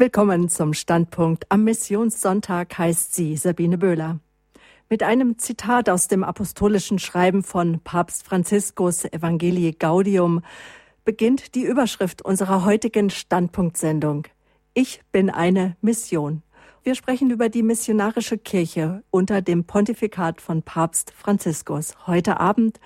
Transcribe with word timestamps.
Willkommen 0.00 0.48
zum 0.48 0.74
Standpunkt. 0.74 1.46
Am 1.48 1.64
Missionssonntag 1.64 2.78
heißt 2.78 3.16
sie 3.16 3.36
Sabine 3.36 3.78
Böhler. 3.78 4.20
Mit 4.88 5.02
einem 5.02 5.38
Zitat 5.38 5.90
aus 5.90 6.06
dem 6.06 6.22
apostolischen 6.22 7.00
Schreiben 7.00 7.42
von 7.42 7.80
Papst 7.80 8.24
Franziskus 8.24 9.04
Evangelii 9.04 9.72
Gaudium 9.72 10.42
beginnt 11.04 11.56
die 11.56 11.64
Überschrift 11.64 12.22
unserer 12.22 12.64
heutigen 12.64 13.10
Standpunktsendung. 13.10 14.28
Ich 14.72 15.02
bin 15.10 15.30
eine 15.30 15.76
Mission. 15.80 16.42
Wir 16.84 16.94
sprechen 16.94 17.32
über 17.32 17.48
die 17.48 17.64
missionarische 17.64 18.38
Kirche 18.38 19.02
unter 19.10 19.42
dem 19.42 19.64
Pontifikat 19.64 20.40
von 20.40 20.62
Papst 20.62 21.10
Franziskus. 21.10 22.06
Heute 22.06 22.38
Abend 22.38 22.78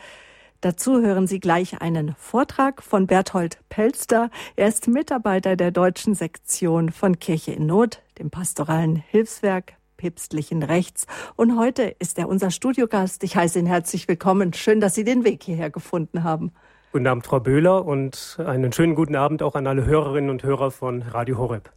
Dazu 0.62 1.00
hören 1.00 1.26
Sie 1.26 1.40
gleich 1.40 1.82
einen 1.82 2.14
Vortrag 2.16 2.84
von 2.84 3.08
Berthold 3.08 3.58
Pelster. 3.68 4.30
Er 4.54 4.68
ist 4.68 4.86
Mitarbeiter 4.86 5.56
der 5.56 5.72
deutschen 5.72 6.14
Sektion 6.14 6.92
von 6.92 7.18
Kirche 7.18 7.50
in 7.50 7.66
Not, 7.66 8.00
dem 8.20 8.30
pastoralen 8.30 8.94
Hilfswerk 8.94 9.72
päpstlichen 9.96 10.62
Rechts. 10.62 11.08
Und 11.35 11.58
heute 11.58 11.96
ist 11.98 12.16
er 12.16 12.29
unser 12.29 12.52
Studiogast. 12.52 13.25
Ich 13.25 13.35
heiße 13.35 13.58
ihn 13.58 13.66
herzlich 13.66 14.07
willkommen. 14.07 14.52
Schön, 14.52 14.80
dass 14.80 14.94
Sie 14.94 15.02
den 15.02 15.25
Weg 15.25 15.43
hierher 15.43 15.68
gefunden 15.68 16.22
haben. 16.22 16.52
Guten 16.93 17.08
Abend, 17.08 17.26
Frau 17.26 17.40
Böhler, 17.40 17.85
und 17.85 18.38
einen 18.38 18.72
schönen 18.72 18.94
guten 18.94 19.16
Abend 19.16 19.43
auch 19.43 19.57
an 19.57 19.66
alle 19.66 19.85
Hörerinnen 19.85 20.30
und 20.30 20.44
Hörer 20.44 20.71
von 20.71 21.02
Radio 21.02 21.38
Horeb. 21.38 21.72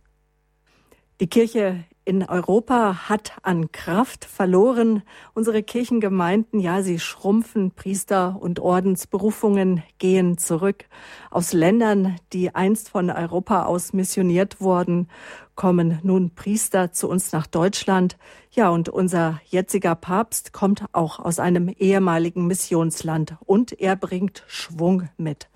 Die 1.19 1.27
Kirche 1.27 1.85
in 2.05 2.23
Europa 2.23 3.09
hat 3.09 3.33
an 3.41 3.71
Kraft 3.71 4.25
verloren. 4.25 5.01
Unsere 5.33 5.63
Kirchengemeinden, 5.63 6.59
ja, 6.59 6.83
sie 6.83 6.99
schrumpfen. 6.99 7.71
Priester 7.71 8.37
und 8.39 8.59
Ordensberufungen 8.59 9.81
gehen 9.97 10.37
zurück. 10.37 10.85
Aus 11.31 11.51
Ländern, 11.51 12.17
die 12.31 12.53
einst 12.53 12.89
von 12.89 13.09
Europa 13.09 13.65
aus 13.65 13.91
missioniert 13.91 14.61
wurden, 14.61 15.09
kommen 15.55 15.99
nun 16.03 16.35
Priester 16.35 16.91
zu 16.91 17.09
uns 17.09 17.31
nach 17.31 17.47
Deutschland. 17.47 18.17
Ja, 18.51 18.69
und 18.69 18.87
unser 18.87 19.41
jetziger 19.47 19.95
Papst 19.95 20.53
kommt 20.53 20.85
auch 20.91 21.17
aus 21.17 21.39
einem 21.39 21.69
ehemaligen 21.69 22.45
Missionsland 22.45 23.35
und 23.45 23.79
er 23.81 23.95
bringt 23.95 24.43
Schwung 24.47 25.09
mit. 25.17 25.49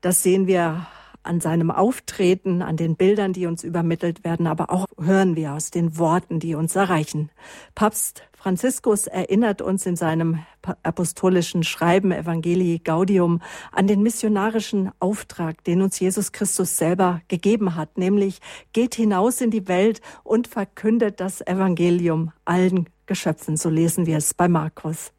Das 0.00 0.22
sehen 0.22 0.46
wir 0.46 0.86
an 1.22 1.40
seinem 1.40 1.70
Auftreten, 1.70 2.62
an 2.62 2.76
den 2.76 2.96
Bildern, 2.96 3.32
die 3.32 3.46
uns 3.46 3.64
übermittelt 3.64 4.24
werden, 4.24 4.46
aber 4.46 4.70
auch 4.70 4.86
hören 4.98 5.36
wir 5.36 5.52
aus 5.52 5.70
den 5.70 5.98
Worten, 5.98 6.40
die 6.40 6.54
uns 6.54 6.76
erreichen. 6.76 7.30
Papst 7.74 8.22
Franziskus 8.32 9.06
erinnert 9.06 9.60
uns 9.60 9.84
in 9.84 9.96
seinem 9.96 10.38
apostolischen 10.82 11.62
Schreiben 11.62 12.10
Evangelii 12.10 12.78
Gaudium 12.78 13.42
an 13.70 13.86
den 13.86 14.02
missionarischen 14.02 14.90
Auftrag, 14.98 15.62
den 15.64 15.82
uns 15.82 16.00
Jesus 16.00 16.32
Christus 16.32 16.78
selber 16.78 17.20
gegeben 17.28 17.74
hat, 17.74 17.98
nämlich 17.98 18.40
geht 18.72 18.94
hinaus 18.94 19.42
in 19.42 19.50
die 19.50 19.68
Welt 19.68 20.00
und 20.24 20.48
verkündet 20.48 21.20
das 21.20 21.42
Evangelium 21.46 22.32
allen 22.46 22.88
Geschöpfen. 23.04 23.58
So 23.58 23.68
lesen 23.68 24.06
wir 24.06 24.16
es 24.16 24.32
bei 24.32 24.48
Markus. 24.48 25.12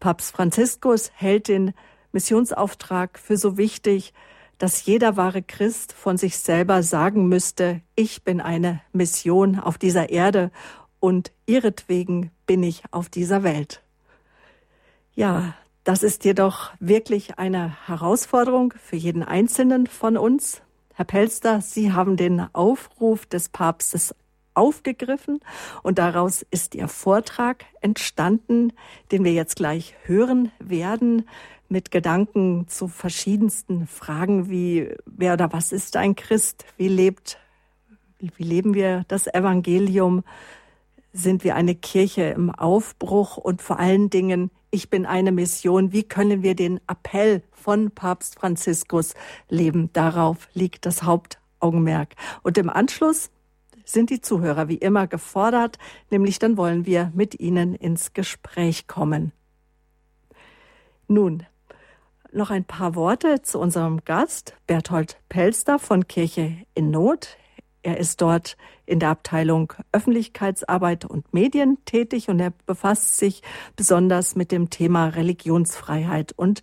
Papst 0.00 0.32
Franziskus 0.32 1.10
hält 1.14 1.48
den 1.48 1.74
Missionsauftrag 2.12 3.18
für 3.18 3.36
so 3.36 3.58
wichtig, 3.58 4.14
dass 4.58 4.86
jeder 4.86 5.16
wahre 5.16 5.42
Christ 5.42 5.92
von 5.92 6.16
sich 6.16 6.38
selber 6.38 6.82
sagen 6.82 7.28
müsste, 7.28 7.82
ich 7.94 8.24
bin 8.24 8.40
eine 8.40 8.80
Mission 8.92 9.58
auf 9.58 9.78
dieser 9.78 10.10
Erde 10.10 10.50
und 11.00 11.32
ihretwegen 11.46 12.30
bin 12.46 12.62
ich 12.62 12.82
auf 12.90 13.08
dieser 13.08 13.42
Welt. 13.42 13.82
Ja, 15.14 15.54
das 15.84 16.02
ist 16.02 16.24
jedoch 16.24 16.70
wirklich 16.80 17.38
eine 17.38 17.76
Herausforderung 17.86 18.74
für 18.82 18.96
jeden 18.96 19.22
Einzelnen 19.22 19.86
von 19.86 20.16
uns. 20.16 20.62
Herr 20.94 21.04
Pelster, 21.04 21.60
Sie 21.60 21.92
haben 21.92 22.16
den 22.16 22.46
Aufruf 22.54 23.26
des 23.26 23.48
Papstes 23.48 24.14
aufgegriffen 24.54 25.40
und 25.82 25.98
daraus 25.98 26.44
ist 26.50 26.74
Ihr 26.74 26.88
Vortrag 26.88 27.66
entstanden, 27.80 28.72
den 29.12 29.22
wir 29.22 29.32
jetzt 29.32 29.56
gleich 29.56 29.94
hören 30.04 30.50
werden 30.58 31.28
mit 31.68 31.90
Gedanken 31.90 32.68
zu 32.68 32.88
verschiedensten 32.88 33.86
Fragen 33.86 34.50
wie 34.50 34.94
wer 35.04 35.34
oder 35.34 35.52
was 35.52 35.72
ist 35.72 35.96
ein 35.96 36.16
Christ? 36.16 36.64
Wie 36.76 36.88
lebt, 36.88 37.38
wie 38.18 38.42
leben 38.42 38.74
wir 38.74 39.04
das 39.08 39.26
Evangelium? 39.26 40.24
Sind 41.12 41.44
wir 41.44 41.56
eine 41.56 41.74
Kirche 41.74 42.24
im 42.24 42.50
Aufbruch? 42.50 43.36
Und 43.36 43.62
vor 43.62 43.78
allen 43.78 44.10
Dingen, 44.10 44.50
ich 44.70 44.90
bin 44.90 45.06
eine 45.06 45.32
Mission. 45.32 45.92
Wie 45.92 46.02
können 46.02 46.42
wir 46.42 46.54
den 46.54 46.80
Appell 46.86 47.42
von 47.52 47.90
Papst 47.90 48.38
Franziskus 48.38 49.14
leben? 49.48 49.90
Darauf 49.92 50.48
liegt 50.52 50.84
das 50.84 51.02
Hauptaugenmerk. 51.02 52.14
Und 52.42 52.58
im 52.58 52.68
Anschluss 52.68 53.30
sind 53.86 54.10
die 54.10 54.20
Zuhörer 54.20 54.68
wie 54.68 54.76
immer 54.76 55.06
gefordert, 55.06 55.78
nämlich 56.10 56.38
dann 56.38 56.56
wollen 56.56 56.84
wir 56.86 57.12
mit 57.14 57.40
ihnen 57.40 57.74
ins 57.74 58.12
Gespräch 58.12 58.86
kommen. 58.86 59.32
Nun, 61.08 61.46
noch 62.32 62.50
ein 62.50 62.64
paar 62.64 62.94
Worte 62.94 63.42
zu 63.42 63.58
unserem 63.58 64.04
Gast, 64.04 64.54
Berthold 64.66 65.18
Pelster 65.28 65.78
von 65.78 66.06
Kirche 66.06 66.56
in 66.74 66.90
Not. 66.90 67.36
Er 67.82 67.98
ist 67.98 68.20
dort 68.20 68.56
in 68.84 68.98
der 68.98 69.10
Abteilung 69.10 69.72
Öffentlichkeitsarbeit 69.92 71.04
und 71.04 71.32
Medien 71.32 71.78
tätig 71.84 72.28
und 72.28 72.40
er 72.40 72.52
befasst 72.66 73.18
sich 73.18 73.42
besonders 73.76 74.34
mit 74.34 74.52
dem 74.52 74.70
Thema 74.70 75.08
Religionsfreiheit. 75.08 76.32
Und 76.36 76.62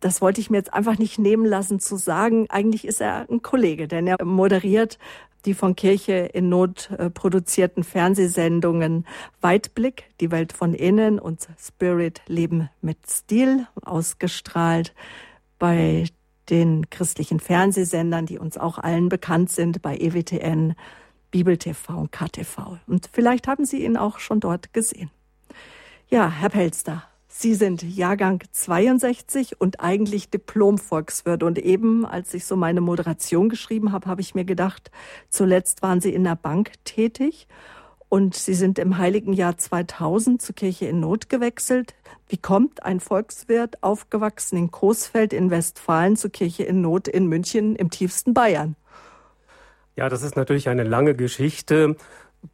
das 0.00 0.20
wollte 0.20 0.40
ich 0.40 0.50
mir 0.50 0.58
jetzt 0.58 0.72
einfach 0.72 0.98
nicht 0.98 1.18
nehmen 1.18 1.44
lassen 1.44 1.80
zu 1.80 1.96
sagen. 1.96 2.46
Eigentlich 2.48 2.86
ist 2.86 3.00
er 3.00 3.26
ein 3.30 3.42
Kollege, 3.42 3.88
denn 3.88 4.06
er 4.06 4.24
moderiert 4.24 4.98
die 5.46 5.54
von 5.54 5.76
Kirche 5.76 6.12
in 6.12 6.48
Not 6.48 6.90
äh, 6.90 7.08
produzierten 7.08 7.84
Fernsehsendungen 7.84 9.06
Weitblick, 9.40 10.10
die 10.20 10.30
Welt 10.30 10.52
von 10.52 10.74
innen 10.74 11.18
und 11.18 11.48
Spirit 11.58 12.20
Leben 12.26 12.68
mit 12.82 12.98
Stil 13.08 13.66
ausgestrahlt 13.82 14.94
bei 15.58 16.06
den 16.50 16.90
christlichen 16.90 17.40
Fernsehsendern, 17.40 18.26
die 18.26 18.38
uns 18.38 18.58
auch 18.58 18.78
allen 18.78 19.08
bekannt 19.08 19.50
sind, 19.50 19.82
bei 19.82 19.96
EWTN, 19.96 20.74
Bibel 21.30 21.56
TV 21.56 21.98
und 21.98 22.12
KTV. 22.12 22.78
Und 22.86 23.08
vielleicht 23.12 23.48
haben 23.48 23.64
Sie 23.64 23.84
ihn 23.84 23.96
auch 23.96 24.18
schon 24.18 24.40
dort 24.40 24.72
gesehen. 24.72 25.10
Ja, 26.08 26.30
Herr 26.30 26.50
Pelster, 26.50 27.02
Sie 27.38 27.54
sind 27.54 27.82
Jahrgang 27.82 28.42
62 28.50 29.60
und 29.60 29.80
eigentlich 29.80 30.30
Diplom-Volkswirt. 30.30 31.42
Und 31.42 31.58
eben, 31.58 32.06
als 32.06 32.32
ich 32.32 32.46
so 32.46 32.56
meine 32.56 32.80
Moderation 32.80 33.50
geschrieben 33.50 33.92
habe, 33.92 34.06
habe 34.08 34.22
ich 34.22 34.34
mir 34.34 34.46
gedacht, 34.46 34.90
zuletzt 35.28 35.82
waren 35.82 36.00
Sie 36.00 36.14
in 36.14 36.24
der 36.24 36.36
Bank 36.36 36.72
tätig 36.84 37.46
und 38.08 38.34
Sie 38.34 38.54
sind 38.54 38.78
im 38.78 38.96
heiligen 38.96 39.34
Jahr 39.34 39.58
2000 39.58 40.40
zur 40.40 40.54
Kirche 40.54 40.86
in 40.86 41.00
Not 41.00 41.28
gewechselt. 41.28 41.94
Wie 42.26 42.38
kommt 42.38 42.82
ein 42.84 43.00
Volkswirt, 43.00 43.82
aufgewachsen 43.82 44.56
in 44.56 44.70
Coesfeld 44.70 45.34
in 45.34 45.50
Westfalen, 45.50 46.16
zur 46.16 46.30
Kirche 46.30 46.62
in 46.62 46.80
Not 46.80 47.06
in 47.06 47.26
München 47.26 47.76
im 47.76 47.90
tiefsten 47.90 48.32
Bayern? 48.32 48.76
Ja, 49.94 50.08
das 50.08 50.22
ist 50.22 50.36
natürlich 50.36 50.70
eine 50.70 50.84
lange 50.84 51.14
Geschichte. 51.14 51.96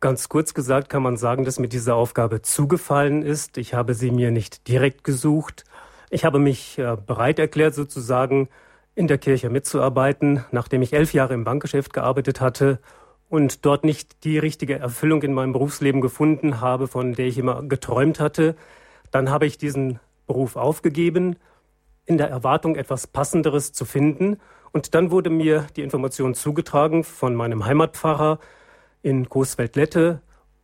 Ganz 0.01 0.29
kurz 0.29 0.55
gesagt 0.55 0.89
kann 0.89 1.03
man 1.03 1.17
sagen, 1.17 1.45
dass 1.45 1.59
mir 1.59 1.69
diese 1.69 1.95
Aufgabe 1.95 2.43
zugefallen 2.43 3.23
ist. 3.23 3.59
Ich 3.59 3.75
habe 3.75 3.95
sie 3.95 4.11
mir 4.11 4.31
nicht 4.31 4.69
direkt 4.69 5.05
gesucht. 5.05 5.65
Ich 6.11 6.25
habe 6.25 6.39
mich 6.39 6.79
äh, 6.79 6.97
bereit 7.05 7.39
erklärt, 7.39 7.75
sozusagen 7.75 8.49
in 8.95 9.09
der 9.09 9.19
Kirche 9.19 9.51
mitzuarbeiten, 9.51 10.45
nachdem 10.51 10.83
ich 10.83 10.93
elf 10.93 11.15
Jahre 11.15 11.35
im 11.35 11.45
Bankgeschäft 11.45 11.93
gearbeitet 11.93 12.41
hatte 12.41 12.79
und 13.29 13.65
dort 13.65 13.85
nicht 13.85 14.25
die 14.25 14.39
richtige 14.39 14.79
Erfüllung 14.79 15.23
in 15.23 15.33
meinem 15.33 15.53
Berufsleben 15.53 16.01
gefunden 16.01 16.61
habe, 16.61 16.87
von 16.87 17.15
der 17.15 17.27
ich 17.27 17.39
immer 17.39 17.63
geträumt 17.63 18.21
hatte. 18.21 18.55
Dann 19.11 19.31
habe 19.31 19.47
ich 19.47 19.59
diesen 19.59 19.99
Beruf 20.27 20.57
aufgegeben, 20.57 21.37
in 22.05 22.19
der 22.19 22.29
Erwartung, 22.29 22.77
etwas 22.77 23.07
Passenderes 23.07 23.73
zu 23.73 23.85
finden. 23.85 24.39
Und 24.73 24.95
dann 24.95 25.11
wurde 25.11 25.31
mir 25.31 25.67
die 25.77 25.83
Information 25.83 26.35
zugetragen 26.35 27.05
von 27.05 27.35
meinem 27.35 27.65
Heimatpfarrer, 27.65 28.39
in 29.03 29.25
Großweltlette 29.25 30.23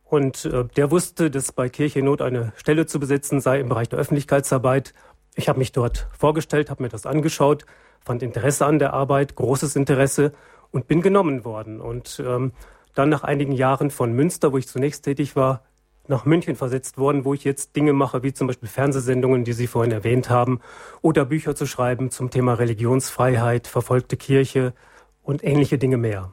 und 0.09 0.45
äh, 0.45 0.65
der 0.75 0.89
wusste, 0.89 1.29
dass 1.29 1.51
bei 1.51 1.69
Kirche 1.69 2.01
Not 2.01 2.21
eine 2.21 2.51
Stelle 2.55 2.87
zu 2.87 2.99
besetzen 2.99 3.41
sei 3.41 3.59
im 3.59 3.69
Bereich 3.69 3.89
der 3.89 3.99
Öffentlichkeitsarbeit. 3.99 4.93
Ich 5.35 5.47
habe 5.47 5.59
mich 5.59 5.71
dort 5.71 6.07
vorgestellt, 6.17 6.69
habe 6.69 6.83
mir 6.83 6.89
das 6.89 7.05
angeschaut, 7.05 7.65
fand 8.03 8.23
Interesse 8.23 8.65
an 8.65 8.79
der 8.79 8.93
Arbeit, 8.93 9.35
großes 9.35 9.75
Interesse 9.75 10.33
und 10.71 10.87
bin 10.87 11.01
genommen 11.01 11.45
worden. 11.45 11.79
Und 11.79 12.21
ähm, 12.25 12.53
dann 12.95 13.09
nach 13.09 13.23
einigen 13.23 13.51
Jahren 13.51 13.91
von 13.91 14.11
Münster, 14.13 14.51
wo 14.51 14.57
ich 14.57 14.67
zunächst 14.67 15.05
tätig 15.05 15.35
war, 15.35 15.63
nach 16.07 16.25
München 16.25 16.55
versetzt 16.55 16.97
worden, 16.97 17.23
wo 17.23 17.35
ich 17.35 17.43
jetzt 17.43 17.75
Dinge 17.75 17.93
mache, 17.93 18.23
wie 18.23 18.33
zum 18.33 18.47
Beispiel 18.47 18.67
Fernsehsendungen, 18.67 19.43
die 19.43 19.53
Sie 19.53 19.67
vorhin 19.67 19.91
erwähnt 19.91 20.31
haben, 20.31 20.59
oder 21.01 21.23
Bücher 21.23 21.55
zu 21.55 21.67
schreiben 21.67 22.09
zum 22.09 22.31
Thema 22.31 22.55
Religionsfreiheit, 22.55 23.67
verfolgte 23.67 24.17
Kirche 24.17 24.73
und 25.21 25.43
ähnliche 25.43 25.77
Dinge 25.77 25.97
mehr. 25.97 26.31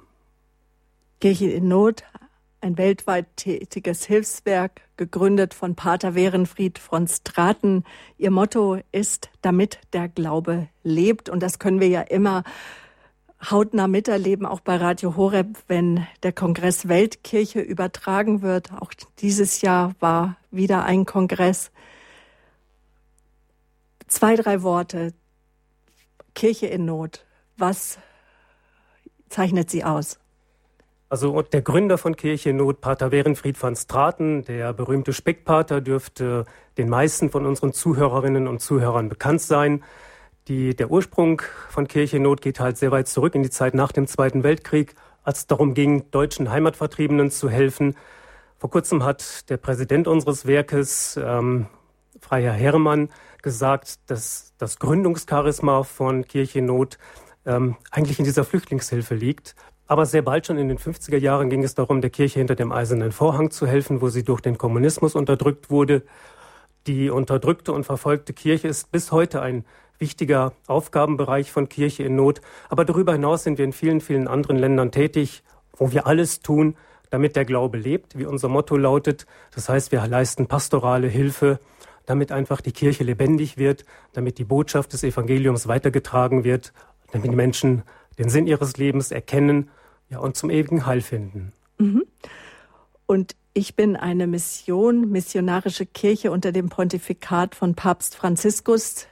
Kirche 1.20 1.50
in 1.50 1.68
Not, 1.68 2.04
ein 2.60 2.76
weltweit 2.76 3.26
tätiges 3.36 4.04
Hilfswerk, 4.04 4.82
gegründet 4.96 5.54
von 5.54 5.74
Pater 5.74 6.14
Werenfried 6.14 6.78
von 6.78 7.08
Straten. 7.08 7.84
Ihr 8.18 8.30
Motto 8.30 8.78
ist, 8.92 9.30
damit 9.40 9.78
der 9.92 10.08
Glaube 10.08 10.68
lebt. 10.82 11.28
Und 11.28 11.42
das 11.42 11.58
können 11.58 11.80
wir 11.80 11.88
ja 11.88 12.02
immer 12.02 12.44
hautnah 13.50 13.88
miterleben, 13.88 14.46
auch 14.46 14.60
bei 14.60 14.76
Radio 14.76 15.16
Horeb, 15.16 15.58
wenn 15.68 16.06
der 16.22 16.32
Kongress 16.32 16.88
Weltkirche 16.88 17.60
übertragen 17.60 18.42
wird. 18.42 18.72
Auch 18.72 18.92
dieses 19.18 19.62
Jahr 19.62 19.94
war 20.00 20.36
wieder 20.50 20.84
ein 20.84 21.06
Kongress. 21.06 21.70
Zwei, 24.06 24.36
drei 24.36 24.62
Worte. 24.62 25.14
Kirche 26.34 26.66
in 26.66 26.84
Not. 26.84 27.24
Was 27.56 27.98
zeichnet 29.28 29.70
sie 29.70 29.84
aus? 29.84 30.18
Also 31.08 31.40
der 31.42 31.62
Gründer 31.62 31.98
von 31.98 32.16
Kirche 32.16 32.50
in 32.50 32.56
Not, 32.56 32.80
Pater 32.80 33.12
Werenfried 33.12 33.62
van 33.62 33.76
Straten, 33.76 34.42
der 34.44 34.72
berühmte 34.72 35.12
Speckpater, 35.12 35.80
dürfte 35.80 36.46
den 36.78 36.88
meisten 36.88 37.30
von 37.30 37.46
unseren 37.46 37.72
Zuhörerinnen 37.72 38.48
und 38.48 38.60
Zuhörern 38.60 39.08
bekannt 39.08 39.40
sein. 39.40 39.84
Die, 40.48 40.74
der 40.74 40.90
Ursprung 40.90 41.42
von 41.68 41.86
Kirche 41.86 42.16
in 42.16 42.24
Not 42.24 42.40
geht 42.40 42.58
halt 42.58 42.76
sehr 42.76 42.90
weit 42.90 43.06
zurück 43.06 43.36
in 43.36 43.44
die 43.44 43.50
Zeit 43.50 43.74
nach 43.74 43.92
dem 43.92 44.08
Zweiten 44.08 44.42
Weltkrieg, 44.42 44.96
als 45.22 45.40
es 45.40 45.46
darum 45.46 45.74
ging, 45.74 46.10
deutschen 46.10 46.50
Heimatvertriebenen 46.50 47.30
zu 47.30 47.48
helfen. 47.48 47.94
Vor 48.58 48.70
kurzem 48.70 49.04
hat 49.04 49.48
der 49.48 49.58
Präsident 49.58 50.08
unseres 50.08 50.44
Werkes, 50.46 51.20
ähm, 51.22 51.66
Freiherr 52.20 52.52
Herrmann, 52.52 53.10
gesagt, 53.42 54.10
dass 54.10 54.54
das 54.58 54.80
Gründungscharisma 54.80 55.84
von 55.84 56.24
Kirche 56.24 56.58
in 56.58 56.66
Not 56.66 56.98
ähm, 57.44 57.76
eigentlich 57.90 58.18
in 58.18 58.24
dieser 58.24 58.44
Flüchtlingshilfe 58.44 59.14
liegt. 59.14 59.54
Aber 59.88 60.04
sehr 60.04 60.22
bald 60.22 60.46
schon 60.46 60.58
in 60.58 60.68
den 60.68 60.78
50er 60.78 61.16
Jahren 61.16 61.48
ging 61.48 61.62
es 61.62 61.74
darum, 61.74 62.00
der 62.00 62.10
Kirche 62.10 62.40
hinter 62.40 62.56
dem 62.56 62.72
eisernen 62.72 63.12
Vorhang 63.12 63.50
zu 63.50 63.66
helfen, 63.66 64.00
wo 64.00 64.08
sie 64.08 64.24
durch 64.24 64.40
den 64.40 64.58
Kommunismus 64.58 65.14
unterdrückt 65.14 65.70
wurde. 65.70 66.02
Die 66.88 67.08
unterdrückte 67.08 67.72
und 67.72 67.84
verfolgte 67.84 68.32
Kirche 68.32 68.66
ist 68.66 68.90
bis 68.90 69.12
heute 69.12 69.42
ein 69.42 69.64
wichtiger 69.98 70.52
Aufgabenbereich 70.66 71.52
von 71.52 71.68
Kirche 71.68 72.02
in 72.02 72.16
Not. 72.16 72.40
Aber 72.68 72.84
darüber 72.84 73.12
hinaus 73.12 73.44
sind 73.44 73.58
wir 73.58 73.64
in 73.64 73.72
vielen, 73.72 74.00
vielen 74.00 74.26
anderen 74.26 74.56
Ländern 74.56 74.90
tätig, 74.90 75.44
wo 75.76 75.92
wir 75.92 76.06
alles 76.06 76.40
tun, 76.40 76.76
damit 77.10 77.36
der 77.36 77.44
Glaube 77.44 77.78
lebt, 77.78 78.18
wie 78.18 78.26
unser 78.26 78.48
Motto 78.48 78.76
lautet. 78.76 79.26
Das 79.54 79.68
heißt, 79.68 79.92
wir 79.92 80.04
leisten 80.06 80.48
pastorale 80.48 81.06
Hilfe, 81.06 81.60
damit 82.06 82.32
einfach 82.32 82.60
die 82.60 82.72
Kirche 82.72 83.04
lebendig 83.04 83.56
wird, 83.56 83.84
damit 84.12 84.38
die 84.38 84.44
Botschaft 84.44 84.92
des 84.92 85.04
Evangeliums 85.04 85.68
weitergetragen 85.68 86.42
wird, 86.42 86.72
damit 87.12 87.30
die 87.30 87.36
Menschen 87.36 87.82
den 88.18 88.28
Sinn 88.28 88.46
ihres 88.46 88.76
Lebens 88.76 89.12
erkennen 89.12 89.70
ja, 90.10 90.18
und 90.18 90.36
zum 90.36 90.50
ewigen 90.50 90.86
Heil 90.86 91.00
finden. 91.00 91.52
Mhm. 91.78 92.04
Und 93.06 93.36
ich 93.54 93.74
bin 93.74 93.96
eine 93.96 94.26
Mission, 94.26 95.10
missionarische 95.10 95.86
Kirche 95.86 96.30
unter 96.30 96.52
dem 96.52 96.68
Pontifikat 96.68 97.54
von 97.54 97.74
Papst 97.74 98.14
Franziskus. 98.14 99.06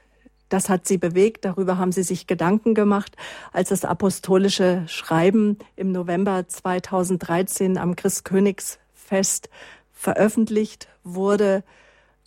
Das 0.50 0.68
hat 0.68 0.86
sie 0.86 0.98
bewegt, 0.98 1.44
darüber 1.44 1.78
haben 1.78 1.92
sie 1.92 2.02
sich 2.02 2.26
Gedanken 2.26 2.74
gemacht, 2.74 3.16
als 3.52 3.70
das 3.70 3.84
apostolische 3.84 4.84
Schreiben 4.86 5.58
im 5.76 5.92
November 5.92 6.46
2013 6.46 7.78
am 7.78 7.96
Christkönigsfest 7.96 9.48
veröffentlicht 9.92 10.88
wurde. 11.02 11.64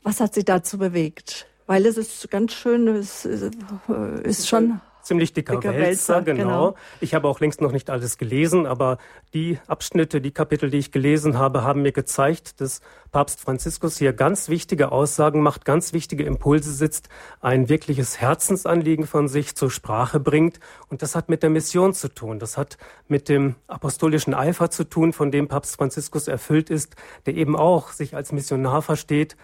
Was 0.01 0.19
hat 0.19 0.33
sie 0.33 0.43
dazu 0.43 0.77
bewegt? 0.77 1.47
Weil 1.67 1.85
es 1.85 1.97
ist 1.97 2.31
ganz 2.31 2.53
schön, 2.53 2.87
es 2.87 3.25
ist 3.25 4.47
schon 4.47 4.81
ziemlich 5.07 5.33
dicker, 5.33 5.55
dicker 5.55 5.73
Wälzer, 5.73 6.17
Wälzer 6.17 6.21
genau. 6.21 6.43
genau. 6.43 6.75
Ich 6.99 7.13
habe 7.15 7.27
auch 7.27 7.39
längst 7.39 7.61
noch 7.61 7.71
nicht 7.71 7.89
alles 7.89 8.17
gelesen, 8.17 8.65
aber 8.65 8.97
die 9.33 9.59
Abschnitte, 9.67 10.21
die 10.21 10.31
Kapitel, 10.31 10.69
die 10.69 10.77
ich 10.77 10.91
gelesen 10.91 11.37
habe, 11.37 11.63
haben 11.63 11.81
mir 11.81 11.91
gezeigt, 11.91 12.61
dass 12.61 12.81
Papst 13.11 13.41
Franziskus 13.41 13.97
hier 13.97 14.13
ganz 14.13 14.49
wichtige 14.49 14.91
Aussagen 14.91 15.41
macht, 15.41 15.65
ganz 15.65 15.93
wichtige 15.93 16.23
Impulse 16.23 16.71
sitzt, 16.71 17.09
ein 17.41 17.69
wirkliches 17.69 18.19
Herzensanliegen 18.19 19.07
von 19.07 19.27
sich 19.27 19.55
zur 19.55 19.71
Sprache 19.71 20.19
bringt. 20.19 20.59
Und 20.89 21.01
das 21.01 21.15
hat 21.15 21.29
mit 21.29 21.41
der 21.41 21.49
Mission 21.49 21.93
zu 21.93 22.13
tun. 22.13 22.39
Das 22.39 22.57
hat 22.57 22.77
mit 23.07 23.29
dem 23.29 23.55
apostolischen 23.67 24.33
Eifer 24.33 24.69
zu 24.69 24.83
tun, 24.83 25.13
von 25.13 25.31
dem 25.31 25.47
Papst 25.47 25.77
Franziskus 25.77 26.27
erfüllt 26.27 26.69
ist, 26.69 26.95
der 27.25 27.35
eben 27.35 27.55
auch 27.55 27.91
sich 27.91 28.15
als 28.15 28.31
Missionar 28.31 28.81
versteht, 28.81 29.37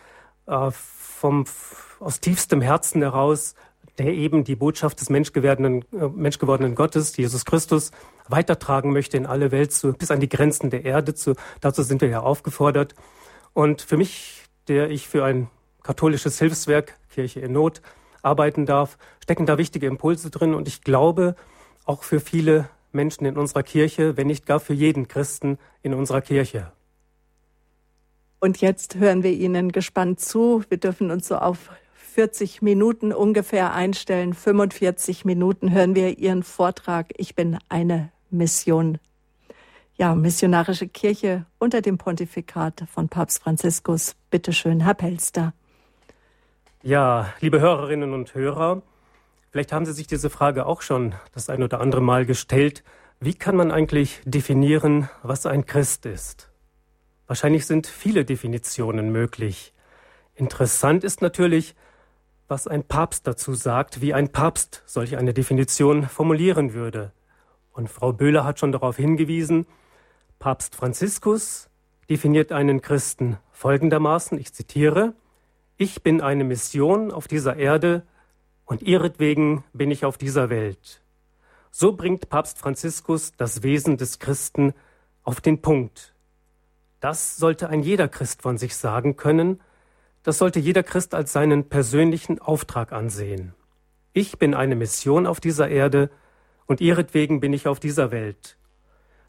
äh, 0.46 0.72
vom, 0.72 1.46
aus 2.00 2.20
tiefstem 2.20 2.62
Herzen 2.62 3.02
heraus 3.02 3.56
der 3.98 4.14
eben 4.14 4.44
die 4.44 4.56
Botschaft 4.56 5.00
des 5.02 5.10
menschgewordenen, 5.10 5.86
äh, 5.94 6.08
menschgewordenen 6.08 6.76
Gottes, 6.76 7.16
Jesus 7.16 7.46
Christus, 7.46 7.92
weitertragen 8.28 8.92
möchte 8.92 9.18
in 9.18 9.26
alle 9.26 9.52
Welt, 9.52 9.72
zu, 9.72 9.94
bis 9.94 10.12
an 10.12 10.20
die 10.20 10.30
Grenzen 10.30 10.70
der 10.70 10.86
Erde. 10.86 11.14
Zu, 11.14 11.36
dazu 11.62 11.84
sind 11.84 12.02
wir 12.02 12.10
ja 12.10 12.22
aufgefordert. 12.22 12.96
Und 13.54 13.82
für 13.82 13.98
mich, 13.98 14.44
der 14.68 14.90
ich 14.90 15.08
für 15.08 15.24
ein 15.24 15.50
katholisches 15.84 16.40
Hilfswerk, 16.40 16.98
Kirche 17.10 17.42
in 17.42 17.52
Not, 17.54 17.82
arbeiten 18.22 18.66
darf, 18.66 18.98
stecken 19.22 19.46
da 19.46 19.58
wichtige 19.58 19.88
Impulse 19.88 20.30
drin. 20.30 20.54
Und 20.54 20.68
ich 20.68 20.82
glaube, 20.82 21.36
auch 21.86 22.04
für 22.04 22.20
viele 22.20 22.70
Menschen 22.92 23.26
in 23.26 23.38
unserer 23.38 23.64
Kirche, 23.64 24.18
wenn 24.18 24.28
nicht 24.28 24.46
gar 24.46 24.60
für 24.60 24.74
jeden 24.74 25.08
Christen 25.08 25.60
in 25.82 25.94
unserer 25.94 26.22
Kirche. 26.22 26.72
Und 28.40 28.60
jetzt 28.62 28.96
hören 28.96 29.24
wir 29.24 29.32
Ihnen 29.32 29.72
gespannt 29.72 30.20
zu. 30.20 30.64
Wir 30.70 30.78
dürfen 30.78 31.12
uns 31.12 31.28
so 31.28 31.38
auf 31.38 31.70
40 32.14 32.62
Minuten 32.62 33.12
ungefähr 33.12 33.74
einstellen. 33.74 34.36
45 34.36 35.26
Minuten 35.26 35.72
hören 35.72 35.96
wir 35.96 36.20
Ihren 36.20 36.44
Vortrag. 36.44 37.08
Ich 37.18 37.34
bin 37.34 37.58
eine 37.70 38.12
Mission. 38.30 39.00
Ja, 39.96 40.14
missionarische 40.14 40.88
Kirche 40.88 41.48
unter 41.58 41.82
dem 41.82 41.98
Pontifikat 41.98 42.84
von 42.88 43.10
Papst 43.10 43.42
Franziskus. 43.42 44.16
Bitte 44.30 44.54
schön, 44.54 44.82
Herr 44.82 44.94
Pelster. 44.94 45.56
Ja, 46.84 47.34
liebe 47.40 47.60
Hörerinnen 47.60 48.14
und 48.14 48.36
Hörer, 48.36 48.84
vielleicht 49.50 49.72
haben 49.72 49.88
Sie 49.88 49.94
sich 49.94 50.06
diese 50.06 50.30
Frage 50.30 50.68
auch 50.68 50.84
schon 50.84 51.16
das 51.34 51.50
ein 51.50 51.64
oder 51.64 51.82
andere 51.82 52.02
Mal 52.02 52.28
gestellt. 52.28 52.84
Wie 53.20 53.34
kann 53.34 53.56
man 53.56 53.72
eigentlich 53.72 54.22
definieren, 54.24 55.10
was 55.24 55.48
ein 55.48 55.66
Christ 55.66 56.06
ist? 56.06 56.52
Wahrscheinlich 57.26 57.66
sind 57.66 57.88
viele 57.88 58.24
Definitionen 58.24 59.12
möglich. 59.12 59.74
Interessant 60.36 61.04
ist 61.04 61.24
natürlich, 61.24 61.74
was 62.48 62.68
ein 62.68 62.84
Papst 62.84 63.28
dazu 63.28 63.54
sagt, 63.54 64.02
wie 64.02 64.14
ein 64.14 64.32
Papst 64.32 64.84
solch 64.86 65.18
eine 65.18 65.34
Definition 65.34 66.04
formulieren 66.08 66.74
würde. 66.74 67.12
Und 67.72 67.90
Frau 67.90 68.14
Böhler 68.14 68.44
hat 68.44 68.60
schon 68.60 68.72
darauf 68.72 68.98
hingewiesen, 68.98 69.66
Papst 70.40 70.76
Franziskus 70.76 71.70
definiert 72.10 72.52
einen 72.52 72.82
Christen 72.82 73.38
folgendermaßen, 73.52 74.38
ich 74.38 74.54
zitiere, 74.54 75.14
ich 75.78 76.04
bin 76.04 76.22
eine 76.22 76.44
Mission 76.44 77.12
auf 77.12 77.28
dieser 77.28 77.56
Erde 77.56 78.04
und 78.66 78.82
ihretwegen 78.82 79.64
bin 79.74 79.90
ich 79.90 80.06
auf 80.06 80.18
dieser 80.18 80.50
Welt. 80.50 81.02
So 81.72 81.94
bringt 81.94 82.30
Papst 82.30 82.60
Franziskus 82.60 83.32
das 83.38 83.64
Wesen 83.64 83.98
des 83.98 84.20
Christen 84.20 84.74
auf 85.24 85.42
den 85.42 85.62
Punkt. 85.62 86.14
Das 87.00 87.38
sollte 87.38 87.70
ein 87.70 87.82
jeder 87.82 88.08
Christ 88.08 88.42
von 88.42 88.58
sich 88.58 88.76
sagen 88.76 89.16
können, 89.16 89.60
das 90.24 90.38
sollte 90.38 90.60
jeder 90.60 90.84
Christ 90.84 91.14
als 91.14 91.34
seinen 91.34 91.70
persönlichen 91.70 92.40
Auftrag 92.40 92.92
ansehen. 92.92 93.54
Ich 94.14 94.38
bin 94.38 94.54
eine 94.54 94.76
Mission 94.76 95.28
auf 95.28 95.40
dieser 95.40 95.70
Erde 95.70 96.10
und 96.66 96.82
ihretwegen 96.82 97.40
bin 97.40 97.54
ich 97.54 97.68
auf 97.68 97.80
dieser 97.80 98.12
Welt. 98.12 98.58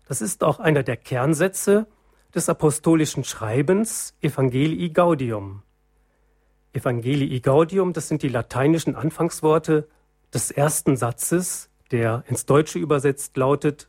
Das 0.06 0.20
ist 0.20 0.44
auch 0.44 0.60
einer 0.60 0.82
der 0.82 0.96
Kernsätze 0.96 1.86
des 2.34 2.48
apostolischen 2.48 3.24
Schreibens 3.24 4.14
Evangelii 4.20 4.90
Gaudium. 4.90 5.62
Evangelii 6.72 7.40
Gaudium, 7.40 7.92
das 7.92 8.08
sind 8.08 8.22
die 8.22 8.28
lateinischen 8.28 8.96
Anfangsworte 8.96 9.88
des 10.32 10.50
ersten 10.50 10.96
Satzes, 10.96 11.70
der 11.90 12.24
ins 12.26 12.44
Deutsche 12.46 12.78
übersetzt 12.78 13.36
lautet, 13.36 13.88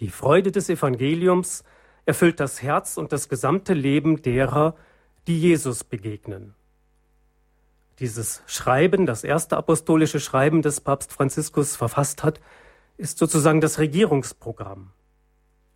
die 0.00 0.10
Freude 0.10 0.52
des 0.52 0.68
Evangeliums 0.68 1.64
erfüllt 2.04 2.40
das 2.40 2.62
Herz 2.62 2.96
und 2.96 3.12
das 3.12 3.28
gesamte 3.28 3.74
Leben 3.74 4.22
derer, 4.22 4.76
die 5.28 5.38
Jesus 5.38 5.84
begegnen. 5.84 6.54
Dieses 7.98 8.42
Schreiben, 8.46 9.04
das 9.04 9.24
erste 9.24 9.58
apostolische 9.58 10.20
Schreiben, 10.20 10.62
das 10.62 10.80
Papst 10.80 11.12
Franziskus 11.12 11.76
verfasst 11.76 12.24
hat, 12.24 12.40
ist 12.96 13.18
sozusagen 13.18 13.60
das 13.60 13.78
Regierungsprogramm. 13.78 14.90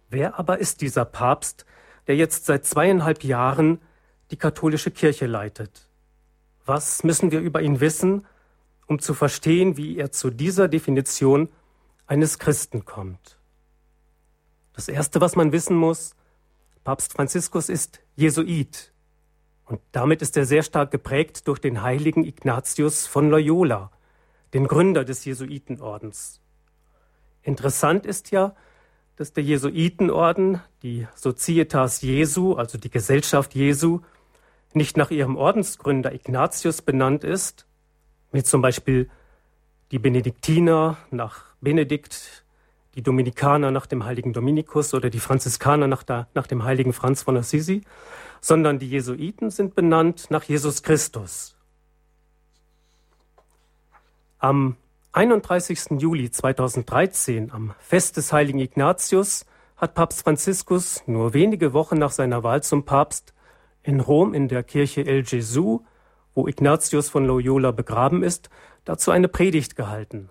Wer 0.09 0.39
aber 0.39 0.59
ist 0.59 0.81
dieser 0.81 1.05
Papst, 1.05 1.67
der 2.07 2.17
jetzt 2.17 2.47
seit 2.47 2.65
zweieinhalb 2.65 3.25
Jahren 3.25 3.79
die 4.31 4.37
katholische 4.37 4.91
Kirche 4.91 5.27
leitet? 5.27 5.89
Was 6.65 7.05
müssen 7.05 7.31
wir 7.31 7.41
über 7.41 7.61
ihn 7.61 7.81
wissen, 7.81 8.25
um 8.87 9.01
zu 9.01 9.13
verstehen, 9.13 9.77
wie 9.77 9.99
er 9.99 10.13
zu 10.13 10.31
dieser 10.31 10.69
Definition 10.69 11.51
eines 12.07 12.39
Christen 12.39 12.87
kommt? 12.87 13.39
Das 14.73 14.89
Erste, 14.89 15.21
was 15.21 15.37
man 15.37 15.53
wissen 15.53 15.77
muss, 15.77 16.15
Papst 16.85 17.13
Franziskus 17.13 17.69
ist 17.69 18.01
Jesuit. 18.17 18.92
Und 19.73 19.81
damit 19.93 20.21
ist 20.21 20.37
er 20.37 20.45
sehr 20.45 20.63
stark 20.63 20.91
geprägt 20.91 21.49
durch 21.49 21.59
den 21.59 21.81
heiligen 21.81 22.27
Ignatius 22.27 23.07
von 23.07 23.31
Loyola, 23.31 23.91
den 24.53 24.69
Gründer 24.69 25.03
des 25.03 25.25
Jesuitenordens. 25.25 26.43
Interessant 27.41 28.05
ist 28.05 28.33
ja, 28.33 28.55
dass 29.17 29.33
der 29.33 29.43
Jesuitenorden, 29.45 30.61
die 30.83 31.09
Societas 31.15 32.03
Jesu, 32.03 32.53
also 32.53 32.77
die 32.77 32.91
Gesellschaft 32.91 33.55
Jesu, 33.55 34.01
nicht 34.75 34.99
nach 34.99 35.11
ihrem 35.11 35.37
Ordensgründer 35.37 36.13
Ignatius 36.13 36.83
benannt 36.83 37.25
ist, 37.25 37.67
wie 38.31 38.43
zum 38.43 38.61
Beispiel 38.61 39.09
die 39.91 39.99
Benediktiner 39.99 40.99
nach 41.11 41.47
Benedikt, 41.63 42.42
die 42.95 43.03
Dominikaner 43.03 43.71
nach 43.71 43.87
dem 43.87 44.05
heiligen 44.05 44.33
Dominikus 44.33 44.93
oder 44.95 45.11
die 45.11 45.21
Franziskaner 45.21 45.87
nach, 45.87 46.03
der, 46.03 46.29
nach 46.35 46.47
dem 46.47 46.65
heiligen 46.65 46.93
Franz 46.93 47.23
von 47.23 47.37
Assisi, 47.37 47.83
sondern 48.41 48.79
die 48.79 48.89
Jesuiten 48.89 49.51
sind 49.51 49.75
benannt 49.75 50.27
nach 50.31 50.43
Jesus 50.43 50.83
Christus. 50.83 51.57
Am 54.39 54.77
31. 55.13 56.01
Juli 56.01 56.31
2013, 56.31 57.53
am 57.53 57.75
Fest 57.79 58.17
des 58.17 58.33
heiligen 58.33 58.59
Ignatius, 58.59 59.47
hat 59.77 59.95
Papst 59.95 60.23
Franziskus 60.23 61.03
nur 61.07 61.35
wenige 61.35 61.73
Wochen 61.73 61.99
nach 61.99 62.11
seiner 62.11 62.43
Wahl 62.43 62.63
zum 62.63 62.85
Papst 62.85 63.35
in 63.83 64.01
Rom 64.01 64.35
in 64.35 64.49
der 64.49 64.63
Kirche 64.63 65.05
El 65.05 65.23
Gesù, 65.23 65.85
wo 66.35 66.47
Ignatius 66.47 67.09
von 67.09 67.27
Loyola 67.27 67.73
begraben 67.73 68.23
ist, 68.23 68.49
dazu 68.85 69.11
eine 69.11 69.29
Predigt 69.29 69.77
gehalten. 69.77 70.31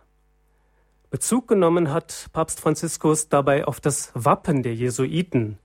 Bezug 1.11 1.49
genommen 1.49 1.91
hat 1.91 2.29
Papst 2.31 2.61
Franziskus 2.61 3.27
dabei 3.27 3.65
auf 3.65 3.81
das 3.81 4.13
Wappen 4.13 4.63
der 4.63 4.73
Jesuiten. 4.73 5.57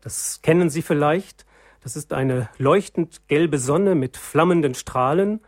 Das 0.00 0.42
kennen 0.42 0.68
Sie 0.68 0.82
vielleicht. 0.82 1.46
Das 1.80 1.94
ist 1.94 2.12
eine 2.12 2.48
leuchtend 2.58 3.28
gelbe 3.28 3.58
Sonne 3.58 3.94
mit 3.94 4.16
flammenden 4.16 4.74
Strahlen. 4.74 5.38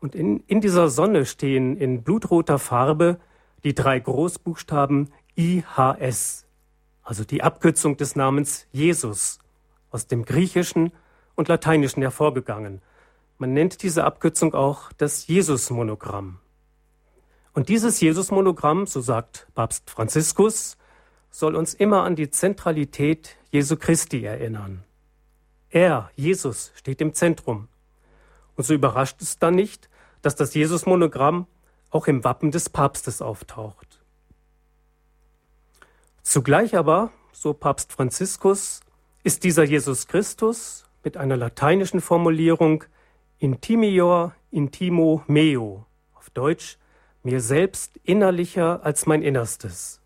Und 0.00 0.16
in, 0.16 0.40
in 0.48 0.60
dieser 0.60 0.88
Sonne 0.88 1.26
stehen 1.26 1.76
in 1.76 2.02
blutroter 2.02 2.58
Farbe 2.58 3.20
die 3.62 3.72
drei 3.72 4.00
Großbuchstaben 4.00 5.12
IHS, 5.36 6.44
also 7.04 7.22
die 7.22 7.44
Abkürzung 7.44 7.96
des 7.96 8.16
Namens 8.16 8.66
Jesus, 8.72 9.38
aus 9.92 10.08
dem 10.08 10.24
Griechischen 10.24 10.90
und 11.36 11.46
Lateinischen 11.46 12.02
hervorgegangen. 12.02 12.82
Man 13.38 13.52
nennt 13.52 13.84
diese 13.84 14.02
Abkürzung 14.02 14.54
auch 14.54 14.90
das 14.98 15.28
Jesus-Monogramm. 15.28 16.40
Und 17.56 17.70
dieses 17.70 18.02
Jesus-Monogramm, 18.02 18.86
so 18.86 19.00
sagt 19.00 19.46
Papst 19.54 19.88
Franziskus, 19.88 20.76
soll 21.30 21.56
uns 21.56 21.72
immer 21.72 22.02
an 22.02 22.14
die 22.14 22.28
Zentralität 22.28 23.38
Jesu 23.50 23.76
Christi 23.78 24.22
erinnern. 24.24 24.84
Er, 25.70 26.10
Jesus, 26.16 26.72
steht 26.74 27.00
im 27.00 27.14
Zentrum. 27.14 27.68
Und 28.56 28.64
so 28.64 28.74
überrascht 28.74 29.22
es 29.22 29.38
dann 29.38 29.54
nicht, 29.54 29.88
dass 30.20 30.36
das 30.36 30.52
Jesus-Monogramm 30.52 31.46
auch 31.88 32.08
im 32.08 32.24
Wappen 32.24 32.50
des 32.50 32.68
Papstes 32.68 33.22
auftaucht. 33.22 34.02
Zugleich 36.22 36.76
aber, 36.76 37.10
so 37.32 37.54
Papst 37.54 37.90
Franziskus, 37.90 38.80
ist 39.24 39.44
dieser 39.44 39.64
Jesus 39.64 40.08
Christus 40.08 40.84
mit 41.02 41.16
einer 41.16 41.38
lateinischen 41.38 42.02
Formulierung 42.02 42.84
intimior 43.38 44.34
intimo 44.50 45.24
meo, 45.26 45.86
auf 46.12 46.28
Deutsch 46.28 46.76
mir 47.26 47.40
selbst 47.40 47.98
innerlicher 48.04 48.84
als 48.84 49.04
mein 49.04 49.20
Innerstes. 49.20 50.00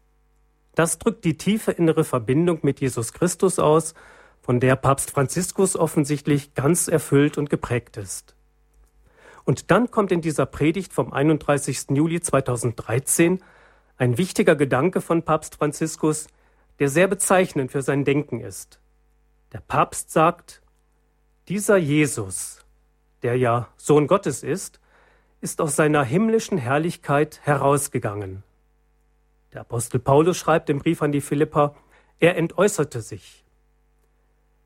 Das 0.74 0.98
drückt 0.98 1.24
die 1.26 1.36
tiefe 1.36 1.70
innere 1.70 2.02
Verbindung 2.02 2.60
mit 2.62 2.80
Jesus 2.80 3.12
Christus 3.12 3.58
aus, 3.58 3.94
von 4.40 4.58
der 4.58 4.74
Papst 4.74 5.10
Franziskus 5.10 5.76
offensichtlich 5.76 6.54
ganz 6.54 6.88
erfüllt 6.88 7.36
und 7.36 7.50
geprägt 7.50 7.98
ist. 7.98 8.34
Und 9.44 9.70
dann 9.70 9.90
kommt 9.90 10.12
in 10.12 10.22
dieser 10.22 10.46
Predigt 10.46 10.94
vom 10.94 11.12
31. 11.12 11.90
Juli 11.90 12.22
2013 12.22 13.40
ein 13.98 14.16
wichtiger 14.16 14.56
Gedanke 14.56 15.02
von 15.02 15.22
Papst 15.22 15.56
Franziskus, 15.56 16.26
der 16.78 16.88
sehr 16.88 17.06
bezeichnend 17.06 17.70
für 17.70 17.82
sein 17.82 18.06
Denken 18.06 18.40
ist. 18.40 18.80
Der 19.52 19.60
Papst 19.60 20.10
sagt, 20.10 20.62
dieser 21.48 21.76
Jesus, 21.76 22.64
der 23.22 23.36
ja 23.36 23.68
Sohn 23.76 24.06
Gottes 24.06 24.42
ist, 24.42 24.79
ist 25.40 25.60
aus 25.60 25.76
seiner 25.76 26.04
himmlischen 26.04 26.58
Herrlichkeit 26.58 27.40
herausgegangen. 27.42 28.42
Der 29.52 29.62
Apostel 29.62 29.98
Paulus 29.98 30.36
schreibt 30.36 30.70
im 30.70 30.78
Brief 30.78 31.02
an 31.02 31.12
die 31.12 31.20
Philipper, 31.20 31.74
er 32.18 32.36
entäußerte 32.36 33.00
sich. 33.00 33.44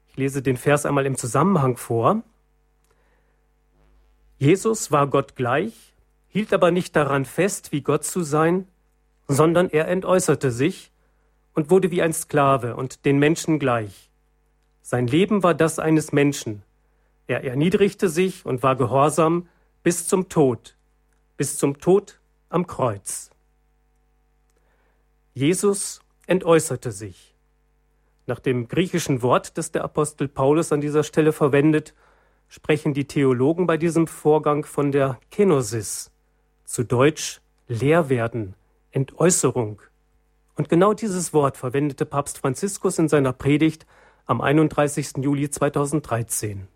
Ich 0.08 0.16
lese 0.16 0.42
den 0.42 0.56
Vers 0.56 0.84
einmal 0.84 1.06
im 1.06 1.16
Zusammenhang 1.16 1.76
vor. 1.76 2.22
Jesus 4.38 4.90
war 4.90 5.06
Gott 5.06 5.36
gleich, 5.36 5.94
hielt 6.28 6.52
aber 6.52 6.70
nicht 6.70 6.94
daran 6.96 7.24
fest, 7.24 7.72
wie 7.72 7.80
Gott 7.82 8.04
zu 8.04 8.22
sein, 8.22 8.66
sondern 9.28 9.70
er 9.70 9.88
entäußerte 9.88 10.50
sich 10.50 10.90
und 11.54 11.70
wurde 11.70 11.90
wie 11.90 12.02
ein 12.02 12.12
Sklave 12.12 12.76
und 12.76 13.04
den 13.04 13.18
Menschen 13.18 13.58
gleich. 13.58 14.10
Sein 14.82 15.06
Leben 15.06 15.42
war 15.42 15.54
das 15.54 15.78
eines 15.78 16.12
Menschen. 16.12 16.62
Er 17.26 17.44
erniedrigte 17.44 18.08
sich 18.08 18.44
und 18.44 18.62
war 18.62 18.76
gehorsam 18.76 19.48
bis 19.84 20.08
zum 20.08 20.30
Tod, 20.30 20.76
bis 21.36 21.58
zum 21.58 21.78
Tod 21.78 22.18
am 22.48 22.66
Kreuz. 22.66 23.30
Jesus 25.34 26.00
entäußerte 26.26 26.90
sich. 26.90 27.36
Nach 28.26 28.40
dem 28.40 28.66
griechischen 28.66 29.20
Wort, 29.20 29.58
das 29.58 29.72
der 29.72 29.84
Apostel 29.84 30.26
Paulus 30.26 30.72
an 30.72 30.80
dieser 30.80 31.04
Stelle 31.04 31.32
verwendet, 31.32 31.94
sprechen 32.48 32.94
die 32.94 33.06
Theologen 33.06 33.66
bei 33.66 33.76
diesem 33.76 34.06
Vorgang 34.06 34.64
von 34.64 34.90
der 34.90 35.20
Kenosis, 35.30 36.10
zu 36.64 36.82
Deutsch 36.82 37.42
Lehrwerden, 37.68 38.54
Entäußerung. 38.90 39.82
Und 40.56 40.70
genau 40.70 40.94
dieses 40.94 41.34
Wort 41.34 41.58
verwendete 41.58 42.06
Papst 42.06 42.38
Franziskus 42.38 42.98
in 42.98 43.08
seiner 43.08 43.34
Predigt 43.34 43.84
am 44.24 44.40
31. 44.40 45.18
Juli 45.18 45.50
2013. 45.50 46.68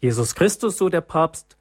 Jesus 0.00 0.34
Christus, 0.34 0.76
so 0.76 0.90
der 0.90 1.00
Papst, 1.00 1.56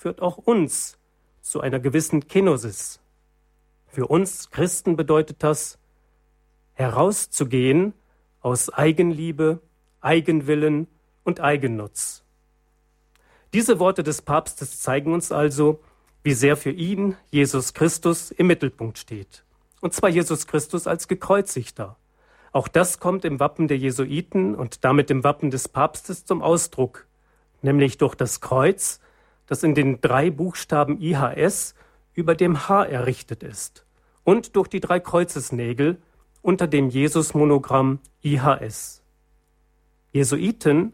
führt 0.00 0.22
auch 0.22 0.38
uns 0.38 0.96
zu 1.42 1.60
einer 1.60 1.78
gewissen 1.78 2.26
Kenosis. 2.26 3.00
Für 3.86 4.06
uns 4.06 4.48
Christen 4.50 4.96
bedeutet 4.96 5.42
das, 5.42 5.78
herauszugehen 6.72 7.92
aus 8.40 8.70
Eigenliebe, 8.70 9.60
Eigenwillen 10.00 10.86
und 11.22 11.40
Eigennutz. 11.40 12.24
Diese 13.52 13.78
Worte 13.78 14.02
des 14.02 14.22
Papstes 14.22 14.80
zeigen 14.80 15.12
uns 15.12 15.32
also, 15.32 15.80
wie 16.22 16.32
sehr 16.32 16.56
für 16.56 16.70
ihn 16.70 17.14
Jesus 17.30 17.74
Christus 17.74 18.30
im 18.30 18.46
Mittelpunkt 18.46 18.96
steht. 18.96 19.44
Und 19.82 19.92
zwar 19.92 20.08
Jesus 20.08 20.46
Christus 20.46 20.86
als 20.86 21.08
gekreuzigter. 21.08 21.98
Auch 22.52 22.68
das 22.68 23.00
kommt 23.00 23.26
im 23.26 23.38
Wappen 23.38 23.68
der 23.68 23.76
Jesuiten 23.76 24.54
und 24.54 24.82
damit 24.82 25.10
im 25.10 25.24
Wappen 25.24 25.50
des 25.50 25.68
Papstes 25.68 26.24
zum 26.24 26.40
Ausdruck, 26.40 27.06
nämlich 27.60 27.98
durch 27.98 28.14
das 28.14 28.40
Kreuz, 28.40 29.00
das 29.50 29.64
in 29.64 29.74
den 29.74 30.00
drei 30.00 30.30
Buchstaben 30.30 31.02
IHS 31.02 31.74
über 32.14 32.36
dem 32.36 32.68
H 32.68 32.84
errichtet 32.84 33.42
ist 33.42 33.84
und 34.22 34.54
durch 34.54 34.68
die 34.68 34.78
drei 34.78 35.00
Kreuzesnägel 35.00 36.00
unter 36.40 36.68
dem 36.68 36.88
Jesus-Monogramm 36.88 37.98
IHS. 38.22 39.02
Jesuiten 40.12 40.92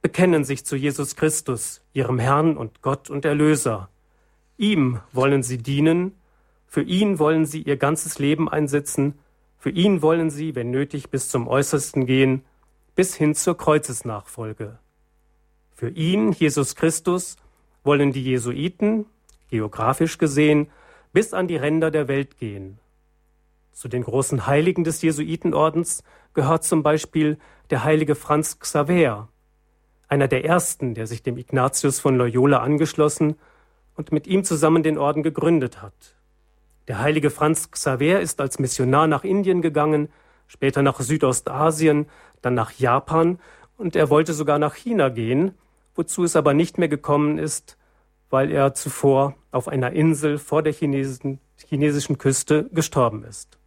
bekennen 0.00 0.44
sich 0.44 0.64
zu 0.64 0.74
Jesus 0.74 1.16
Christus, 1.16 1.82
ihrem 1.92 2.18
Herrn 2.18 2.56
und 2.56 2.80
Gott 2.80 3.10
und 3.10 3.26
Erlöser. 3.26 3.90
Ihm 4.56 5.00
wollen 5.12 5.42
sie 5.42 5.58
dienen, 5.58 6.14
für 6.66 6.82
ihn 6.82 7.18
wollen 7.18 7.44
sie 7.44 7.60
ihr 7.60 7.76
ganzes 7.76 8.18
Leben 8.18 8.48
einsetzen, 8.48 9.18
für 9.58 9.70
ihn 9.70 10.00
wollen 10.00 10.30
sie, 10.30 10.54
wenn 10.54 10.70
nötig, 10.70 11.10
bis 11.10 11.28
zum 11.28 11.46
Äußersten 11.46 12.06
gehen, 12.06 12.42
bis 12.94 13.14
hin 13.14 13.34
zur 13.34 13.58
Kreuzesnachfolge. 13.58 14.78
Für 15.74 15.90
ihn, 15.90 16.32
Jesus 16.32 16.74
Christus, 16.74 17.36
wollen 17.88 18.12
die 18.12 18.22
Jesuiten, 18.22 19.06
geografisch 19.48 20.18
gesehen, 20.18 20.68
bis 21.14 21.32
an 21.32 21.48
die 21.48 21.56
Ränder 21.56 21.90
der 21.90 22.06
Welt 22.06 22.36
gehen. 22.36 22.78
Zu 23.72 23.88
den 23.88 24.02
großen 24.02 24.46
Heiligen 24.46 24.84
des 24.84 25.00
Jesuitenordens 25.00 26.04
gehört 26.34 26.64
zum 26.64 26.82
Beispiel 26.82 27.38
der 27.70 27.84
heilige 27.84 28.14
Franz 28.14 28.58
Xaver, 28.58 29.28
einer 30.06 30.28
der 30.28 30.44
ersten, 30.44 30.92
der 30.92 31.06
sich 31.06 31.22
dem 31.22 31.38
Ignatius 31.38 31.98
von 31.98 32.18
Loyola 32.18 32.58
angeschlossen 32.58 33.36
und 33.96 34.12
mit 34.12 34.26
ihm 34.26 34.44
zusammen 34.44 34.82
den 34.82 34.98
Orden 34.98 35.22
gegründet 35.22 35.80
hat. 35.80 36.14
Der 36.88 36.98
heilige 36.98 37.30
Franz 37.30 37.70
Xaver 37.70 38.20
ist 38.20 38.42
als 38.42 38.58
Missionar 38.58 39.06
nach 39.06 39.24
Indien 39.24 39.62
gegangen, 39.62 40.10
später 40.46 40.82
nach 40.82 41.00
Südostasien, 41.00 42.04
dann 42.42 42.52
nach 42.52 42.72
Japan 42.72 43.38
und 43.78 43.96
er 43.96 44.10
wollte 44.10 44.34
sogar 44.34 44.58
nach 44.58 44.74
China 44.74 45.08
gehen, 45.08 45.54
wozu 45.94 46.22
es 46.24 46.36
aber 46.36 46.52
nicht 46.52 46.76
mehr 46.76 46.88
gekommen 46.88 47.38
ist, 47.38 47.77
weil 48.30 48.50
er 48.50 48.74
zuvor 48.74 49.34
auf 49.50 49.68
einer 49.68 49.92
Insel 49.92 50.38
vor 50.38 50.62
der 50.62 50.72
chinesischen, 50.72 51.40
chinesischen 51.56 52.18
Küste 52.18 52.68
gestorben 52.72 53.24
ist. 53.24 53.58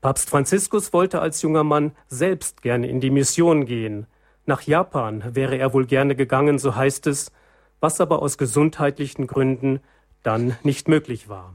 Papst 0.00 0.30
Franziskus 0.30 0.92
wollte 0.92 1.20
als 1.20 1.42
junger 1.42 1.64
Mann 1.64 1.92
selbst 2.08 2.62
gerne 2.62 2.88
in 2.88 3.00
die 3.00 3.10
Mission 3.10 3.66
gehen. 3.66 4.06
Nach 4.46 4.62
Japan 4.62 5.34
wäre 5.34 5.56
er 5.56 5.74
wohl 5.74 5.86
gerne 5.86 6.16
gegangen, 6.16 6.58
so 6.58 6.74
heißt 6.74 7.06
es, 7.06 7.32
was 7.80 8.00
aber 8.00 8.22
aus 8.22 8.38
gesundheitlichen 8.38 9.26
Gründen 9.26 9.80
dann 10.22 10.56
nicht 10.62 10.88
möglich 10.88 11.28
war. 11.28 11.54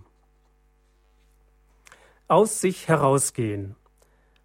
Aus 2.27 2.62
sich 2.62 2.88
herausgehen. 2.88 3.75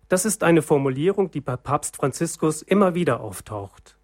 Das 0.09 0.25
ist 0.25 0.42
eine 0.42 0.62
Formulierung, 0.62 1.30
die 1.30 1.40
bei 1.40 1.56
Papst 1.56 1.97
Franziskus 1.97 2.62
immer 2.62 2.94
wieder 2.94 3.20
auftaucht. 3.20 3.97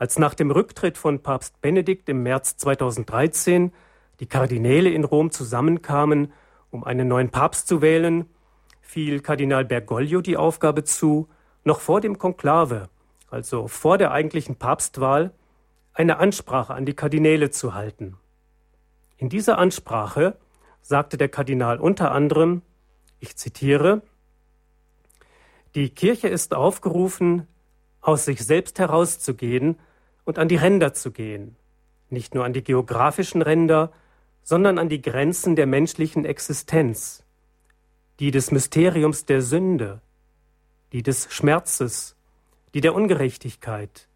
Als 0.00 0.18
nach 0.18 0.32
dem 0.32 0.50
Rücktritt 0.50 0.96
von 0.96 1.22
Papst 1.22 1.60
Benedikt 1.60 2.08
im 2.08 2.22
März 2.22 2.56
2013 2.56 3.70
die 4.18 4.26
Kardinäle 4.26 4.88
in 4.88 5.04
Rom 5.04 5.30
zusammenkamen, 5.30 6.32
um 6.70 6.84
einen 6.84 7.06
neuen 7.06 7.28
Papst 7.28 7.68
zu 7.68 7.82
wählen, 7.82 8.24
fiel 8.80 9.20
Kardinal 9.20 9.66
Bergoglio 9.66 10.22
die 10.22 10.38
Aufgabe 10.38 10.84
zu, 10.84 11.28
noch 11.64 11.80
vor 11.80 12.00
dem 12.00 12.16
Konklave, 12.16 12.88
also 13.28 13.68
vor 13.68 13.98
der 13.98 14.12
eigentlichen 14.12 14.56
Papstwahl, 14.56 15.34
eine 15.92 16.16
Ansprache 16.16 16.72
an 16.72 16.86
die 16.86 16.94
Kardinäle 16.94 17.50
zu 17.50 17.74
halten. 17.74 18.16
In 19.18 19.28
dieser 19.28 19.58
Ansprache 19.58 20.38
sagte 20.80 21.18
der 21.18 21.28
Kardinal 21.28 21.78
unter 21.78 22.12
anderem, 22.12 22.62
ich 23.18 23.36
zitiere, 23.36 24.00
Die 25.74 25.90
Kirche 25.90 26.28
ist 26.28 26.54
aufgerufen, 26.54 27.46
aus 28.00 28.24
sich 28.24 28.42
selbst 28.42 28.78
herauszugehen 28.78 29.76
und 30.30 30.38
an 30.38 30.46
die 30.46 30.54
Ränder 30.54 30.94
zu 30.94 31.10
gehen, 31.10 31.56
nicht 32.08 32.36
nur 32.36 32.44
an 32.44 32.52
die 32.52 32.62
geografischen 32.62 33.42
Ränder, 33.42 33.90
sondern 34.44 34.78
an 34.78 34.88
die 34.88 35.02
Grenzen 35.02 35.56
der 35.56 35.66
menschlichen 35.66 36.24
Existenz, 36.24 37.24
die 38.20 38.30
des 38.30 38.52
Mysteriums 38.52 39.24
der 39.24 39.42
Sünde, 39.42 40.00
die 40.92 41.02
des 41.02 41.26
Schmerzes, 41.34 42.14
die 42.74 42.80
der 42.80 42.94
Ungerechtigkeit, 42.94 44.06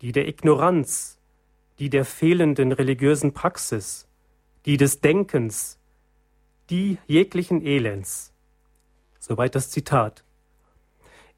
die 0.00 0.12
der 0.12 0.28
Ignoranz, 0.28 1.18
die 1.80 1.90
der 1.90 2.04
fehlenden 2.04 2.70
religiösen 2.70 3.32
Praxis, 3.32 4.06
die 4.64 4.76
des 4.76 5.00
Denkens, 5.00 5.76
die 6.70 6.98
jeglichen 7.08 7.66
Elends. 7.66 8.32
Soweit 9.18 9.56
das 9.56 9.70
Zitat. 9.70 10.22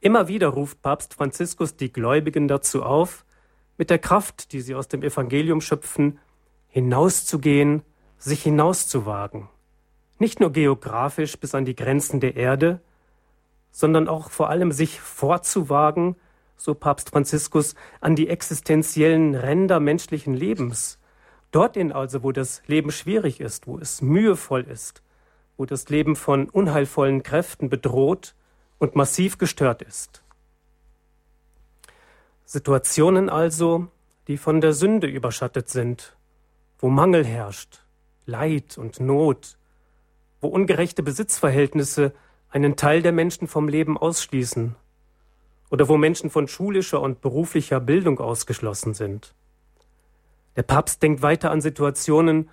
Immer 0.02 0.28
wieder 0.28 0.48
ruft 0.48 0.82
Papst 0.82 1.14
Franziskus 1.14 1.76
die 1.76 1.90
Gläubigen 1.90 2.48
dazu 2.48 2.82
auf, 2.82 3.24
mit 3.80 3.88
der 3.88 3.98
Kraft, 3.98 4.52
die 4.52 4.60
sie 4.60 4.74
aus 4.74 4.88
dem 4.88 5.02
Evangelium 5.02 5.62
schöpfen, 5.62 6.18
hinauszugehen, 6.68 7.80
sich 8.18 8.42
hinauszuwagen. 8.42 9.48
Nicht 10.18 10.38
nur 10.38 10.52
geografisch 10.52 11.38
bis 11.38 11.54
an 11.54 11.64
die 11.64 11.74
Grenzen 11.74 12.20
der 12.20 12.36
Erde, 12.36 12.82
sondern 13.70 14.06
auch 14.06 14.28
vor 14.30 14.50
allem 14.50 14.70
sich 14.70 15.00
vorzuwagen, 15.00 16.16
so 16.58 16.74
Papst 16.74 17.08
Franziskus, 17.08 17.74
an 18.02 18.16
die 18.16 18.28
existenziellen 18.28 19.34
Ränder 19.34 19.80
menschlichen 19.80 20.34
Lebens. 20.34 20.98
Dorthin 21.50 21.90
also, 21.90 22.22
wo 22.22 22.32
das 22.32 22.60
Leben 22.66 22.92
schwierig 22.92 23.40
ist, 23.40 23.66
wo 23.66 23.78
es 23.78 24.02
mühevoll 24.02 24.60
ist, 24.60 25.02
wo 25.56 25.64
das 25.64 25.88
Leben 25.88 26.16
von 26.16 26.50
unheilvollen 26.50 27.22
Kräften 27.22 27.70
bedroht 27.70 28.34
und 28.78 28.94
massiv 28.94 29.38
gestört 29.38 29.80
ist. 29.80 30.19
Situationen 32.52 33.28
also, 33.28 33.86
die 34.26 34.36
von 34.36 34.60
der 34.60 34.72
Sünde 34.72 35.06
überschattet 35.06 35.68
sind, 35.68 36.16
wo 36.80 36.88
Mangel 36.88 37.24
herrscht, 37.24 37.84
Leid 38.26 38.76
und 38.76 38.98
Not, 38.98 39.56
wo 40.40 40.48
ungerechte 40.48 41.04
Besitzverhältnisse 41.04 42.12
einen 42.48 42.74
Teil 42.74 43.02
der 43.02 43.12
Menschen 43.12 43.46
vom 43.46 43.68
Leben 43.68 43.96
ausschließen 43.96 44.74
oder 45.70 45.88
wo 45.88 45.96
Menschen 45.96 46.28
von 46.28 46.48
schulischer 46.48 47.00
und 47.00 47.20
beruflicher 47.20 47.78
Bildung 47.78 48.18
ausgeschlossen 48.18 48.94
sind. 48.94 49.32
Der 50.56 50.64
Papst 50.64 51.04
denkt 51.04 51.22
weiter 51.22 51.52
an 51.52 51.60
Situationen, 51.60 52.50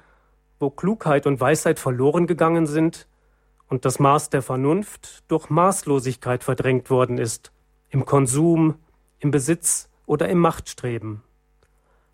wo 0.59 0.69
Klugheit 0.69 1.25
und 1.25 1.39
Weisheit 1.39 1.79
verloren 1.79 2.27
gegangen 2.27 2.67
sind 2.67 3.07
und 3.67 3.83
das 3.83 3.97
Maß 3.97 4.29
der 4.29 4.43
Vernunft 4.43 5.23
durch 5.27 5.49
Maßlosigkeit 5.49 6.43
verdrängt 6.43 6.91
worden 6.91 7.17
ist, 7.17 7.51
im 7.89 8.05
Konsum, 8.05 8.75
im 9.19 9.31
Besitz 9.31 9.89
oder 10.05 10.29
im 10.29 10.39
Machtstreben. 10.39 11.23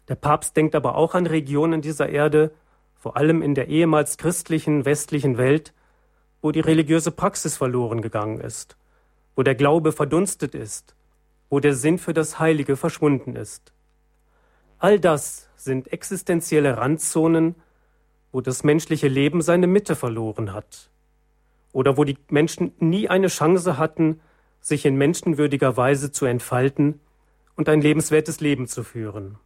Der 0.08 0.16
Papst 0.16 0.58
denkt 0.58 0.76
aber 0.76 0.96
auch 0.96 1.16
an 1.16 1.26
Regionen 1.26 1.82
dieser 1.82 2.10
Erde, 2.10 2.52
vor 2.96 3.18
allem 3.18 3.42
in 3.42 3.56
der 3.56 3.68
ehemals 3.68 4.18
christlichen 4.18 4.86
westlichen 4.86 5.38
Welt, 5.38 5.74
wo 6.42 6.52
die 6.52 6.60
religiöse 6.60 7.12
Praxis 7.12 7.58
verloren 7.58 8.02
gegangen 8.02 8.40
ist, 8.40 8.78
wo 9.36 9.44
der 9.44 9.56
Glaube 9.56 9.92
verdunstet 9.92 10.56
ist, 10.56 10.96
wo 11.50 11.60
der 11.60 11.74
Sinn 11.74 11.98
für 11.98 12.14
das 12.14 12.40
Heilige 12.40 12.76
verschwunden 12.76 13.36
ist. 13.36 13.74
All 14.78 15.00
das 15.00 15.50
sind 15.56 15.94
existenzielle 15.94 16.78
Randzonen, 16.78 17.56
wo 18.34 18.42
das 18.42 18.64
menschliche 18.64 19.08
Leben 19.08 19.42
seine 19.42 19.68
Mitte 19.68 19.96
verloren 19.96 20.54
hat 20.54 20.90
oder 21.72 21.98
wo 21.98 22.04
die 22.04 22.18
Menschen 22.30 22.74
nie 22.80 23.08
eine 23.08 23.28
Chance 23.28 23.78
hatten, 23.78 24.20
sich 24.64 24.86
in 24.86 24.96
menschenwürdiger 24.96 25.76
Weise 25.76 26.14
zu 26.14 26.26
entfalten 26.26 27.02
und 27.58 27.68
ein 27.68 27.82
lebenswertes 27.82 28.40
Leben 28.40 28.66
zu 28.66 28.84
führen. 28.84 29.38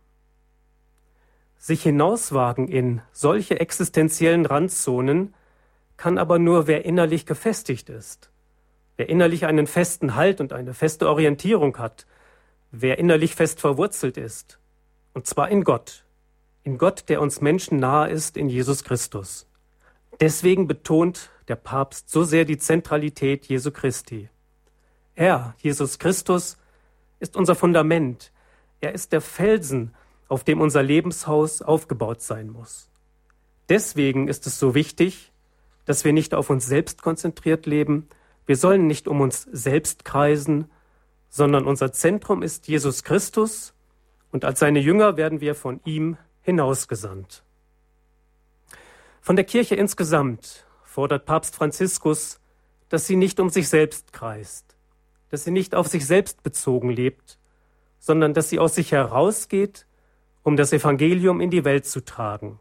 Sich 1.57 1.81
hinauswagen 1.81 2.67
in 2.67 3.01
solche 3.11 3.59
existenziellen 3.59 4.45
Randzonen 4.45 5.33
kann 5.97 6.19
aber 6.19 6.37
nur 6.37 6.67
wer 6.67 6.85
innerlich 6.85 7.25
gefestigt 7.25 7.89
ist, 7.89 8.29
wer 8.95 9.09
innerlich 9.09 9.47
einen 9.47 9.65
festen 9.65 10.13
Halt 10.13 10.39
und 10.39 10.53
eine 10.53 10.75
feste 10.75 11.09
Orientierung 11.09 11.79
hat, 11.79 12.05
wer 12.71 12.99
innerlich 12.99 13.33
fest 13.33 13.59
verwurzelt 13.59 14.17
ist, 14.17 14.59
und 15.15 15.25
zwar 15.25 15.49
in 15.49 15.63
Gott, 15.63 16.05
in 16.63 16.77
Gott, 16.77 17.09
der 17.09 17.21
uns 17.21 17.41
Menschen 17.41 17.79
nahe 17.79 18.11
ist, 18.11 18.37
in 18.37 18.49
Jesus 18.49 18.83
Christus. 18.83 19.47
Deswegen 20.19 20.67
betont 20.67 21.31
der 21.47 21.55
Papst 21.55 22.11
so 22.11 22.23
sehr 22.23 22.45
die 22.45 22.59
Zentralität 22.59 23.45
Jesu 23.45 23.71
Christi. 23.71 24.29
Er, 25.17 25.55
Jesus 25.57 25.97
Christus, 25.97 26.57
ist 27.19 27.35
unser 27.35 27.55
Fundament. 27.55 28.31
Er 28.81 28.93
ist 28.93 29.11
der 29.11 29.21
Felsen, 29.21 29.95
auf 30.27 30.43
dem 30.43 30.61
unser 30.61 30.83
Lebenshaus 30.83 31.63
aufgebaut 31.63 32.21
sein 32.21 32.49
muss. 32.49 32.87
Deswegen 33.67 34.27
ist 34.27 34.45
es 34.45 34.59
so 34.59 34.75
wichtig, 34.75 35.31
dass 35.85 36.05
wir 36.05 36.13
nicht 36.13 36.35
auf 36.35 36.51
uns 36.51 36.67
selbst 36.67 37.01
konzentriert 37.01 37.65
leben. 37.65 38.07
Wir 38.45 38.57
sollen 38.57 38.85
nicht 38.85 39.07
um 39.07 39.19
uns 39.19 39.41
selbst 39.51 40.05
kreisen, 40.05 40.69
sondern 41.29 41.65
unser 41.65 41.91
Zentrum 41.91 42.43
ist 42.43 42.67
Jesus 42.67 43.03
Christus 43.03 43.73
und 44.31 44.45
als 44.45 44.59
seine 44.59 44.79
Jünger 44.79 45.17
werden 45.17 45.41
wir 45.41 45.55
von 45.55 45.79
ihm 45.83 46.17
hinausgesandt. 46.43 47.43
Von 49.19 49.35
der 49.35 49.45
Kirche 49.45 49.73
insgesamt 49.73 50.67
fordert 50.83 51.25
Papst 51.25 51.55
Franziskus, 51.55 52.39
dass 52.89 53.07
sie 53.07 53.15
nicht 53.15 53.39
um 53.39 53.49
sich 53.49 53.67
selbst 53.67 54.13
kreist, 54.13 54.66
dass 55.29 55.43
sie 55.43 55.51
nicht 55.51 55.75
auf 55.75 55.87
sich 55.87 56.05
selbst 56.05 56.43
bezogen 56.43 56.89
lebt, 56.89 57.37
sondern 57.99 58.33
dass 58.33 58.49
sie 58.49 58.59
aus 58.59 58.75
sich 58.75 58.91
herausgeht, 58.91 59.85
um 60.43 60.55
das 60.55 60.71
Evangelium 60.71 61.41
in 61.41 61.49
die 61.49 61.65
Welt 61.65 61.85
zu 61.85 62.03
tragen. 62.03 62.59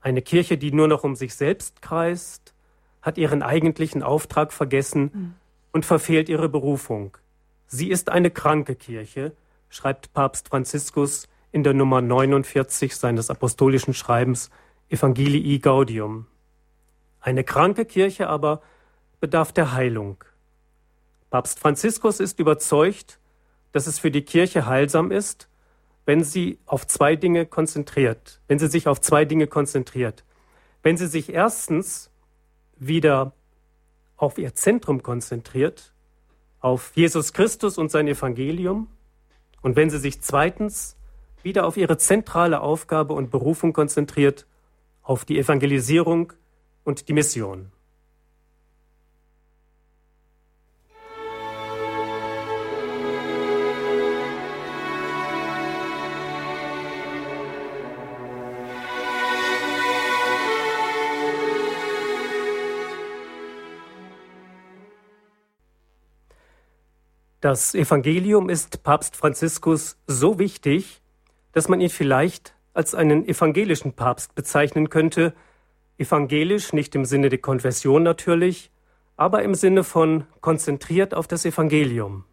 Eine 0.00 0.22
Kirche, 0.22 0.58
die 0.58 0.72
nur 0.72 0.88
noch 0.88 1.04
um 1.04 1.16
sich 1.16 1.34
selbst 1.34 1.82
kreist, 1.82 2.54
hat 3.02 3.18
ihren 3.18 3.42
eigentlichen 3.42 4.02
Auftrag 4.02 4.52
vergessen 4.52 5.10
mhm. 5.12 5.34
und 5.72 5.84
verfehlt 5.84 6.28
ihre 6.28 6.48
Berufung. 6.48 7.16
Sie 7.66 7.90
ist 7.90 8.08
eine 8.08 8.30
kranke 8.30 8.76
Kirche, 8.76 9.32
schreibt 9.68 10.12
Papst 10.12 10.48
Franziskus 10.48 11.28
in 11.52 11.62
der 11.64 11.74
Nummer 11.74 12.00
49 12.00 12.96
seines 12.96 13.30
apostolischen 13.30 13.94
Schreibens 13.94 14.50
Evangelii 14.88 15.58
Gaudium. 15.58 16.26
Eine 17.20 17.44
kranke 17.44 17.84
Kirche 17.84 18.28
aber 18.28 18.62
bedarf 19.20 19.52
der 19.52 19.72
Heilung. 19.72 20.22
Papst 21.34 21.58
Franziskus 21.58 22.20
ist 22.20 22.38
überzeugt, 22.38 23.18
dass 23.72 23.88
es 23.88 23.98
für 23.98 24.12
die 24.12 24.22
Kirche 24.22 24.66
heilsam 24.66 25.10
ist, 25.10 25.48
wenn 26.06 26.22
sie 26.22 26.60
auf 26.64 26.86
zwei 26.86 27.16
Dinge 27.16 27.44
konzentriert, 27.44 28.40
wenn 28.46 28.60
sie 28.60 28.68
sich 28.68 28.86
auf 28.86 29.00
zwei 29.00 29.24
Dinge 29.24 29.48
konzentriert. 29.48 30.22
Wenn 30.84 30.96
sie 30.96 31.08
sich 31.08 31.30
erstens 31.30 32.12
wieder 32.76 33.32
auf 34.16 34.38
ihr 34.38 34.54
Zentrum 34.54 35.02
konzentriert, 35.02 35.92
auf 36.60 36.92
Jesus 36.94 37.32
Christus 37.32 37.78
und 37.78 37.90
sein 37.90 38.06
Evangelium, 38.06 38.86
und 39.60 39.74
wenn 39.74 39.90
sie 39.90 39.98
sich 39.98 40.20
zweitens 40.20 40.96
wieder 41.42 41.66
auf 41.66 41.76
ihre 41.76 41.98
zentrale 41.98 42.60
Aufgabe 42.60 43.12
und 43.12 43.32
Berufung 43.32 43.72
konzentriert, 43.72 44.46
auf 45.02 45.24
die 45.24 45.40
Evangelisierung 45.40 46.32
und 46.84 47.08
die 47.08 47.12
Mission. 47.12 47.72
Das 67.44 67.74
Evangelium 67.74 68.48
ist 68.48 68.82
Papst 68.84 69.16
Franziskus 69.16 69.98
so 70.06 70.38
wichtig, 70.38 71.02
dass 71.52 71.68
man 71.68 71.78
ihn 71.82 71.90
vielleicht 71.90 72.54
als 72.72 72.94
einen 72.94 73.28
evangelischen 73.28 73.92
Papst 73.92 74.34
bezeichnen 74.34 74.88
könnte. 74.88 75.34
Evangelisch 75.98 76.72
nicht 76.72 76.94
im 76.94 77.04
Sinne 77.04 77.28
der 77.28 77.40
Konfession 77.40 78.02
natürlich, 78.02 78.70
aber 79.18 79.42
im 79.42 79.54
Sinne 79.54 79.84
von 79.84 80.24
konzentriert 80.40 81.12
auf 81.12 81.28
das 81.28 81.44
Evangelium. 81.44 82.24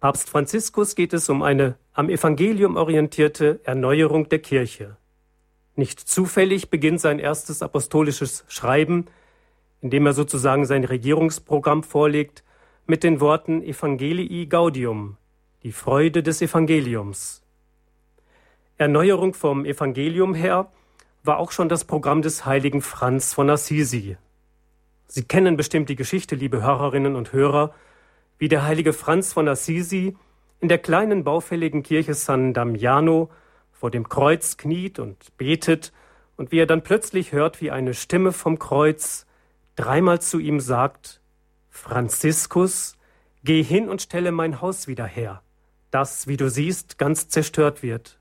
Papst 0.00 0.28
Franziskus 0.28 0.94
geht 0.94 1.14
es 1.14 1.30
um 1.30 1.40
eine 1.40 1.76
am 1.94 2.10
Evangelium 2.10 2.76
orientierte 2.76 3.60
Erneuerung 3.64 4.28
der 4.28 4.40
Kirche. 4.40 4.98
Nicht 5.76 5.98
zufällig 5.98 6.68
beginnt 6.68 7.00
sein 7.00 7.20
erstes 7.20 7.62
apostolisches 7.62 8.44
Schreiben 8.48 9.06
indem 9.80 10.04
er 10.04 10.12
sozusagen 10.12 10.66
sein 10.66 10.84
Regierungsprogramm 10.84 11.82
vorlegt 11.82 12.44
mit 12.90 13.04
den 13.04 13.20
Worten 13.20 13.62
Evangelii 13.62 14.46
Gaudium, 14.46 15.16
die 15.62 15.70
Freude 15.70 16.24
des 16.24 16.42
Evangeliums. 16.42 17.40
Erneuerung 18.78 19.32
vom 19.32 19.64
Evangelium 19.64 20.34
her 20.34 20.72
war 21.22 21.38
auch 21.38 21.52
schon 21.52 21.68
das 21.68 21.84
Programm 21.84 22.20
des 22.20 22.46
heiligen 22.46 22.82
Franz 22.82 23.32
von 23.32 23.48
Assisi. 23.48 24.16
Sie 25.06 25.22
kennen 25.22 25.56
bestimmt 25.56 25.88
die 25.88 25.94
Geschichte, 25.94 26.34
liebe 26.34 26.64
Hörerinnen 26.64 27.14
und 27.14 27.32
Hörer, 27.32 27.72
wie 28.38 28.48
der 28.48 28.64
heilige 28.64 28.92
Franz 28.92 29.32
von 29.32 29.46
Assisi 29.46 30.16
in 30.58 30.68
der 30.68 30.78
kleinen 30.78 31.22
baufälligen 31.22 31.84
Kirche 31.84 32.14
San 32.14 32.54
Damiano 32.54 33.30
vor 33.70 33.92
dem 33.92 34.08
Kreuz 34.08 34.56
kniet 34.56 34.98
und 34.98 35.36
betet 35.36 35.92
und 36.36 36.50
wie 36.50 36.58
er 36.58 36.66
dann 36.66 36.82
plötzlich 36.82 37.30
hört, 37.30 37.60
wie 37.60 37.70
eine 37.70 37.94
Stimme 37.94 38.32
vom 38.32 38.58
Kreuz 38.58 39.26
dreimal 39.76 40.20
zu 40.20 40.40
ihm 40.40 40.58
sagt, 40.58 41.19
Franziskus, 41.70 42.96
geh 43.44 43.62
hin 43.62 43.88
und 43.88 44.02
stelle 44.02 44.32
mein 44.32 44.60
Haus 44.60 44.86
wieder 44.86 45.06
her, 45.06 45.42
das, 45.90 46.26
wie 46.26 46.36
du 46.36 46.50
siehst, 46.50 46.98
ganz 46.98 47.28
zerstört 47.28 47.82
wird. 47.82 48.18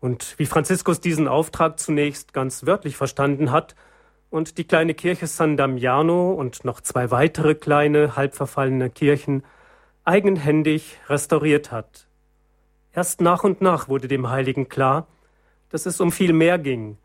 Und 0.00 0.34
wie 0.38 0.46
Franziskus 0.46 1.00
diesen 1.00 1.28
Auftrag 1.28 1.78
zunächst 1.78 2.32
ganz 2.32 2.66
wörtlich 2.66 2.96
verstanden 2.96 3.50
hat 3.52 3.76
und 4.30 4.58
die 4.58 4.64
kleine 4.64 4.94
Kirche 4.94 5.26
San 5.26 5.56
Damiano 5.56 6.32
und 6.32 6.64
noch 6.64 6.80
zwei 6.80 7.10
weitere 7.10 7.54
kleine, 7.54 8.16
halb 8.16 8.34
verfallene 8.34 8.90
Kirchen 8.90 9.44
eigenhändig 10.04 10.98
restauriert 11.08 11.70
hat. 11.70 12.08
Erst 12.92 13.20
nach 13.20 13.44
und 13.44 13.60
nach 13.60 13.88
wurde 13.88 14.08
dem 14.08 14.28
Heiligen 14.28 14.68
klar, 14.68 15.06
dass 15.68 15.86
es 15.86 16.00
um 16.00 16.10
viel 16.10 16.32
mehr 16.32 16.58
ging, 16.58 16.98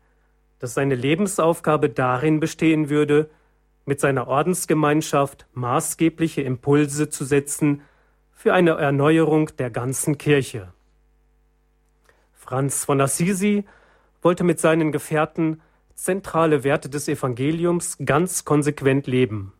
dass 0.58 0.74
seine 0.74 0.94
Lebensaufgabe 0.94 1.90
darin 1.90 2.40
bestehen 2.40 2.90
würde, 2.90 3.30
mit 3.88 4.00
seiner 4.00 4.28
Ordensgemeinschaft 4.28 5.46
maßgebliche 5.54 6.42
Impulse 6.42 7.08
zu 7.08 7.24
setzen 7.24 7.80
für 8.34 8.52
eine 8.52 8.72
Erneuerung 8.72 9.50
der 9.56 9.70
ganzen 9.70 10.18
Kirche. 10.18 10.74
Franz 12.34 12.84
von 12.84 13.00
Assisi 13.00 13.64
wollte 14.20 14.44
mit 14.44 14.60
seinen 14.60 14.92
Gefährten 14.92 15.62
zentrale 15.94 16.64
Werte 16.64 16.90
des 16.90 17.08
Evangeliums 17.08 17.96
ganz 18.04 18.44
konsequent 18.44 19.06
leben. 19.06 19.54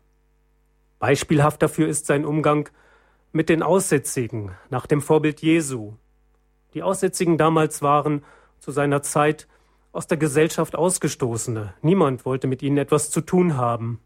Beispielhaft 0.99 1.63
dafür 1.63 1.89
ist 1.89 2.05
sein 2.05 2.27
Umgang 2.27 2.69
mit 3.33 3.49
den 3.49 3.63
Aussätzigen 3.63 4.51
nach 4.69 4.87
dem 4.87 5.01
Vorbild 5.01 5.41
Jesu. 5.41 5.95
Die 6.75 6.83
Aussätzigen 6.83 7.39
damals 7.39 7.81
waren 7.81 8.23
zu 8.59 8.73
seiner 8.73 9.01
Zeit 9.01 9.49
aus 9.91 10.07
der 10.07 10.19
Gesellschaft 10.19 10.77
Ausgestoßene. 10.77 11.73
Niemand 11.81 12.27
wollte 12.27 12.47
mit 12.47 12.63
ihnen 12.63 12.77
etwas 12.77 13.11
zu 13.11 13.23
tun 13.23 13.57
haben. 13.57 14.01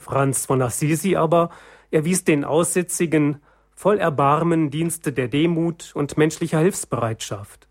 Franz 0.00 0.46
von 0.46 0.62
Assisi 0.62 1.14
aber 1.14 1.50
erwies 1.90 2.24
den 2.24 2.44
Aussätzigen 2.44 3.42
voll 3.74 3.98
Erbarmen 3.98 4.70
Dienste 4.70 5.12
der 5.12 5.28
Demut 5.28 5.92
und 5.94 6.16
menschlicher 6.16 6.58
Hilfsbereitschaft. 6.58 7.68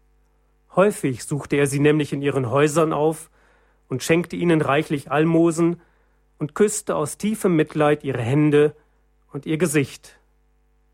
Häufig 0.76 1.24
suchte 1.24 1.56
er 1.56 1.66
sie 1.66 1.80
nämlich 1.80 2.14
in 2.14 2.22
ihren 2.22 2.50
Häusern 2.50 2.94
auf 2.94 3.32
und 3.88 4.04
schenkte 4.04 4.36
ihnen 4.36 4.62
reichlich 4.62 5.12
Almosen 5.12 5.82
und 6.38 6.54
küsste 6.54 6.96
aus 6.96 7.18
tiefem 7.18 7.56
Mitleid 7.56 8.04
ihre 8.04 8.22
Hände 8.22 8.76
und 9.34 9.48
ihr 9.48 9.58
Gesicht. 9.58 10.20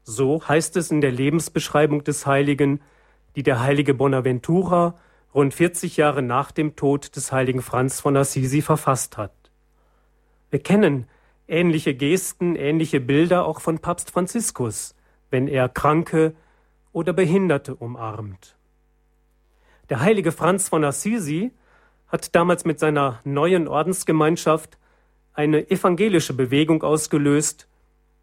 So 0.04 0.48
heißt 0.48 0.78
es 0.78 0.90
in 0.90 1.02
der 1.02 1.12
Lebensbeschreibung 1.12 2.06
des 2.06 2.26
Heiligen, 2.26 2.80
die 3.36 3.44
der 3.44 3.60
heilige 3.60 3.94
Bonaventura 3.94 4.98
rund 5.34 5.54
40 5.54 5.98
Jahre 5.98 6.22
nach 6.22 6.52
dem 6.52 6.78
Tod 6.78 7.16
des 7.18 7.34
heiligen 7.34 7.62
Franz 7.62 8.00
von 8.00 8.16
Assisi 8.16 8.62
verfasst 8.62 9.18
hat. 9.18 9.34
Wir 10.50 10.60
kennen 10.60 11.08
ähnliche 11.48 11.94
Gesten, 11.96 12.56
ähnliche 12.56 13.00
Bilder 13.00 13.46
auch 13.46 13.62
von 13.62 13.80
Papst 13.80 14.12
Franziskus, 14.12 14.96
wenn 15.30 15.48
er 15.48 15.70
Kranke 15.70 16.36
oder 16.92 17.14
Behinderte 17.14 17.76
umarmt. 17.76 18.56
Der 19.90 20.00
heilige 20.00 20.32
Franz 20.32 20.70
von 20.70 20.84
Assisi 20.84 21.52
hat 22.08 22.36
damals 22.36 22.66
mit 22.66 22.80
seiner 22.80 23.20
neuen 23.24 23.68
Ordensgemeinschaft 23.68 24.78
eine 25.34 25.70
evangelische 25.70 26.34
Bewegung 26.34 26.82
ausgelöst, 26.82 27.68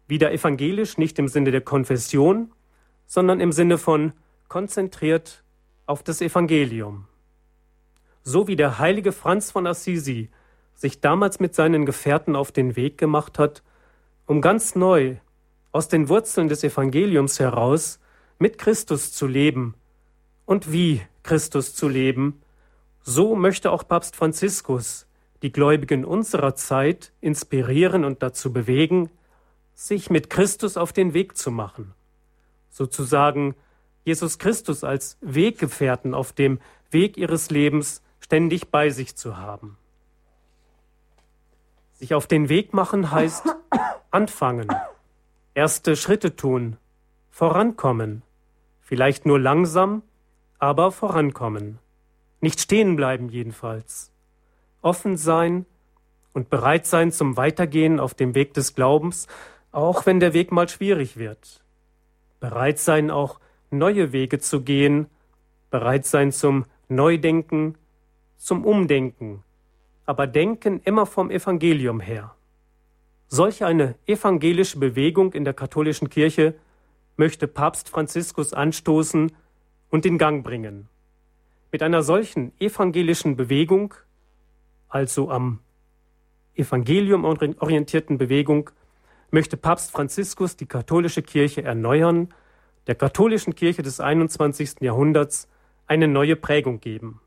wieder 0.07 0.31
evangelisch 0.31 0.97
nicht 0.97 1.19
im 1.19 1.27
Sinne 1.27 1.51
der 1.51 1.61
Konfession, 1.61 2.51
sondern 3.05 3.39
im 3.39 3.51
Sinne 3.51 3.77
von 3.77 4.13
konzentriert 4.47 5.43
auf 5.85 6.03
das 6.03 6.21
Evangelium. 6.21 7.07
So 8.23 8.47
wie 8.47 8.55
der 8.55 8.79
heilige 8.79 9.11
Franz 9.11 9.51
von 9.51 9.67
Assisi 9.67 10.29
sich 10.83 10.99
damals 10.99 11.39
mit 11.39 11.55
seinen 11.55 11.85
Gefährten 11.85 12.35
auf 12.35 12.51
den 12.51 12.75
Weg 12.75 12.97
gemacht 12.97 13.39
hat, 13.39 13.63
um 14.25 14.41
ganz 14.41 14.75
neu 14.75 15.15
aus 15.71 15.87
den 15.87 16.09
Wurzeln 16.09 16.49
des 16.49 16.61
Evangeliums 16.61 17.39
heraus 17.39 18.01
mit 18.37 18.57
Christus 18.57 19.13
zu 19.13 19.25
leben 19.25 19.75
und 20.45 20.73
wie 20.73 21.01
Christus 21.23 21.73
zu 21.73 21.87
leben, 21.87 22.41
so 23.01 23.37
möchte 23.37 23.71
auch 23.71 23.87
Papst 23.87 24.17
Franziskus 24.17 25.07
die 25.41 25.53
Gläubigen 25.53 26.03
unserer 26.03 26.53
Zeit 26.55 27.13
inspirieren 27.21 28.03
und 28.03 28.21
dazu 28.21 28.51
bewegen, 28.51 29.09
sich 29.73 30.09
mit 30.09 30.29
Christus 30.29 30.75
auf 30.75 30.91
den 30.91 31.13
Weg 31.13 31.37
zu 31.37 31.49
machen, 31.49 31.93
sozusagen 32.69 33.55
Jesus 34.03 34.37
Christus 34.37 34.83
als 34.83 35.17
Weggefährten 35.21 36.13
auf 36.13 36.33
dem 36.33 36.59
Weg 36.91 37.15
ihres 37.15 37.51
Lebens 37.51 38.01
ständig 38.19 38.67
bei 38.67 38.89
sich 38.89 39.15
zu 39.15 39.37
haben. 39.37 39.77
Sich 42.03 42.15
auf 42.15 42.27
den 42.27 42.49
Weg 42.49 42.73
machen 42.73 43.11
heißt 43.11 43.45
anfangen, 44.11 44.67
erste 45.53 45.95
Schritte 45.95 46.35
tun, 46.35 46.75
vorankommen, 47.31 48.23
vielleicht 48.81 49.25
nur 49.25 49.39
langsam, 49.39 50.01
aber 50.59 50.91
vorankommen. 50.91 51.79
Nicht 52.41 52.59
stehen 52.59 52.97
bleiben 52.97 53.29
jedenfalls. 53.29 54.11
Offen 54.81 55.15
sein 55.15 55.65
und 56.33 56.49
bereit 56.49 56.85
sein 56.87 57.13
zum 57.13 57.37
Weitergehen 57.37 58.01
auf 58.01 58.13
dem 58.13 58.35
Weg 58.35 58.53
des 58.53 58.75
Glaubens, 58.75 59.27
auch 59.71 60.05
wenn 60.05 60.19
der 60.19 60.33
Weg 60.33 60.51
mal 60.51 60.67
schwierig 60.67 61.15
wird. 61.15 61.63
Bereit 62.41 62.79
sein 62.79 63.11
auch 63.11 63.39
neue 63.71 64.11
Wege 64.11 64.39
zu 64.39 64.59
gehen, 64.59 65.05
bereit 65.69 66.05
sein 66.05 66.33
zum 66.33 66.65
Neudenken, 66.89 67.77
zum 68.35 68.65
Umdenken, 68.65 69.41
aber 70.05 70.27
denken 70.27 70.81
immer 70.83 71.05
vom 71.05 71.31
Evangelium 71.31 71.99
her. 71.99 72.35
Solch 73.27 73.63
eine 73.63 73.95
evangelische 74.05 74.77
Bewegung 74.79 75.33
in 75.33 75.43
der 75.43 75.53
katholischen 75.53 76.09
Kirche 76.09 76.55
möchte 77.15 77.47
Papst 77.47 77.89
Franziskus 77.89 78.53
anstoßen 78.53 79.31
und 79.89 80.05
in 80.05 80.17
Gang 80.17 80.43
bringen. 80.43 80.87
Mit 81.71 81.81
einer 81.81 82.03
solchen 82.03 82.51
evangelischen 82.59 83.35
Bewegung, 83.35 83.95
also 84.89 85.31
am 85.31 85.59
Evangelium 86.55 87.25
orientierten 87.25 88.17
Bewegung, 88.17 88.69
möchte 89.31 89.57
Papst 89.57 89.91
Franziskus 89.91 90.55
die 90.55 90.67
katholische 90.67 91.23
Kirche 91.23 91.63
erneuern 91.63 92.31
der 92.85 92.95
katholischen 92.95 93.55
Kirche 93.55 93.81
des 93.81 93.99
21. 93.99 94.81
Jahrhunderts 94.81 95.47
eine 95.87 96.07
neue 96.07 96.35
Prägung 96.35 96.79
geben. 96.79 97.21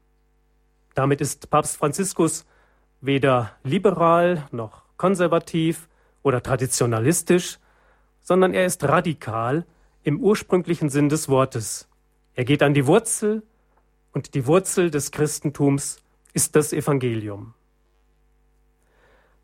Damit 0.95 1.21
ist 1.21 1.51
Papst 1.51 1.77
Franziskus 1.77 2.47
weder 3.01 3.53
liberal 3.63 4.49
noch 4.51 4.83
konservativ 4.97 5.89
oder 6.23 6.43
traditionalistisch, 6.43 7.59
sondern 8.23 8.55
er 8.55 8.67
ist 8.67 8.83
radikal 8.85 9.65
im 10.03 10.21
ursprünglichen 10.21 10.89
Sinn 10.89 11.09
des 11.09 11.29
Wortes. 11.29 11.89
Er 12.35 12.45
geht 12.45 12.63
an 12.63 12.75
die 12.75 12.87
Wurzel 12.87 13.43
und 14.13 14.35
die 14.35 14.47
Wurzel 14.47 14.91
des 14.91 15.11
Christentums 15.11 15.99
ist 16.33 16.57
das 16.57 16.73
Evangelium. 16.73 17.55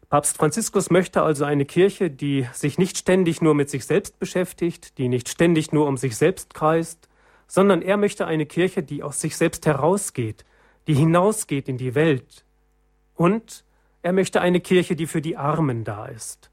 Papst 0.09 0.37
Franziskus 0.37 0.91
möchte 0.91 1.23
also 1.23 1.47
eine 1.47 1.65
Kirche, 1.65 2.11
die 2.11 2.47
sich 2.53 2.77
nicht 2.77 2.99
ständig 2.99 3.41
nur 3.41 3.55
mit 3.55 3.71
sich 3.71 3.87
selbst 3.87 4.19
beschäftigt, 4.19 4.99
die 4.99 5.09
nicht 5.09 5.31
ständig 5.31 5.73
nur 5.73 5.87
um 5.87 5.97
sich 5.97 6.17
selbst 6.17 6.53
kreist, 6.53 7.09
sondern 7.47 7.81
er 7.81 7.97
möchte 7.97 8.27
eine 8.27 8.45
Kirche, 8.45 8.83
die 8.83 9.03
aus 9.03 9.21
sich 9.21 9.37
selbst 9.37 9.65
herausgeht, 9.65 10.45
die 10.87 10.95
hinausgeht 10.95 11.69
in 11.69 11.79
die 11.79 11.95
Welt. 11.95 12.45
Und 13.14 13.64
er 14.03 14.12
möchte 14.12 14.40
eine 14.40 14.61
Kirche, 14.61 14.96
die 14.96 15.07
für 15.07 15.20
die 15.20 15.37
Armen 15.37 15.85
da 15.85 16.07
ist. 16.07 16.51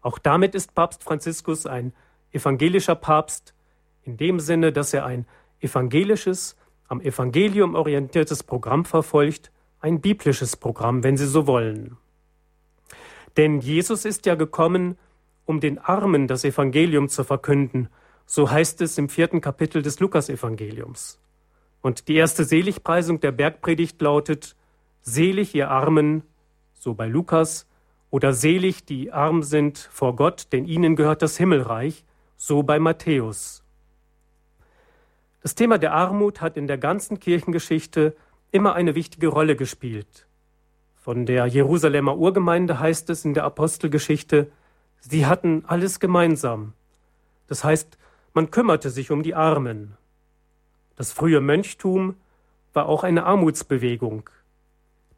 Auch 0.00 0.18
damit 0.18 0.54
ist 0.54 0.74
Papst 0.74 1.02
Franziskus 1.04 1.66
ein 1.66 1.92
evangelischer 2.32 2.94
Papst, 2.94 3.54
in 4.02 4.16
dem 4.16 4.40
Sinne, 4.40 4.72
dass 4.72 4.94
er 4.94 5.04
ein 5.04 5.26
evangelisches, 5.60 6.56
am 6.88 7.00
Evangelium 7.00 7.74
orientiertes 7.74 8.42
Programm 8.42 8.84
verfolgt, 8.84 9.50
ein 9.80 10.00
biblisches 10.00 10.56
Programm, 10.56 11.02
wenn 11.02 11.16
Sie 11.16 11.26
so 11.26 11.46
wollen. 11.46 11.98
Denn 13.36 13.60
Jesus 13.60 14.04
ist 14.04 14.26
ja 14.26 14.34
gekommen, 14.34 14.98
um 15.44 15.60
den 15.60 15.78
Armen 15.78 16.26
das 16.26 16.44
Evangelium 16.44 17.08
zu 17.08 17.24
verkünden, 17.24 17.88
so 18.26 18.50
heißt 18.50 18.80
es 18.82 18.98
im 18.98 19.08
vierten 19.08 19.40
Kapitel 19.40 19.82
des 19.82 20.00
Lukasevangeliums. 20.00 21.20
Und 21.80 22.08
die 22.08 22.16
erste 22.16 22.44
Seligpreisung 22.44 23.20
der 23.20 23.32
Bergpredigt 23.32 24.00
lautet, 24.02 24.56
Selig 25.08 25.54
ihr 25.54 25.70
Armen, 25.70 26.22
so 26.74 26.92
bei 26.92 27.06
Lukas, 27.06 27.66
oder 28.10 28.34
selig, 28.34 28.84
die 28.84 29.10
arm 29.10 29.42
sind 29.42 29.78
vor 29.78 30.14
Gott, 30.14 30.48
denn 30.52 30.66
ihnen 30.66 30.96
gehört 30.96 31.22
das 31.22 31.38
Himmelreich, 31.38 32.04
so 32.36 32.62
bei 32.62 32.78
Matthäus. 32.78 33.64
Das 35.42 35.54
Thema 35.54 35.78
der 35.78 35.94
Armut 35.94 36.42
hat 36.42 36.58
in 36.58 36.66
der 36.66 36.76
ganzen 36.76 37.18
Kirchengeschichte 37.20 38.14
immer 38.50 38.74
eine 38.74 38.94
wichtige 38.94 39.28
Rolle 39.28 39.56
gespielt. 39.56 40.26
Von 40.96 41.24
der 41.24 41.46
Jerusalemer 41.46 42.18
Urgemeinde 42.18 42.78
heißt 42.78 43.08
es 43.08 43.24
in 43.24 43.32
der 43.32 43.44
Apostelgeschichte, 43.44 44.50
sie 45.00 45.24
hatten 45.24 45.64
alles 45.66 46.00
gemeinsam. 46.00 46.74
Das 47.46 47.64
heißt, 47.64 47.96
man 48.34 48.50
kümmerte 48.50 48.90
sich 48.90 49.10
um 49.10 49.22
die 49.22 49.34
Armen. 49.34 49.96
Das 50.96 51.12
frühe 51.12 51.40
Mönchtum 51.40 52.16
war 52.74 52.86
auch 52.90 53.04
eine 53.04 53.24
Armutsbewegung. 53.24 54.28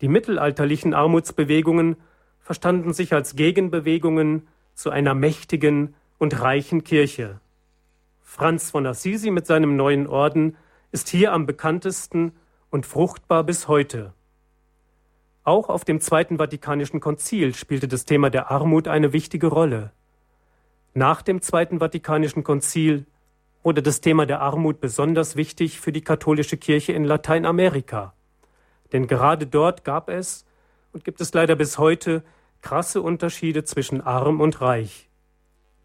Die 0.00 0.08
mittelalterlichen 0.08 0.94
Armutsbewegungen 0.94 1.96
verstanden 2.40 2.92
sich 2.92 3.12
als 3.12 3.36
Gegenbewegungen 3.36 4.48
zu 4.74 4.90
einer 4.90 5.14
mächtigen 5.14 5.94
und 6.18 6.40
reichen 6.40 6.84
Kirche. 6.84 7.40
Franz 8.22 8.70
von 8.70 8.86
Assisi 8.86 9.30
mit 9.30 9.46
seinem 9.46 9.76
neuen 9.76 10.06
Orden 10.06 10.56
ist 10.92 11.08
hier 11.08 11.32
am 11.32 11.46
bekanntesten 11.46 12.32
und 12.70 12.86
fruchtbar 12.86 13.44
bis 13.44 13.68
heute. 13.68 14.14
Auch 15.42 15.68
auf 15.68 15.84
dem 15.84 16.00
Zweiten 16.00 16.38
Vatikanischen 16.38 17.00
Konzil 17.00 17.54
spielte 17.54 17.88
das 17.88 18.04
Thema 18.04 18.30
der 18.30 18.50
Armut 18.50 18.88
eine 18.88 19.12
wichtige 19.12 19.48
Rolle. 19.48 19.92
Nach 20.94 21.22
dem 21.22 21.40
Zweiten 21.42 21.80
Vatikanischen 21.80 22.44
Konzil 22.44 23.06
wurde 23.62 23.82
das 23.82 24.00
Thema 24.00 24.26
der 24.26 24.40
Armut 24.40 24.80
besonders 24.80 25.36
wichtig 25.36 25.80
für 25.80 25.92
die 25.92 26.02
katholische 26.02 26.56
Kirche 26.56 26.92
in 26.92 27.04
Lateinamerika. 27.04 28.14
Denn 28.92 29.06
gerade 29.06 29.46
dort 29.46 29.84
gab 29.84 30.08
es 30.08 30.44
und 30.92 31.04
gibt 31.04 31.20
es 31.20 31.32
leider 31.32 31.56
bis 31.56 31.78
heute 31.78 32.22
krasse 32.62 33.02
Unterschiede 33.02 33.64
zwischen 33.64 34.00
arm 34.00 34.40
und 34.40 34.60
reich. 34.60 35.08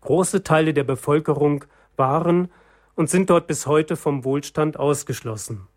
Große 0.01 0.43
Teile 0.43 0.73
der 0.73 0.83
Bevölkerung 0.83 1.65
waren 1.95 2.49
und 2.95 3.09
sind 3.09 3.29
dort 3.29 3.47
bis 3.47 3.65
heute 3.67 3.95
vom 3.95 4.23
Wohlstand 4.23 4.77
ausgeschlossen. 4.77 5.67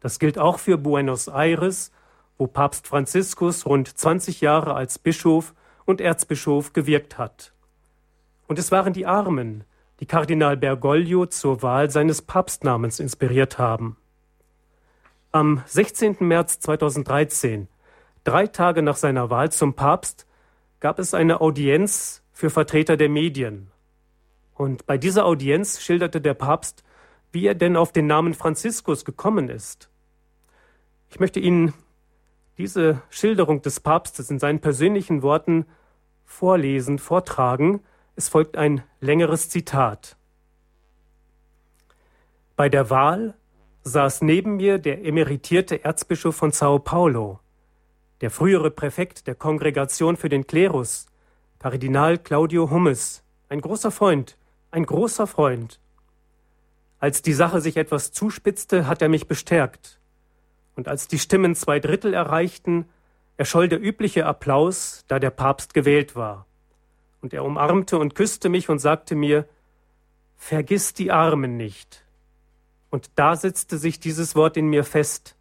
Das 0.00 0.18
gilt 0.18 0.38
auch 0.38 0.58
für 0.58 0.78
Buenos 0.78 1.28
Aires, 1.28 1.92
wo 2.36 2.46
Papst 2.46 2.86
Franziskus 2.86 3.66
rund 3.66 3.88
20 3.98 4.40
Jahre 4.40 4.74
als 4.74 4.98
Bischof 4.98 5.54
und 5.84 6.00
Erzbischof 6.00 6.72
gewirkt 6.72 7.18
hat. 7.18 7.52
Und 8.46 8.58
es 8.58 8.70
waren 8.70 8.92
die 8.92 9.06
Armen, 9.06 9.64
die 10.00 10.06
Kardinal 10.06 10.56
Bergoglio 10.56 11.26
zur 11.26 11.62
Wahl 11.62 11.90
seines 11.90 12.22
Papstnamens 12.22 13.00
inspiriert 13.00 13.58
haben. 13.58 13.96
Am 15.30 15.62
16. 15.66 16.16
März 16.20 16.58
2013, 16.60 17.68
drei 18.24 18.46
Tage 18.46 18.80
nach 18.80 18.96
seiner 18.96 19.28
Wahl 19.28 19.52
zum 19.52 19.74
Papst, 19.74 20.26
gab 20.80 20.98
es 20.98 21.12
eine 21.12 21.42
Audienz 21.42 22.22
für 22.32 22.48
Vertreter 22.48 22.96
der 22.96 23.10
Medien. 23.10 23.70
Und 24.54 24.86
bei 24.86 24.96
dieser 24.96 25.26
Audienz 25.26 25.82
schilderte 25.82 26.22
der 26.22 26.32
Papst, 26.32 26.82
wie 27.30 27.46
er 27.46 27.54
denn 27.54 27.76
auf 27.76 27.92
den 27.92 28.06
Namen 28.06 28.32
Franziskus 28.32 29.04
gekommen 29.04 29.50
ist. 29.50 29.90
Ich 31.10 31.20
möchte 31.20 31.40
Ihnen 31.40 31.74
diese 32.56 33.02
Schilderung 33.10 33.60
des 33.60 33.80
Papstes 33.80 34.30
in 34.30 34.38
seinen 34.38 34.60
persönlichen 34.60 35.20
Worten 35.20 35.66
vorlesen, 36.24 36.98
vortragen. 36.98 37.80
Es 38.16 38.30
folgt 38.30 38.56
ein 38.56 38.82
längeres 39.00 39.50
Zitat. 39.50 40.16
Bei 42.56 42.70
der 42.70 42.88
Wahl 42.88 43.34
saß 43.84 44.22
neben 44.22 44.56
mir 44.56 44.78
der 44.78 45.04
emeritierte 45.04 45.84
Erzbischof 45.84 46.36
von 46.36 46.52
Sao 46.52 46.78
Paulo, 46.78 47.40
der 48.20 48.30
frühere 48.30 48.70
Präfekt 48.70 49.26
der 49.26 49.34
Kongregation 49.34 50.16
für 50.16 50.28
den 50.28 50.46
Klerus, 50.46 51.06
Kardinal 51.58 52.18
Claudio 52.18 52.70
Hummes, 52.70 53.22
ein 53.48 53.60
großer 53.60 53.90
Freund, 53.90 54.36
ein 54.70 54.84
großer 54.84 55.26
Freund. 55.26 55.80
Als 57.00 57.22
die 57.22 57.32
Sache 57.32 57.60
sich 57.60 57.76
etwas 57.76 58.12
zuspitzte, 58.12 58.86
hat 58.86 59.02
er 59.02 59.08
mich 59.08 59.28
bestärkt. 59.28 59.98
Und 60.74 60.88
als 60.88 61.08
die 61.08 61.18
Stimmen 61.18 61.54
zwei 61.54 61.80
Drittel 61.80 62.12
erreichten, 62.12 62.86
erscholl 63.36 63.68
der 63.68 63.80
übliche 63.80 64.26
Applaus, 64.26 65.04
da 65.08 65.18
der 65.18 65.30
Papst 65.30 65.74
gewählt 65.74 66.16
war. 66.16 66.46
Und 67.20 67.32
er 67.32 67.44
umarmte 67.44 67.98
und 67.98 68.14
küsste 68.14 68.48
mich 68.48 68.68
und 68.68 68.78
sagte 68.78 69.14
mir, 69.14 69.48
Vergiss 70.36 70.94
die 70.94 71.10
Armen 71.10 71.56
nicht. 71.56 72.04
Und 72.90 73.10
da 73.16 73.36
setzte 73.36 73.78
sich 73.78 74.00
dieses 74.00 74.34
Wort 74.34 74.56
in 74.56 74.68
mir 74.68 74.84
fest. 74.84 75.36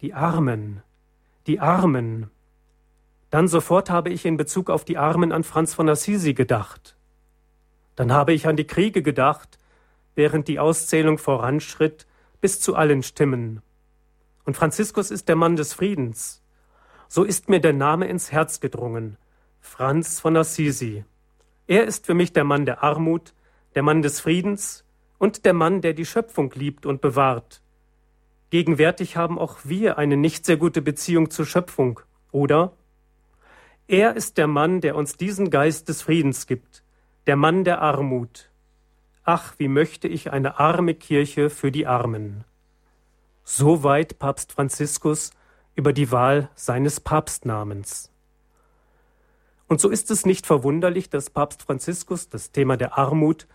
Die 0.00 0.14
Armen, 0.14 0.82
die 1.46 1.60
Armen. 1.60 2.30
Dann 3.30 3.48
sofort 3.48 3.90
habe 3.90 4.10
ich 4.10 4.26
in 4.26 4.36
Bezug 4.36 4.70
auf 4.70 4.84
die 4.84 4.98
Armen 4.98 5.32
an 5.32 5.44
Franz 5.44 5.74
von 5.74 5.88
Assisi 5.88 6.34
gedacht. 6.34 6.96
Dann 7.96 8.12
habe 8.12 8.32
ich 8.32 8.46
an 8.46 8.56
die 8.56 8.66
Kriege 8.66 9.02
gedacht, 9.02 9.58
während 10.14 10.46
die 10.46 10.58
Auszählung 10.58 11.18
voranschritt, 11.18 12.06
bis 12.40 12.60
zu 12.60 12.76
allen 12.76 13.02
Stimmen. 13.02 13.62
Und 14.44 14.56
Franziskus 14.56 15.10
ist 15.10 15.28
der 15.28 15.36
Mann 15.36 15.56
des 15.56 15.72
Friedens. 15.72 16.42
So 17.08 17.24
ist 17.24 17.48
mir 17.48 17.60
der 17.60 17.72
Name 17.72 18.06
ins 18.06 18.30
Herz 18.30 18.60
gedrungen. 18.60 19.16
Franz 19.60 20.20
von 20.20 20.36
Assisi. 20.36 21.04
Er 21.66 21.84
ist 21.84 22.06
für 22.06 22.14
mich 22.14 22.32
der 22.32 22.44
Mann 22.44 22.66
der 22.66 22.82
Armut, 22.82 23.34
der 23.74 23.82
Mann 23.82 24.02
des 24.02 24.20
Friedens 24.20 24.83
und 25.24 25.46
der 25.46 25.54
Mann, 25.54 25.80
der 25.80 25.94
die 25.94 26.04
Schöpfung 26.04 26.52
liebt 26.54 26.84
und 26.84 27.00
bewahrt. 27.00 27.62
Gegenwärtig 28.50 29.16
haben 29.16 29.38
auch 29.38 29.56
wir 29.64 29.96
eine 29.96 30.18
nicht 30.18 30.44
sehr 30.44 30.58
gute 30.58 30.82
Beziehung 30.82 31.30
zur 31.30 31.46
Schöpfung, 31.46 32.00
oder? 32.30 32.74
Er 33.88 34.16
ist 34.16 34.36
der 34.36 34.48
Mann, 34.48 34.82
der 34.82 34.96
uns 34.96 35.16
diesen 35.16 35.48
Geist 35.48 35.88
des 35.88 36.02
Friedens 36.02 36.46
gibt, 36.46 36.84
der 37.26 37.36
Mann 37.36 37.64
der 37.64 37.80
Armut. 37.80 38.50
Ach, 39.24 39.54
wie 39.56 39.68
möchte 39.68 40.08
ich 40.08 40.30
eine 40.30 40.60
arme 40.60 40.92
Kirche 40.92 41.48
für 41.48 41.72
die 41.72 41.86
Armen. 41.86 42.44
Soweit 43.44 44.18
Papst 44.18 44.52
Franziskus 44.52 45.30
über 45.74 45.94
die 45.94 46.12
Wahl 46.12 46.50
seines 46.54 47.00
Papstnamens. 47.00 48.12
Und 49.68 49.80
so 49.80 49.88
ist 49.88 50.10
es 50.10 50.26
nicht 50.26 50.44
verwunderlich, 50.46 51.08
dass 51.08 51.30
Papst 51.30 51.62
Franziskus 51.62 52.28
das 52.28 52.52
Thema 52.52 52.76
der 52.76 52.98
Armut 52.98 53.46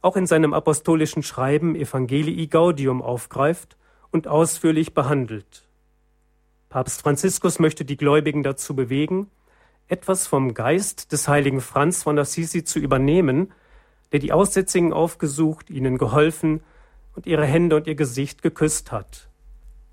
auch 0.00 0.16
in 0.16 0.26
seinem 0.26 0.54
apostolischen 0.54 1.22
Schreiben 1.22 1.74
Evangelii 1.74 2.46
Gaudium 2.46 3.02
aufgreift 3.02 3.76
und 4.10 4.28
ausführlich 4.28 4.94
behandelt. 4.94 5.68
Papst 6.68 7.02
Franziskus 7.02 7.58
möchte 7.58 7.84
die 7.84 7.96
Gläubigen 7.96 8.42
dazu 8.42 8.76
bewegen, 8.76 9.30
etwas 9.88 10.26
vom 10.26 10.54
Geist 10.54 11.12
des 11.12 11.28
heiligen 11.28 11.60
Franz 11.60 12.02
von 12.02 12.18
Assisi 12.18 12.62
zu 12.64 12.78
übernehmen, 12.78 13.52
der 14.12 14.20
die 14.20 14.32
Aussätzigen 14.32 14.92
aufgesucht, 14.92 15.70
ihnen 15.70 15.98
geholfen 15.98 16.60
und 17.14 17.26
ihre 17.26 17.46
Hände 17.46 17.76
und 17.76 17.86
ihr 17.86 17.94
Gesicht 17.94 18.42
geküsst 18.42 18.92
hat. 18.92 19.28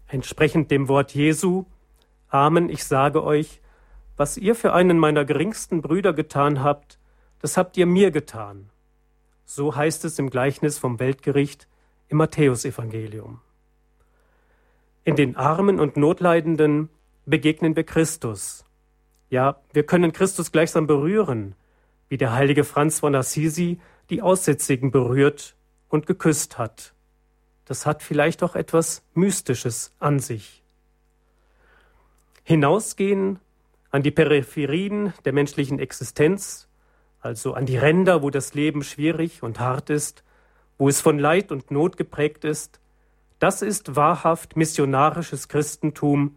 Entsprechend 0.08 0.70
dem 0.70 0.88
Wort 0.88 1.13
Jesu, 1.13 1.65
Amen, 2.30 2.70
ich 2.70 2.84
sage 2.84 3.24
euch, 3.24 3.62
was 4.18 4.38
ihr 4.38 4.56
für 4.56 4.74
einen 4.74 5.00
meiner 5.00 5.26
geringsten 5.26 5.82
Brüder 5.82 6.13
getan 6.13 6.62
habt, 6.62 7.00
das 7.39 7.58
habt 7.58 7.78
ihr 7.78 7.86
mir 7.86 8.12
getan. 8.12 8.70
So 9.46 9.76
heißt 9.76 10.06
es 10.06 10.20
im 10.20 10.30
Gleichnis 10.30 10.78
vom 10.78 11.00
Weltgericht 11.00 11.68
im 12.10 12.18
Matthäusevangelium. 12.18 13.42
In 15.04 15.16
den 15.16 15.36
Armen 15.36 15.80
und 15.80 15.98
Notleidenden 15.98 16.90
begegnen 17.26 17.76
wir 17.76 17.84
Christus, 17.84 18.66
ja, 19.30 19.60
wir 19.74 19.86
können 19.86 20.12
Christus 20.12 20.52
gleichsam 20.52 20.88
berühren, 20.88 21.56
wie 22.10 22.18
der 22.18 22.34
heilige 22.34 22.64
Franz 22.64 23.00
von 23.00 23.16
Assisi 23.16 23.80
die 24.10 24.22
Aussätzigen 24.22 24.92
berührt 24.92 25.56
und 25.90 26.06
geküsst 26.06 26.58
hat. 26.58 26.94
Das 27.66 27.86
hat 27.86 28.04
vielleicht 28.04 28.44
auch 28.44 28.56
etwas 28.56 29.04
Mystisches 29.16 29.94
an 30.00 30.20
sich. 30.20 30.64
Hinausgehen 32.44 33.40
an 33.90 34.04
die 34.04 34.12
Peripherien 34.12 35.14
der 35.26 35.34
menschlichen 35.34 35.80
Existenz, 35.80 36.68
also 37.26 37.56
an 37.56 37.66
die 37.66 37.78
Ränder, 37.78 38.22
wo 38.22 38.30
das 38.30 38.54
Leben 38.54 38.84
schwierig 38.84 39.42
und 39.42 39.60
hart 39.60 39.90
ist, 39.90 40.24
wo 40.78 40.88
es 40.88 41.02
von 41.02 41.18
Leid 41.18 41.52
und 41.52 41.72
Not 41.72 41.98
geprägt 41.98 42.46
ist, 42.46 42.80
das 43.40 43.64
ist 43.64 43.96
wahrhaft 43.96 44.56
missionarisches 44.56 45.48
Christentum 45.48 46.36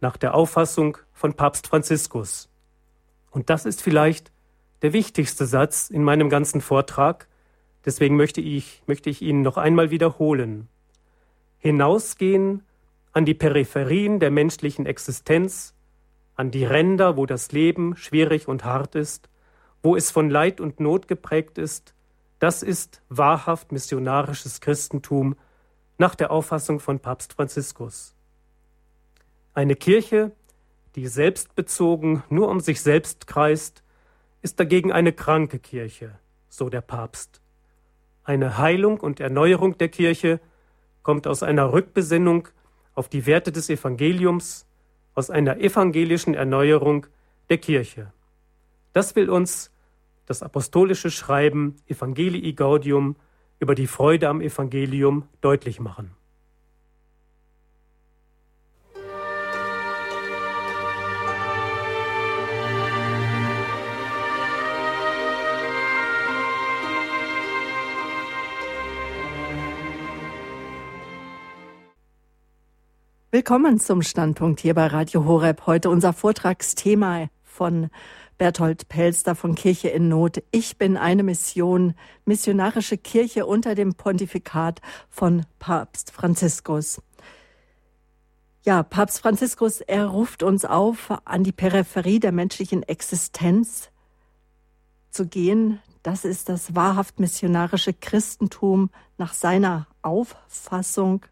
nach 0.00 0.16
der 0.16 0.34
Auffassung 0.34 0.98
von 1.12 1.34
Papst 1.34 1.66
Franziskus. 1.66 2.48
Und 3.32 3.50
das 3.50 3.66
ist 3.66 3.82
vielleicht 3.82 4.30
der 4.82 4.92
wichtigste 4.92 5.46
Satz 5.46 5.90
in 5.90 6.04
meinem 6.04 6.30
ganzen 6.30 6.60
Vortrag, 6.60 7.26
deswegen 7.84 8.16
möchte 8.16 8.40
ich, 8.40 8.84
möchte 8.86 9.10
ich 9.10 9.22
ihn 9.22 9.42
noch 9.42 9.56
einmal 9.56 9.90
wiederholen. 9.90 10.68
Hinausgehen 11.58 12.62
an 13.12 13.24
die 13.24 13.34
Peripherien 13.34 14.20
der 14.20 14.30
menschlichen 14.30 14.86
Existenz, 14.86 15.74
an 16.36 16.52
die 16.52 16.64
Ränder, 16.64 17.16
wo 17.16 17.26
das 17.26 17.50
Leben 17.50 17.96
schwierig 17.96 18.46
und 18.46 18.64
hart 18.64 18.94
ist, 18.94 19.28
wo 19.82 19.96
es 19.96 20.10
von 20.10 20.30
Leid 20.30 20.60
und 20.60 20.80
Not 20.80 21.08
geprägt 21.08 21.58
ist, 21.58 21.94
das 22.38 22.62
ist 22.62 23.02
wahrhaft 23.08 23.72
missionarisches 23.72 24.60
Christentum 24.60 25.36
nach 25.98 26.14
der 26.14 26.30
Auffassung 26.30 26.80
von 26.80 26.98
Papst 26.98 27.34
Franziskus. 27.34 28.14
Eine 29.52 29.76
Kirche, 29.76 30.32
die 30.94 31.06
selbstbezogen 31.06 32.22
nur 32.30 32.48
um 32.48 32.60
sich 32.60 32.80
selbst 32.80 33.26
kreist, 33.26 33.82
ist 34.42 34.58
dagegen 34.58 34.92
eine 34.92 35.12
kranke 35.12 35.58
Kirche, 35.58 36.18
so 36.48 36.70
der 36.70 36.80
Papst. 36.80 37.40
Eine 38.24 38.58
Heilung 38.58 39.00
und 39.00 39.20
Erneuerung 39.20 39.76
der 39.76 39.88
Kirche 39.88 40.40
kommt 41.02 41.26
aus 41.26 41.42
einer 41.42 41.72
Rückbesinnung 41.72 42.48
auf 42.94 43.08
die 43.08 43.26
Werte 43.26 43.52
des 43.52 43.68
Evangeliums, 43.68 44.66
aus 45.14 45.30
einer 45.30 45.58
evangelischen 45.58 46.34
Erneuerung 46.34 47.06
der 47.48 47.58
Kirche. 47.58 48.12
Das 48.92 49.14
will 49.14 49.30
uns 49.30 49.70
das 50.26 50.42
apostolische 50.42 51.10
Schreiben 51.10 51.76
Evangelii 51.86 52.52
Gaudium 52.54 53.16
über 53.60 53.74
die 53.74 53.86
Freude 53.86 54.28
am 54.28 54.40
Evangelium 54.40 55.28
deutlich 55.40 55.80
machen. 55.80 56.12
Willkommen 73.32 73.78
zum 73.78 74.02
Standpunkt 74.02 74.58
hier 74.58 74.74
bei 74.74 74.88
Radio 74.88 75.24
Horeb. 75.24 75.66
Heute 75.66 75.88
unser 75.88 76.12
Vortragsthema 76.12 77.28
von 77.44 77.90
Berthold 78.40 78.88
Pelster 78.88 79.34
von 79.34 79.54
Kirche 79.54 79.88
in 79.90 80.08
Not. 80.08 80.42
Ich 80.50 80.78
bin 80.78 80.96
eine 80.96 81.22
Mission, 81.22 81.92
missionarische 82.24 82.96
Kirche 82.96 83.44
unter 83.44 83.74
dem 83.74 83.92
Pontifikat 83.92 84.80
von 85.10 85.44
Papst 85.58 86.10
Franziskus. 86.10 87.02
Ja, 88.64 88.82
Papst 88.82 89.20
Franziskus, 89.20 89.82
er 89.82 90.06
ruft 90.06 90.42
uns 90.42 90.64
auf, 90.64 91.12
an 91.26 91.44
die 91.44 91.52
Peripherie 91.52 92.18
der 92.18 92.32
menschlichen 92.32 92.82
Existenz 92.82 93.90
zu 95.10 95.26
gehen. 95.26 95.80
Das 96.02 96.24
ist 96.24 96.48
das 96.48 96.74
wahrhaft 96.74 97.20
missionarische 97.20 97.92
Christentum 97.92 98.88
nach 99.18 99.34
seiner 99.34 99.86
Auffassung. 100.00 101.26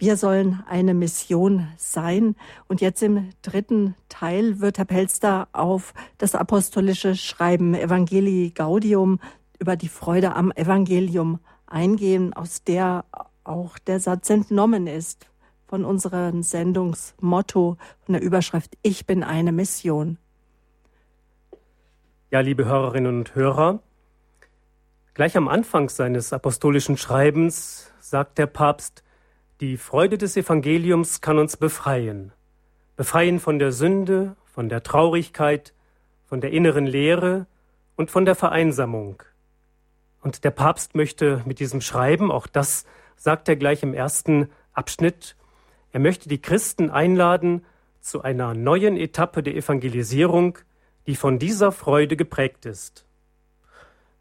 Wir 0.00 0.16
sollen 0.16 0.64
eine 0.66 0.94
Mission 0.94 1.68
sein. 1.76 2.34
Und 2.68 2.80
jetzt 2.80 3.02
im 3.02 3.28
dritten 3.42 3.94
Teil 4.08 4.58
wird 4.58 4.78
Herr 4.78 4.86
Pelster 4.86 5.48
auf 5.52 5.92
das 6.16 6.34
apostolische 6.34 7.14
Schreiben 7.14 7.74
Evangelii 7.74 8.52
Gaudium 8.52 9.20
über 9.58 9.76
die 9.76 9.90
Freude 9.90 10.34
am 10.34 10.52
Evangelium 10.52 11.38
eingehen, 11.66 12.32
aus 12.32 12.64
der 12.64 13.04
auch 13.44 13.78
der 13.78 14.00
Satz 14.00 14.30
entnommen 14.30 14.86
ist 14.86 15.28
von 15.68 15.84
unserem 15.84 16.42
Sendungsmotto, 16.42 17.76
von 18.00 18.12
der 18.14 18.22
Überschrift 18.22 18.78
Ich 18.80 19.04
bin 19.04 19.22
eine 19.22 19.52
Mission. 19.52 20.16
Ja, 22.30 22.40
liebe 22.40 22.64
Hörerinnen 22.64 23.18
und 23.18 23.34
Hörer, 23.34 23.80
gleich 25.12 25.36
am 25.36 25.46
Anfang 25.46 25.90
seines 25.90 26.32
apostolischen 26.32 26.96
Schreibens 26.96 27.92
sagt 28.00 28.38
der 28.38 28.46
Papst, 28.46 29.04
die 29.60 29.76
Freude 29.76 30.16
des 30.16 30.38
Evangeliums 30.38 31.20
kann 31.20 31.38
uns 31.38 31.58
befreien. 31.58 32.32
Befreien 32.96 33.38
von 33.38 33.58
der 33.58 33.72
Sünde, 33.72 34.34
von 34.46 34.70
der 34.70 34.82
Traurigkeit, 34.82 35.74
von 36.24 36.40
der 36.40 36.50
inneren 36.52 36.86
Leere 36.86 37.46
und 37.94 38.10
von 38.10 38.24
der 38.24 38.34
Vereinsamung. 38.34 39.22
Und 40.22 40.44
der 40.44 40.50
Papst 40.50 40.94
möchte 40.94 41.42
mit 41.44 41.60
diesem 41.60 41.82
Schreiben, 41.82 42.32
auch 42.32 42.46
das 42.46 42.86
sagt 43.16 43.50
er 43.50 43.56
gleich 43.56 43.82
im 43.82 43.92
ersten 43.92 44.48
Abschnitt, 44.72 45.36
er 45.92 46.00
möchte 46.00 46.30
die 46.30 46.40
Christen 46.40 46.88
einladen 46.88 47.62
zu 48.00 48.22
einer 48.22 48.54
neuen 48.54 48.96
Etappe 48.96 49.42
der 49.42 49.56
Evangelisierung, 49.56 50.56
die 51.06 51.16
von 51.16 51.38
dieser 51.38 51.70
Freude 51.70 52.16
geprägt 52.16 52.64
ist. 52.64 53.04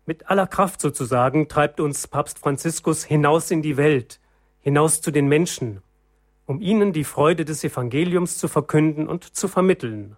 Mit 0.05 0.29
aller 0.29 0.47
Kraft 0.47 0.81
sozusagen 0.81 1.47
treibt 1.47 1.79
uns 1.79 2.07
Papst 2.07 2.39
Franziskus 2.39 3.05
hinaus 3.05 3.51
in 3.51 3.61
die 3.61 3.77
Welt, 3.77 4.19
hinaus 4.61 5.01
zu 5.01 5.11
den 5.11 5.27
Menschen, 5.27 5.81
um 6.45 6.61
ihnen 6.61 6.93
die 6.93 7.03
Freude 7.03 7.45
des 7.45 7.63
Evangeliums 7.63 8.37
zu 8.37 8.47
verkünden 8.47 9.07
und 9.07 9.23
zu 9.23 9.47
vermitteln. 9.47 10.15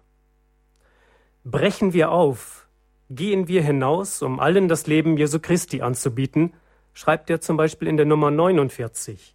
Brechen 1.44 1.92
wir 1.92 2.10
auf, 2.10 2.66
gehen 3.10 3.48
wir 3.48 3.62
hinaus, 3.62 4.22
um 4.22 4.40
allen 4.40 4.68
das 4.68 4.86
Leben 4.86 5.16
Jesu 5.16 5.40
Christi 5.40 5.82
anzubieten, 5.82 6.54
schreibt 6.92 7.30
er 7.30 7.40
zum 7.40 7.56
Beispiel 7.56 7.88
in 7.88 7.96
der 7.96 8.06
Nummer 8.06 8.30
49. 8.30 9.34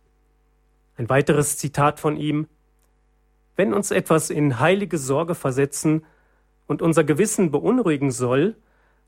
Ein 0.98 1.10
weiteres 1.10 1.58
Zitat 1.58 2.00
von 2.00 2.17
ihm 2.17 2.48
Wenn 3.56 3.74
uns 3.74 3.91
etwas 3.91 4.30
in 4.30 4.60
heilige 4.60 4.98
Sorge 4.98 5.36
versetzen 5.36 6.06
und 6.67 6.82
unser 6.82 7.04
Gewissen 7.04 7.52
beunruhigen 7.52 8.12
soll, 8.12 8.56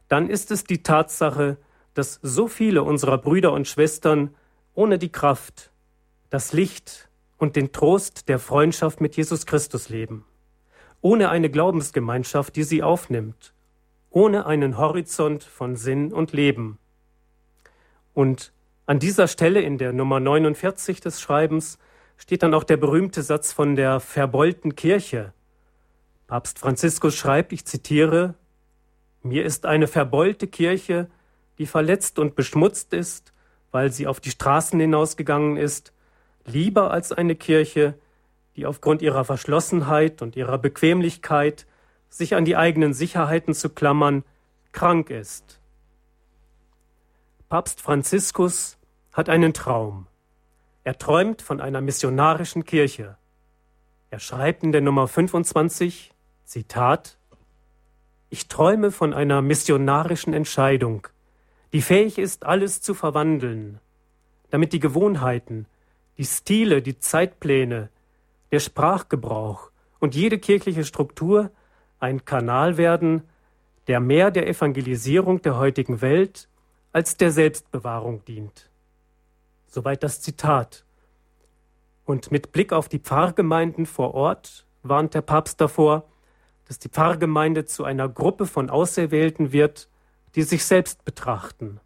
dann 0.08 0.30
ist 0.30 0.52
es 0.52 0.64
die 0.64 0.82
Tatsache, 0.82 1.58
dass 1.94 2.20
so 2.22 2.48
viele 2.48 2.84
unserer 2.84 3.18
Brüder 3.18 3.54
und 3.54 3.68
Schwestern 3.68 4.34
ohne 4.74 4.98
die 4.98 5.12
Kraft, 5.12 5.72
das 6.30 6.54
Licht 6.54 7.10
und 7.38 7.56
den 7.56 7.72
Trost 7.72 8.30
der 8.30 8.40
Freundschaft 8.40 9.02
mit 9.02 9.16
Jesus 9.16 9.46
Christus 9.46 9.90
leben, 9.90 10.26
ohne 11.02 11.30
eine 11.30 11.50
Glaubensgemeinschaft, 11.50 12.56
die 12.56 12.64
sie 12.64 12.84
aufnimmt, 12.84 13.54
ohne 14.10 14.46
einen 14.46 14.78
Horizont 14.78 15.44
von 15.44 15.76
Sinn 15.76 16.14
und 16.14 16.34
Leben. 16.34 16.78
Und 18.14 18.52
an 18.86 19.00
dieser 19.00 19.28
Stelle 19.28 19.62
in 19.62 19.78
der 19.78 19.94
Nummer 19.94 20.20
49 20.20 21.00
des 21.00 21.22
Schreibens 21.22 21.78
steht 22.18 22.44
dann 22.44 22.54
auch 22.54 22.64
der 22.64 22.78
berühmte 22.78 23.24
Satz 23.24 23.54
von 23.54 23.76
der 23.76 24.00
verbeulten 24.00 24.76
Kirche. 24.76 25.34
Papst 26.28 26.60
Franziskus 26.60 27.16
schreibt, 27.16 27.54
ich 27.54 27.66
zitiere, 27.66 28.36
Mir 29.24 29.46
ist 29.46 29.66
eine 29.66 29.88
verbeulte 29.88 30.48
Kirche, 30.48 31.08
die 31.58 31.66
verletzt 31.66 32.20
und 32.20 32.36
beschmutzt 32.36 32.94
ist, 32.94 33.34
weil 33.72 33.92
sie 33.92 34.08
auf 34.08 34.20
die 34.20 34.32
Straßen 34.32 34.80
hinausgegangen 34.80 35.58
ist, 35.58 35.94
lieber 36.46 36.92
als 36.92 37.12
eine 37.12 37.36
Kirche, 37.36 37.96
die 38.56 38.66
aufgrund 38.66 39.02
ihrer 39.02 39.26
Verschlossenheit 39.26 40.22
und 40.22 40.36
ihrer 40.36 40.58
Bequemlichkeit, 40.58 41.66
sich 42.10 42.36
an 42.36 42.46
die 42.46 42.58
eigenen 42.58 42.94
Sicherheiten 42.94 43.54
zu 43.54 43.70
klammern, 43.70 44.24
krank 44.72 45.10
ist. 45.10 45.60
Papst 47.48 47.82
Franziskus 47.82 48.78
hat 49.14 49.30
einen 49.30 49.54
Traum. 49.54 50.08
Er 50.84 50.98
träumt 50.98 51.42
von 51.42 51.62
einer 51.62 51.82
missionarischen 51.82 52.64
Kirche. 52.64 53.18
Er 54.10 54.20
schreibt 54.20 54.64
in 54.64 54.72
der 54.72 54.82
Nummer 54.82 55.08
25, 55.08 56.14
Zitat, 56.46 57.18
Ich 58.30 58.48
träume 58.48 58.92
von 58.92 59.14
einer 59.14 59.42
missionarischen 59.42 60.34
Entscheidung, 60.34 61.08
die 61.74 61.82
fähig 61.82 62.18
ist, 62.18 62.46
alles 62.46 62.82
zu 62.82 62.94
verwandeln, 62.94 63.80
damit 64.50 64.74
die 64.74 64.80
Gewohnheiten, 64.80 65.68
die 66.20 66.26
Stile, 66.26 66.82
die 66.82 67.00
Zeitpläne, 67.00 67.90
der 68.52 68.60
Sprachgebrauch 68.60 69.72
und 70.00 70.16
jede 70.16 70.38
kirchliche 70.38 70.84
Struktur 70.84 71.50
ein 71.98 72.26
Kanal 72.26 72.76
werden, 72.76 73.24
der 73.88 74.02
mehr 74.02 74.30
der 74.30 74.46
Evangelisierung 74.46 75.42
der 75.42 75.58
heutigen 75.58 76.02
Welt 76.02 76.50
als 76.92 77.16
der 77.16 77.32
Selbstbewahrung 77.32 78.26
dient. 78.26 78.70
Soweit 79.68 80.04
das 80.04 80.20
Zitat. 80.20 80.84
Und 82.04 82.32
mit 82.34 82.52
Blick 82.52 82.74
auf 82.74 82.90
die 82.90 83.00
Pfarrgemeinden 83.00 83.86
vor 83.86 84.14
Ort 84.14 84.68
warnt 84.84 85.14
der 85.14 85.22
Papst 85.22 85.62
davor, 85.62 86.04
dass 86.66 86.80
die 86.80 86.90
Pfarrgemeinde 86.90 87.64
zu 87.64 87.86
einer 87.86 88.10
Gruppe 88.10 88.46
von 88.46 88.70
Auserwählten 88.70 89.54
wird, 89.54 89.88
die 90.36 90.44
sich 90.44 90.66
selbst 90.66 91.06
betrachten. 91.06 91.80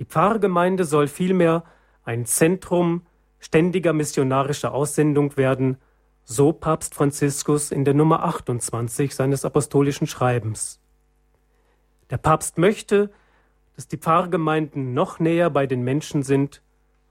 Die 0.00 0.04
Pfarrgemeinde 0.04 0.84
soll 0.84 1.06
vielmehr 1.06 1.62
ein 2.02 2.26
Zentrum 2.26 3.06
ständiger 3.46 3.92
missionarischer 3.92 4.74
Aussendung 4.74 5.36
werden, 5.36 5.76
so 6.24 6.52
Papst 6.52 6.96
Franziskus 6.96 7.70
in 7.70 7.84
der 7.84 7.94
Nummer 7.94 8.24
28 8.24 9.14
seines 9.14 9.44
apostolischen 9.44 10.08
Schreibens. 10.08 10.80
Der 12.10 12.16
Papst 12.16 12.58
möchte, 12.58 13.08
dass 13.76 13.86
die 13.86 13.98
Pfarrgemeinden 13.98 14.94
noch 14.94 15.20
näher 15.20 15.48
bei 15.48 15.68
den 15.68 15.82
Menschen 15.82 16.24
sind 16.24 16.60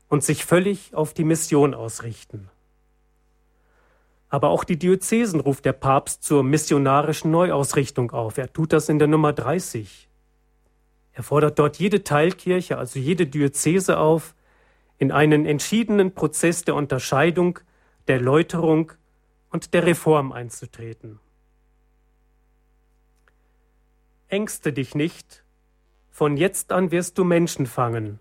und 0.10 0.26
sich 0.26 0.44
völlig 0.44 0.94
auf 0.94 1.14
die 1.14 1.24
Mission 1.24 1.74
ausrichten. 1.74 2.50
Aber 4.28 4.50
auch 4.50 4.66
die 4.66 4.78
Diözesen 4.78 5.40
ruft 5.40 5.64
der 5.64 5.72
Papst 5.72 6.22
zur 6.26 6.44
missionarischen 6.44 7.32
Neuausrichtung 7.32 8.12
auf. 8.12 8.38
Er 8.38 8.52
tut 8.52 8.74
das 8.74 8.90
in 8.90 9.00
der 9.00 9.08
Nummer 9.08 9.32
30. 9.32 10.10
Er 11.14 11.24
fordert 11.24 11.60
dort 11.60 11.78
jede 11.78 12.04
Teilkirche, 12.04 12.78
also 12.78 13.00
jede 13.00 13.26
Diözese 13.26 13.98
auf, 14.00 14.36
in 14.98 15.12
einen 15.12 15.46
entschiedenen 15.46 16.14
Prozess 16.14 16.64
der 16.64 16.76
Unterscheidung, 16.76 17.60
der 18.08 18.22
Läuterung 18.22 18.92
und 19.50 19.74
der 19.74 19.86
Reform 19.86 20.32
einzutreten. 20.32 21.20
Ängste 24.28 24.74
dich 24.74 24.96
nicht, 24.96 25.44
von 26.12 26.38
jetzt 26.38 26.72
an 26.72 26.92
wirst 26.92 27.18
du 27.18 27.24
Menschen 27.24 27.66
fangen. 27.66 28.20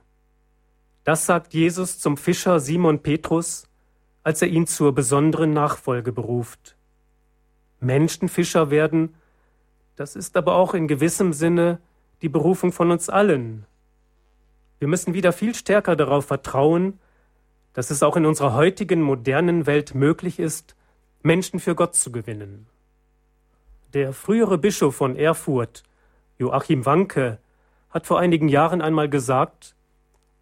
Das 1.04 1.26
sagt 1.26 1.54
Jesus 1.54 1.98
zum 1.98 2.16
Fischer 2.16 2.60
Simon 2.60 3.02
Petrus, 3.02 3.68
als 4.22 4.42
er 4.42 4.48
ihn 4.48 4.66
zur 4.66 4.94
besonderen 4.94 5.52
Nachfolge 5.52 6.12
beruft. 6.12 6.76
Menschenfischer 7.80 8.70
werden, 8.70 9.14
das 9.96 10.16
ist 10.16 10.36
aber 10.36 10.54
auch 10.54 10.74
in 10.74 10.88
gewissem 10.88 11.32
Sinne 11.32 11.78
die 12.22 12.28
Berufung 12.28 12.72
von 12.72 12.90
uns 12.90 13.08
allen. 13.08 13.66
Wir 14.84 14.88
müssen 14.88 15.14
wieder 15.14 15.32
viel 15.32 15.54
stärker 15.54 15.96
darauf 15.96 16.26
vertrauen, 16.26 16.98
dass 17.72 17.90
es 17.90 18.02
auch 18.02 18.16
in 18.16 18.26
unserer 18.26 18.52
heutigen 18.52 19.00
modernen 19.00 19.64
Welt 19.64 19.94
möglich 19.94 20.38
ist, 20.38 20.76
Menschen 21.22 21.58
für 21.58 21.74
Gott 21.74 21.94
zu 21.94 22.12
gewinnen. 22.12 22.66
Der 23.94 24.12
frühere 24.12 24.58
Bischof 24.58 24.94
von 24.94 25.16
Erfurt, 25.16 25.84
Joachim 26.36 26.84
Wanke, 26.84 27.38
hat 27.88 28.06
vor 28.06 28.18
einigen 28.18 28.50
Jahren 28.50 28.82
einmal 28.82 29.08
gesagt, 29.08 29.74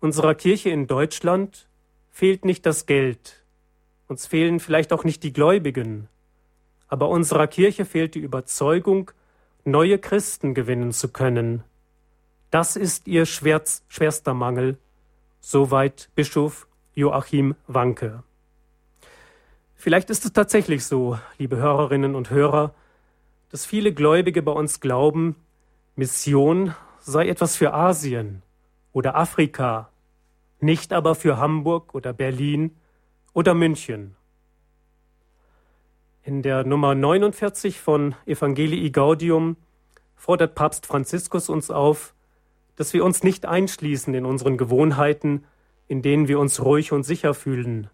unserer 0.01 0.35
Kirche 0.35 0.71
in 0.71 0.89
Deutschland 0.89 1.69
fehlt 2.11 2.45
nicht 2.45 2.67
das 2.67 2.87
Geld, 2.87 3.45
uns 4.09 4.27
fehlen 4.27 4.59
vielleicht 4.59 4.93
auch 4.93 5.05
nicht 5.05 5.23
die 5.23 5.33
Gläubigen, 5.33 6.09
aber 6.89 7.11
unserer 7.11 7.47
Kirche 7.47 7.85
fehlt 7.85 8.17
die 8.17 8.19
Überzeugung, 8.19 9.13
neue 9.65 10.01
Christen 10.01 10.53
gewinnen 10.53 10.91
zu 10.91 11.13
können. 11.13 11.63
Das 12.53 12.77
ist 12.77 13.09
ihr 13.09 13.25
schwerz, 13.25 13.83
schwerster 13.89 14.35
Mangel. 14.35 14.77
Soweit 15.41 16.11
Bischof 16.15 16.69
Joachim 16.93 17.55
Wanke. 17.67 18.25
Vielleicht 19.75 20.11
ist 20.11 20.27
es 20.27 20.35
tatsächlich 20.35 20.85
so, 20.85 21.19
liebe 21.39 21.57
Hörerinnen 21.57 22.15
und 22.15 22.29
Hörer, 22.29 22.75
dass 23.49 23.65
viele 23.65 23.95
Gläubige 23.95 24.43
bei 24.43 24.53
uns 24.53 24.81
glauben, 24.81 25.35
Mission 25.97 26.75
sei 27.01 27.27
etwas 27.27 27.57
für 27.57 27.73
Asien 27.73 28.43
oder 28.93 29.17
Afrika, 29.17 29.89
nicht 30.61 30.93
aber 30.93 31.15
für 31.15 31.39
Hamburg 31.39 31.95
oder 31.95 32.13
Berlin 32.13 32.77
oder 33.33 33.55
München. 33.55 34.15
In 36.23 36.43
der 36.43 36.65
Nummer 36.65 36.95
49 36.95 37.81
von 37.81 38.15
Evangelii 38.27 38.91
Gaudium 38.91 39.57
fordert 40.17 40.55
Papst 40.55 40.85
Franziskus 40.85 41.49
uns 41.49 41.71
auf, 41.71 42.13
dass 42.77 42.93
wir 42.95 43.05
uns 43.05 43.23
nicht 43.23 43.47
einschließen 43.47 44.15
in 44.15 44.27
unseren 44.27 44.57
Gewohnheiten, 44.57 45.45
in 45.89 46.03
denen 46.03 46.29
wir 46.29 46.39
uns 46.39 46.63
ruhig 46.65 46.93
und 46.93 47.03
sicher 47.03 47.35
fühlen, 47.35 47.91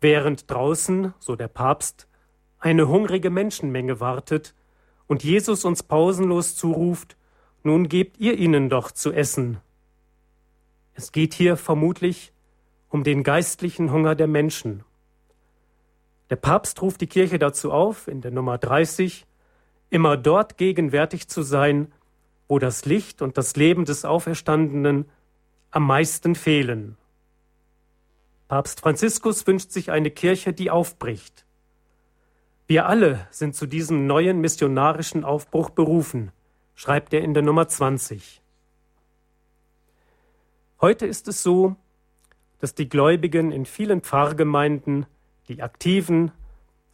während 0.00 0.50
draußen, 0.50 1.14
so 1.18 1.36
der 1.36 1.48
Papst, 1.48 2.08
eine 2.58 2.88
hungrige 2.88 3.30
Menschenmenge 3.30 4.00
wartet 4.00 4.54
und 5.06 5.24
Jesus 5.24 5.64
uns 5.64 5.82
pausenlos 5.82 6.56
zuruft, 6.56 7.16
nun 7.62 7.88
gebt 7.88 8.18
ihr 8.18 8.38
ihnen 8.38 8.68
doch 8.68 8.90
zu 8.90 9.12
essen. 9.12 9.58
Es 10.94 11.12
geht 11.12 11.34
hier 11.34 11.56
vermutlich 11.56 12.32
um 12.88 13.02
den 13.02 13.24
geistlichen 13.24 13.90
Hunger 13.90 14.14
der 14.14 14.28
Menschen. 14.28 14.84
Der 16.30 16.36
Papst 16.36 16.80
ruft 16.80 17.00
die 17.00 17.06
Kirche 17.06 17.38
dazu 17.38 17.72
auf, 17.72 18.06
in 18.06 18.20
der 18.20 18.30
Nummer 18.30 18.58
30, 18.58 19.26
immer 19.90 20.16
dort 20.16 20.56
gegenwärtig 20.56 21.28
zu 21.28 21.42
sein, 21.42 21.92
wo 22.54 22.60
das 22.60 22.84
Licht 22.84 23.20
und 23.20 23.36
das 23.36 23.56
Leben 23.56 23.84
des 23.84 24.04
Auferstandenen 24.04 25.06
am 25.72 25.88
meisten 25.88 26.36
fehlen. 26.36 26.96
Papst 28.46 28.80
Franziskus 28.80 29.44
wünscht 29.48 29.72
sich 29.72 29.90
eine 29.90 30.12
Kirche, 30.12 30.52
die 30.52 30.70
aufbricht. 30.70 31.44
Wir 32.68 32.86
alle 32.86 33.26
sind 33.32 33.56
zu 33.56 33.66
diesem 33.66 34.06
neuen 34.06 34.40
missionarischen 34.40 35.24
Aufbruch 35.24 35.70
berufen, 35.70 36.30
schreibt 36.76 37.12
er 37.12 37.22
in 37.22 37.34
der 37.34 37.42
Nummer 37.42 37.66
20. 37.66 38.40
Heute 40.80 41.06
ist 41.06 41.26
es 41.26 41.42
so, 41.42 41.74
dass 42.60 42.76
die 42.76 42.88
Gläubigen 42.88 43.50
in 43.50 43.66
vielen 43.66 44.00
Pfarrgemeinden 44.00 45.06
die 45.48 45.60
Aktiven 45.60 46.30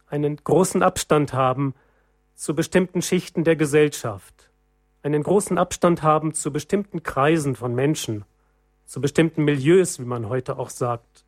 einen 0.07 0.37
großen 0.37 0.81
Abstand 0.81 1.33
haben 1.33 1.75
zu 2.33 2.55
bestimmten 2.55 3.03
Schichten 3.03 3.43
der 3.43 3.55
Gesellschaft, 3.55 4.50
einen 5.03 5.23
großen 5.23 5.57
Abstand 5.57 6.03
haben 6.03 6.33
zu 6.33 6.51
bestimmten 6.51 7.03
Kreisen 7.03 7.55
von 7.55 7.73
Menschen, 7.73 8.25
zu 8.85 9.01
bestimmten 9.01 9.43
Milieus, 9.43 9.99
wie 9.99 10.05
man 10.05 10.29
heute 10.29 10.57
auch 10.57 10.69
sagt. 10.69 11.25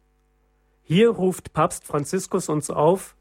Hier 0.83 1.09
ruft 1.09 1.53
Papst 1.53 1.85
Franziskus 1.85 2.49
uns 2.49 2.69
auf, 2.69 3.15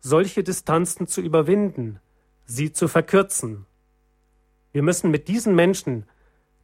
solche 0.00 0.42
Distanzen 0.42 1.06
zu 1.06 1.20
überwinden, 1.20 2.00
sie 2.44 2.72
zu 2.72 2.88
verkürzen. 2.88 3.66
Wir 4.72 4.82
müssen 4.82 5.10
mit 5.10 5.28
diesen 5.28 5.54
Menschen, 5.54 6.06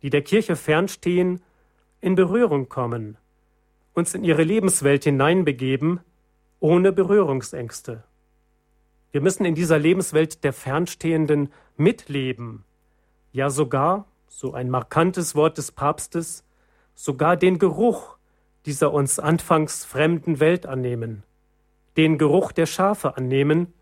die 0.02 0.10
der 0.10 0.22
Kirche 0.22 0.56
fernstehen, 0.56 1.40
in 2.00 2.14
Berührung 2.14 2.68
kommen, 2.68 3.18
uns 3.94 4.14
in 4.14 4.24
ihre 4.24 4.44
Lebenswelt 4.44 5.04
hineinbegeben 5.04 6.00
ohne 6.60 6.92
Berührungsängste. 6.92 8.04
Wir 9.10 9.20
müssen 9.20 9.44
in 9.44 9.54
dieser 9.54 9.78
Lebenswelt 9.78 10.44
der 10.44 10.52
Fernstehenden 10.52 11.52
mitleben, 11.76 12.64
ja 13.32 13.50
sogar, 13.50 14.06
so 14.26 14.52
ein 14.54 14.70
markantes 14.70 15.34
Wort 15.34 15.58
des 15.58 15.72
Papstes, 15.72 16.44
sogar 16.94 17.36
den 17.36 17.58
Geruch 17.58 18.16
dieser 18.66 18.92
uns 18.92 19.18
anfangs 19.18 19.84
fremden 19.84 20.40
Welt 20.40 20.66
annehmen, 20.66 21.22
den 21.96 22.18
Geruch 22.18 22.52
der 22.52 22.66
Schafe 22.66 23.16
annehmen, 23.16 23.72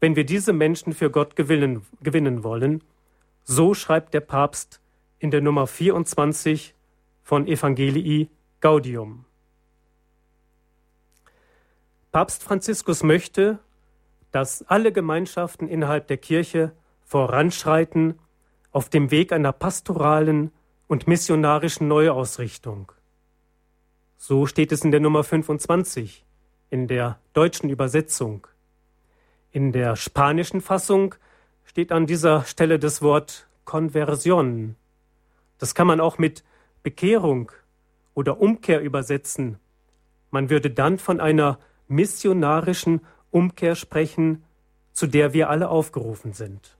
wenn 0.00 0.16
wir 0.16 0.24
diese 0.24 0.52
Menschen 0.52 0.92
für 0.92 1.10
Gott 1.10 1.36
gewinnen, 1.36 1.84
gewinnen 2.02 2.44
wollen. 2.44 2.84
So 3.44 3.74
schreibt 3.74 4.14
der 4.14 4.20
Papst 4.20 4.80
in 5.18 5.30
der 5.30 5.40
Nummer 5.40 5.66
24 5.66 6.74
von 7.22 7.46
Evangelii 7.46 8.28
Gaudium. 8.60 9.24
Papst 12.12 12.42
Franziskus 12.42 13.02
möchte, 13.02 13.58
dass 14.30 14.62
alle 14.62 14.92
Gemeinschaften 14.92 15.68
innerhalb 15.68 16.06
der 16.06 16.16
Kirche 16.16 16.72
voranschreiten 17.04 18.18
auf 18.72 18.88
dem 18.88 19.10
Weg 19.10 19.32
einer 19.32 19.52
pastoralen 19.52 20.52
und 20.86 21.06
missionarischen 21.06 21.88
Neuausrichtung. 21.88 22.92
So 24.16 24.46
steht 24.46 24.72
es 24.72 24.82
in 24.84 24.90
der 24.90 25.00
Nummer 25.00 25.24
25 25.24 26.24
in 26.70 26.86
der 26.86 27.18
deutschen 27.32 27.70
Übersetzung. 27.70 28.46
In 29.52 29.72
der 29.72 29.96
spanischen 29.96 30.60
Fassung 30.60 31.14
steht 31.64 31.92
an 31.92 32.06
dieser 32.06 32.44
Stelle 32.44 32.78
das 32.78 33.00
Wort 33.02 33.48
Konversion. 33.64 34.76
Das 35.58 35.74
kann 35.74 35.86
man 35.86 36.00
auch 36.00 36.18
mit 36.18 36.44
Bekehrung 36.82 37.52
oder 38.14 38.40
Umkehr 38.40 38.80
übersetzen. 38.80 39.58
Man 40.30 40.50
würde 40.50 40.70
dann 40.70 40.98
von 40.98 41.20
einer 41.20 41.58
missionarischen 41.86 43.00
Umkehr 43.30 43.74
sprechen, 43.74 44.42
zu 44.92 45.06
der 45.06 45.32
wir 45.32 45.50
alle 45.50 45.68
aufgerufen 45.68 46.32
sind. 46.32 46.77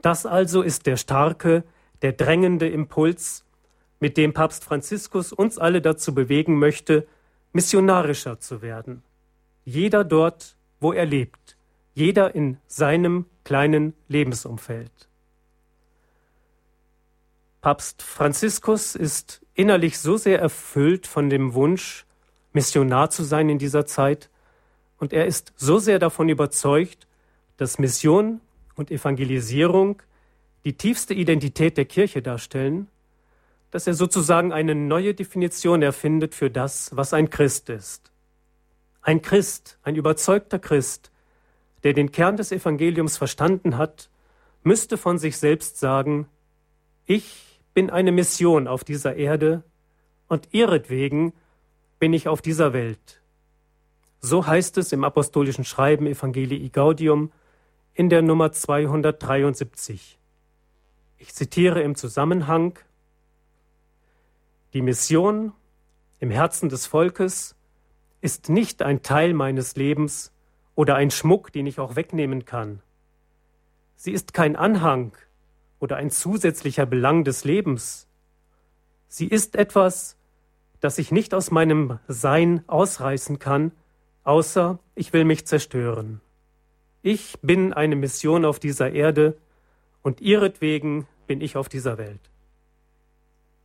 Das 0.00 0.26
also 0.26 0.62
ist 0.62 0.86
der 0.86 0.96
starke, 0.96 1.64
der 2.02 2.12
drängende 2.12 2.68
Impuls, 2.68 3.44
mit 4.00 4.16
dem 4.16 4.32
Papst 4.32 4.64
Franziskus 4.64 5.32
uns 5.32 5.58
alle 5.58 5.82
dazu 5.82 6.14
bewegen 6.14 6.58
möchte, 6.58 7.06
missionarischer 7.52 8.38
zu 8.38 8.62
werden. 8.62 9.02
Jeder 9.64 10.04
dort, 10.04 10.56
wo 10.80 10.92
er 10.92 11.04
lebt, 11.04 11.56
jeder 11.94 12.34
in 12.34 12.58
seinem 12.68 13.26
kleinen 13.42 13.94
Lebensumfeld. 14.06 15.08
Papst 17.60 18.02
Franziskus 18.02 18.94
ist 18.94 19.44
innerlich 19.54 19.98
so 19.98 20.16
sehr 20.16 20.38
erfüllt 20.38 21.08
von 21.08 21.28
dem 21.28 21.54
Wunsch, 21.54 22.06
Missionar 22.52 23.10
zu 23.10 23.24
sein 23.24 23.48
in 23.48 23.58
dieser 23.58 23.84
Zeit. 23.84 24.30
Und 24.98 25.12
er 25.12 25.26
ist 25.26 25.52
so 25.56 25.78
sehr 25.78 25.98
davon 25.98 26.28
überzeugt, 26.28 27.08
dass 27.56 27.78
Mission 27.78 28.40
und 28.78 28.90
Evangelisierung 28.90 30.02
die 30.64 30.72
tiefste 30.72 31.14
Identität 31.14 31.76
der 31.76 31.84
Kirche 31.84 32.22
darstellen, 32.22 32.88
dass 33.70 33.86
er 33.86 33.94
sozusagen 33.94 34.52
eine 34.52 34.74
neue 34.74 35.14
Definition 35.14 35.82
erfindet 35.82 36.34
für 36.34 36.50
das, 36.50 36.90
was 36.94 37.12
ein 37.12 37.30
Christ 37.30 37.68
ist. 37.68 38.10
Ein 39.02 39.22
Christ, 39.22 39.78
ein 39.82 39.96
überzeugter 39.96 40.58
Christ, 40.58 41.10
der 41.82 41.92
den 41.92 42.10
Kern 42.10 42.36
des 42.36 42.50
Evangeliums 42.50 43.16
verstanden 43.16 43.76
hat, 43.76 44.10
müsste 44.62 44.96
von 44.96 45.18
sich 45.18 45.36
selbst 45.38 45.78
sagen, 45.78 46.26
ich 47.06 47.60
bin 47.74 47.90
eine 47.90 48.12
Mission 48.12 48.66
auf 48.66 48.84
dieser 48.84 49.16
Erde 49.16 49.62
und 50.28 50.48
ihretwegen 50.52 51.32
bin 51.98 52.12
ich 52.12 52.28
auf 52.28 52.42
dieser 52.42 52.72
Welt. 52.72 53.20
So 54.20 54.46
heißt 54.46 54.78
es 54.78 54.92
im 54.92 55.04
apostolischen 55.04 55.64
Schreiben 55.64 56.06
Evangelii 56.06 56.68
Gaudium 56.70 57.30
in 57.98 58.08
der 58.08 58.22
Nummer 58.22 58.52
273. 58.52 60.20
Ich 61.16 61.34
zitiere 61.34 61.82
im 61.82 61.96
Zusammenhang 61.96 62.78
Die 64.72 64.82
Mission 64.82 65.52
im 66.20 66.30
Herzen 66.30 66.68
des 66.68 66.86
Volkes 66.86 67.56
ist 68.20 68.50
nicht 68.50 68.82
ein 68.82 69.02
Teil 69.02 69.34
meines 69.34 69.74
Lebens 69.74 70.32
oder 70.76 70.94
ein 70.94 71.10
Schmuck, 71.10 71.50
den 71.50 71.66
ich 71.66 71.80
auch 71.80 71.96
wegnehmen 71.96 72.44
kann. 72.44 72.82
Sie 73.96 74.12
ist 74.12 74.32
kein 74.32 74.54
Anhang 74.54 75.16
oder 75.80 75.96
ein 75.96 76.10
zusätzlicher 76.10 76.86
Belang 76.86 77.24
des 77.24 77.42
Lebens. 77.42 78.06
Sie 79.08 79.26
ist 79.26 79.56
etwas, 79.56 80.16
das 80.78 80.98
ich 80.98 81.10
nicht 81.10 81.34
aus 81.34 81.50
meinem 81.50 81.98
Sein 82.06 82.62
ausreißen 82.68 83.40
kann, 83.40 83.72
außer 84.22 84.78
ich 84.94 85.12
will 85.12 85.24
mich 85.24 85.48
zerstören. 85.48 86.20
Ich 87.02 87.38
bin 87.42 87.72
eine 87.72 87.96
Mission 87.96 88.44
auf 88.44 88.58
dieser 88.58 88.92
Erde 88.92 89.36
und 90.02 90.20
ihretwegen 90.20 91.06
bin 91.26 91.40
ich 91.40 91.56
auf 91.56 91.68
dieser 91.68 91.98
Welt. 91.98 92.20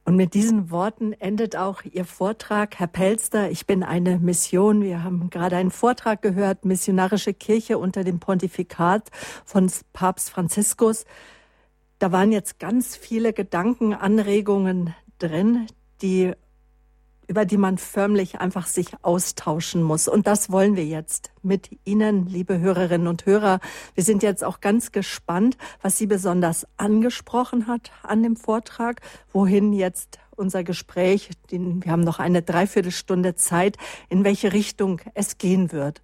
Und 0.06 0.18
mit 0.18 0.34
diesen 0.34 0.70
Worten 0.70 1.14
endet 1.14 1.56
auch 1.56 1.84
Ihr 1.84 2.04
Vortrag, 2.04 2.78
Herr 2.78 2.88
Pelster. 2.88 3.50
Ich 3.50 3.66
bin 3.66 3.84
eine 3.84 4.20
Mission. 4.20 4.84
Wir 4.84 5.02
haben 5.02 5.30
gerade 5.30 5.56
einen 5.56 5.72
Vortrag 5.72 6.22
gehört, 6.22 6.66
Missionarische 6.66 7.34
Kirche 7.34 7.78
unter 7.78 8.04
dem 8.04 8.20
Pontifikat 8.20 9.10
von 9.46 9.72
Papst 9.94 10.30
Franziskus. 10.30 11.06
Da 12.00 12.12
waren 12.12 12.34
jetzt 12.34 12.60
ganz 12.60 12.98
viele 12.98 13.32
Gedanken, 13.32 13.94
Anregungen 13.94 14.94
drin, 15.20 15.68
die 16.02 16.34
über 17.28 17.46
die 17.46 17.58
man 17.58 17.78
förmlich 17.78 18.40
einfach 18.40 18.68
sich 18.68 18.88
austauschen 19.02 19.84
muss. 19.84 20.08
Und 20.08 20.28
das 20.28 20.52
wollen 20.52 20.76
wir 20.76 20.86
jetzt 20.86 21.32
mit 21.42 21.70
Ihnen, 21.86 22.28
liebe 22.28 22.60
Hörerinnen 22.60 23.08
und 23.08 23.26
Hörer. 23.26 23.60
Wir 23.96 24.04
sind 24.04 24.24
jetzt 24.24 24.44
auch 24.44 24.62
ganz 24.62 24.92
gespannt, 24.92 25.58
was 25.82 25.98
Sie 25.98 26.08
besonders 26.08 26.68
angesprochen 26.78 27.68
hat 27.68 27.92
an 28.04 28.24
dem 28.24 28.36
Vortrag, 28.36 29.02
wohin 29.32 29.74
jetzt 29.74 30.20
unser 30.36 30.64
Gespräch, 30.64 31.30
wir 31.50 31.92
haben 31.92 32.04
noch 32.04 32.20
eine 32.20 32.42
Dreiviertelstunde 32.42 33.36
Zeit, 33.36 33.78
in 34.10 34.24
welche 34.24 34.54
Richtung 34.54 35.02
es 35.14 35.38
gehen 35.38 35.72
wird. 35.72 36.02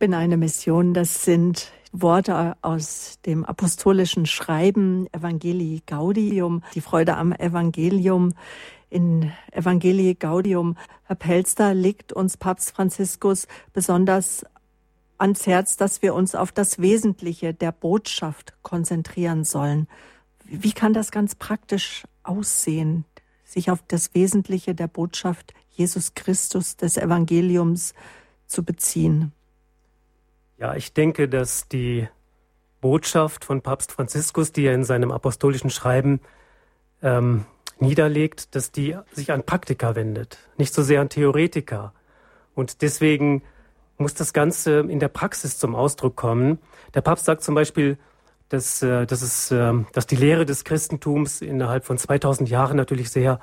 Bin 0.00 0.14
eine 0.14 0.38
Mission, 0.38 0.94
das 0.94 1.24
sind 1.24 1.70
Worte 1.92 2.56
aus 2.62 3.18
dem 3.26 3.44
apostolischen 3.44 4.24
Schreiben 4.24 5.06
Evangelii 5.12 5.82
Gaudium, 5.84 6.62
die 6.74 6.80
Freude 6.80 7.18
am 7.18 7.32
Evangelium. 7.32 8.32
In 8.88 9.30
Evangelii 9.52 10.14
Gaudium, 10.14 10.78
Herr 11.04 11.16
Pelster, 11.16 11.74
legt 11.74 12.14
uns 12.14 12.38
Papst 12.38 12.70
Franziskus 12.70 13.46
besonders 13.74 14.46
ans 15.18 15.46
Herz, 15.46 15.76
dass 15.76 16.00
wir 16.00 16.14
uns 16.14 16.34
auf 16.34 16.50
das 16.50 16.78
Wesentliche 16.78 17.52
der 17.52 17.70
Botschaft 17.70 18.54
konzentrieren 18.62 19.44
sollen. 19.44 19.86
Wie 20.46 20.72
kann 20.72 20.94
das 20.94 21.10
ganz 21.10 21.34
praktisch 21.34 22.04
aussehen, 22.22 23.04
sich 23.44 23.70
auf 23.70 23.84
das 23.86 24.14
Wesentliche 24.14 24.74
der 24.74 24.88
Botschaft 24.88 25.52
Jesus 25.68 26.14
Christus 26.14 26.78
des 26.78 26.96
Evangeliums 26.96 27.92
zu 28.46 28.64
beziehen? 28.64 29.34
Ja, 30.60 30.74
ich 30.74 30.92
denke, 30.92 31.26
dass 31.26 31.68
die 31.68 32.06
Botschaft 32.82 33.46
von 33.46 33.62
Papst 33.62 33.92
Franziskus, 33.92 34.52
die 34.52 34.66
er 34.66 34.74
in 34.74 34.84
seinem 34.84 35.10
apostolischen 35.10 35.70
Schreiben 35.70 36.20
ähm, 37.02 37.46
niederlegt, 37.78 38.54
dass 38.54 38.70
die 38.70 38.94
sich 39.10 39.32
an 39.32 39.42
Praktiker 39.42 39.94
wendet, 39.94 40.36
nicht 40.58 40.74
so 40.74 40.82
sehr 40.82 41.00
an 41.00 41.08
Theoretiker. 41.08 41.94
Und 42.54 42.82
deswegen 42.82 43.42
muss 43.96 44.12
das 44.12 44.34
Ganze 44.34 44.80
in 44.80 45.00
der 45.00 45.08
Praxis 45.08 45.56
zum 45.56 45.74
Ausdruck 45.74 46.14
kommen. 46.14 46.58
Der 46.92 47.00
Papst 47.00 47.24
sagt 47.24 47.42
zum 47.42 47.54
Beispiel, 47.54 47.96
dass, 48.50 48.82
äh, 48.82 49.06
dass, 49.06 49.22
es, 49.22 49.50
äh, 49.50 49.72
dass 49.94 50.06
die 50.06 50.16
Lehre 50.16 50.44
des 50.44 50.64
Christentums 50.64 51.40
innerhalb 51.40 51.86
von 51.86 51.96
2000 51.96 52.50
Jahren 52.50 52.76
natürlich 52.76 53.08
sehr 53.08 53.40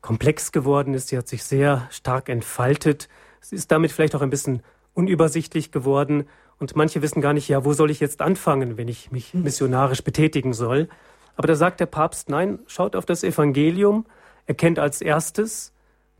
komplex 0.00 0.50
geworden 0.50 0.94
ist. 0.94 1.08
Sie 1.08 1.16
hat 1.16 1.28
sich 1.28 1.44
sehr 1.44 1.86
stark 1.92 2.28
entfaltet. 2.28 3.08
Sie 3.40 3.54
ist 3.54 3.70
damit 3.70 3.92
vielleicht 3.92 4.16
auch 4.16 4.22
ein 4.22 4.30
bisschen 4.30 4.64
unübersichtlich 4.94 5.70
geworden. 5.70 6.26
Und 6.58 6.74
manche 6.74 7.02
wissen 7.02 7.20
gar 7.20 7.32
nicht, 7.32 7.48
ja, 7.48 7.64
wo 7.64 7.72
soll 7.72 7.90
ich 7.90 8.00
jetzt 8.00 8.22
anfangen, 8.22 8.76
wenn 8.76 8.88
ich 8.88 9.10
mich 9.10 9.34
missionarisch 9.34 10.02
betätigen 10.02 10.54
soll. 10.54 10.88
Aber 11.36 11.48
da 11.48 11.54
sagt 11.54 11.80
der 11.80 11.86
Papst, 11.86 12.30
nein, 12.30 12.60
schaut 12.66 12.96
auf 12.96 13.04
das 13.04 13.22
Evangelium, 13.22 14.06
erkennt 14.46 14.78
als 14.78 15.02
erstes, 15.02 15.72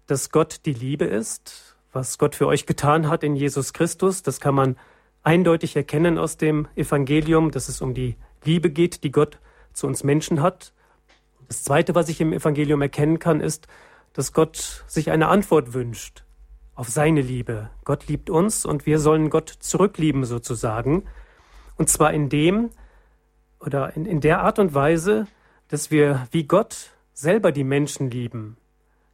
dass 0.06 0.30
Gott 0.30 0.60
die 0.66 0.74
Liebe 0.74 1.06
ist, 1.06 1.76
was 1.92 2.18
Gott 2.18 2.34
für 2.34 2.46
euch 2.46 2.66
getan 2.66 3.08
hat 3.08 3.24
in 3.24 3.34
Jesus 3.34 3.72
Christus. 3.72 4.22
Das 4.22 4.40
kann 4.40 4.54
man 4.54 4.76
eindeutig 5.22 5.74
erkennen 5.74 6.18
aus 6.18 6.36
dem 6.36 6.68
Evangelium, 6.76 7.50
dass 7.50 7.68
es 7.68 7.80
um 7.80 7.94
die 7.94 8.16
Liebe 8.44 8.70
geht, 8.70 9.04
die 9.04 9.10
Gott 9.10 9.38
zu 9.72 9.86
uns 9.86 10.04
Menschen 10.04 10.42
hat. 10.42 10.72
Das 11.48 11.64
Zweite, 11.64 11.94
was 11.94 12.10
ich 12.10 12.20
im 12.20 12.32
Evangelium 12.32 12.82
erkennen 12.82 13.18
kann, 13.18 13.40
ist, 13.40 13.66
dass 14.12 14.32
Gott 14.32 14.84
sich 14.86 15.10
eine 15.10 15.28
Antwort 15.28 15.72
wünscht 15.72 16.25
auf 16.76 16.90
seine 16.90 17.22
Liebe. 17.22 17.70
Gott 17.84 18.06
liebt 18.06 18.30
uns 18.30 18.64
und 18.64 18.86
wir 18.86 18.98
sollen 19.00 19.30
Gott 19.30 19.48
zurücklieben 19.48 20.24
sozusagen. 20.24 21.04
Und 21.76 21.88
zwar 21.88 22.12
in 22.12 22.28
dem 22.28 22.70
oder 23.58 23.96
in, 23.96 24.04
in 24.04 24.20
der 24.20 24.42
Art 24.42 24.58
und 24.58 24.74
Weise, 24.74 25.26
dass 25.68 25.90
wir 25.90 26.28
wie 26.30 26.44
Gott 26.44 26.90
selber 27.14 27.50
die 27.50 27.64
Menschen 27.64 28.10
lieben. 28.10 28.58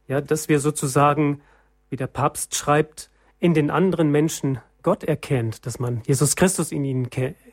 Ja, 0.07 0.19
dass 0.19 0.49
wir 0.49 0.59
sozusagen, 0.59 1.41
wie 1.89 1.95
der 1.95 2.07
Papst 2.07 2.53
schreibt, 2.55 3.09
in 3.39 3.53
den 3.53 3.71
anderen 3.71 4.11
Menschen 4.11 4.59
Gott 4.83 5.05
erkennt, 5.05 5.65
dass 5.65 5.79
man 5.79 6.01
Jesus 6.05 6.35
Christus 6.35 6.73
in 6.73 6.83
ihnen 6.83 7.09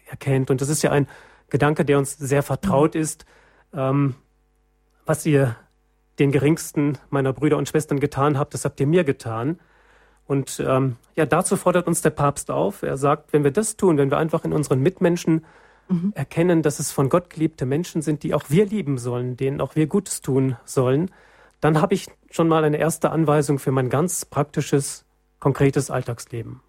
erkennt. 0.08 0.50
Und 0.50 0.60
das 0.60 0.68
ist 0.68 0.82
ja 0.82 0.90
ein 0.90 1.06
Gedanke, 1.48 1.84
der 1.84 1.98
uns 1.98 2.18
sehr 2.18 2.42
vertraut 2.42 2.96
ist. 2.96 3.24
Ähm, 3.72 4.16
was 5.06 5.24
ihr 5.24 5.56
den 6.18 6.32
geringsten 6.32 6.98
meiner 7.10 7.32
Brüder 7.32 7.56
und 7.56 7.68
Schwestern 7.68 8.00
getan 8.00 8.36
habt, 8.36 8.54
das 8.54 8.64
habt 8.64 8.80
ihr 8.80 8.86
mir 8.88 9.04
getan. 9.04 9.60
Und 10.30 10.62
ähm, 10.64 10.96
ja, 11.16 11.26
dazu 11.26 11.56
fordert 11.56 11.88
uns 11.88 12.02
der 12.02 12.10
Papst 12.10 12.52
auf. 12.52 12.84
Er 12.84 12.96
sagt, 12.96 13.32
wenn 13.32 13.42
wir 13.42 13.50
das 13.50 13.76
tun, 13.76 13.98
wenn 13.98 14.12
wir 14.12 14.18
einfach 14.18 14.44
in 14.44 14.52
unseren 14.52 14.80
Mitmenschen 14.80 15.44
mhm. 15.88 16.12
erkennen, 16.14 16.62
dass 16.62 16.78
es 16.78 16.92
von 16.92 17.08
Gott 17.08 17.30
geliebte 17.30 17.66
Menschen 17.66 18.00
sind, 18.00 18.22
die 18.22 18.32
auch 18.32 18.44
wir 18.46 18.64
lieben 18.64 18.96
sollen, 18.96 19.36
denen 19.36 19.60
auch 19.60 19.74
wir 19.74 19.88
Gutes 19.88 20.20
tun 20.20 20.56
sollen, 20.64 21.10
dann 21.60 21.82
habe 21.82 21.94
ich 21.94 22.06
schon 22.30 22.46
mal 22.46 22.62
eine 22.62 22.76
erste 22.76 23.10
Anweisung 23.10 23.58
für 23.58 23.72
mein 23.72 23.90
ganz 23.90 24.24
praktisches, 24.24 25.04
konkretes 25.40 25.90
Alltagsleben. 25.90 26.60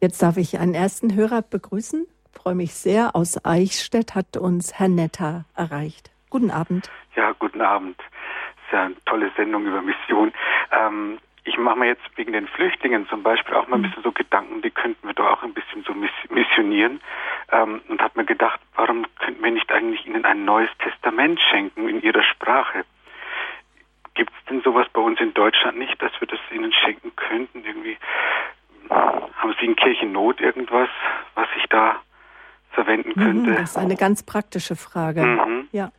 Jetzt 0.00 0.20
darf 0.22 0.38
ich 0.38 0.58
einen 0.58 0.74
ersten 0.74 1.14
Hörer 1.14 1.42
begrüßen. 1.42 2.04
Ich 2.34 2.40
freue 2.42 2.56
mich 2.56 2.74
sehr. 2.74 3.14
Aus 3.14 3.44
Eichstätt 3.44 4.16
hat 4.16 4.36
uns 4.36 4.74
Herr 4.74 4.88
Netter 4.88 5.44
erreicht. 5.54 6.10
Guten 6.30 6.50
Abend. 6.50 6.90
Ja, 7.14 7.30
guten 7.38 7.60
Abend. 7.60 7.96
Das 7.96 8.66
ist 8.66 8.72
ja 8.72 8.82
eine 8.86 9.04
tolle 9.04 9.30
Sendung 9.36 9.66
über 9.66 9.82
Mission. 9.82 10.32
Ähm, 10.72 11.18
ich 11.50 11.58
mache 11.58 11.78
mir 11.78 11.86
jetzt 11.86 12.02
wegen 12.16 12.32
den 12.32 12.46
Flüchtlingen 12.46 13.08
zum 13.08 13.22
Beispiel 13.22 13.54
auch 13.54 13.66
mal 13.66 13.76
ein 13.76 13.82
mhm. 13.82 13.86
bisschen 13.86 14.02
so 14.04 14.12
Gedanken, 14.12 14.62
die 14.62 14.70
könnten 14.70 15.06
wir 15.06 15.14
doch 15.14 15.26
auch 15.26 15.42
ein 15.42 15.52
bisschen 15.52 15.82
so 15.82 15.92
missionieren 16.32 17.00
ähm, 17.50 17.80
und 17.88 18.00
habe 18.00 18.20
mir 18.20 18.24
gedacht, 18.24 18.60
warum 18.76 19.04
könnten 19.18 19.42
wir 19.42 19.50
nicht 19.50 19.70
eigentlich 19.72 20.06
ihnen 20.06 20.24
ein 20.24 20.44
neues 20.44 20.70
Testament 20.78 21.40
schenken 21.40 21.88
in 21.88 22.02
ihrer 22.02 22.22
Sprache? 22.22 22.84
Gibt 24.14 24.30
es 24.30 24.44
denn 24.48 24.62
sowas 24.62 24.86
bei 24.92 25.00
uns 25.00 25.20
in 25.20 25.34
Deutschland 25.34 25.78
nicht, 25.78 26.00
dass 26.00 26.12
wir 26.20 26.28
das 26.28 26.38
ihnen 26.52 26.72
schenken 26.72 27.12
könnten? 27.16 27.64
Irgendwie 27.64 27.96
haben 28.90 29.54
Sie 29.58 29.66
in 29.66 29.76
Kirchennot 29.76 30.40
irgendwas, 30.40 30.88
was 31.34 31.48
ich 31.56 31.66
da 31.68 31.96
verwenden 32.70 33.12
mhm, 33.16 33.22
könnte? 33.22 33.54
Das 33.54 33.70
ist 33.70 33.76
eine 33.76 33.96
ganz 33.96 34.22
praktische 34.22 34.76
Frage. 34.76 35.22
Mhm. 35.22 35.68
Ja. 35.72 35.90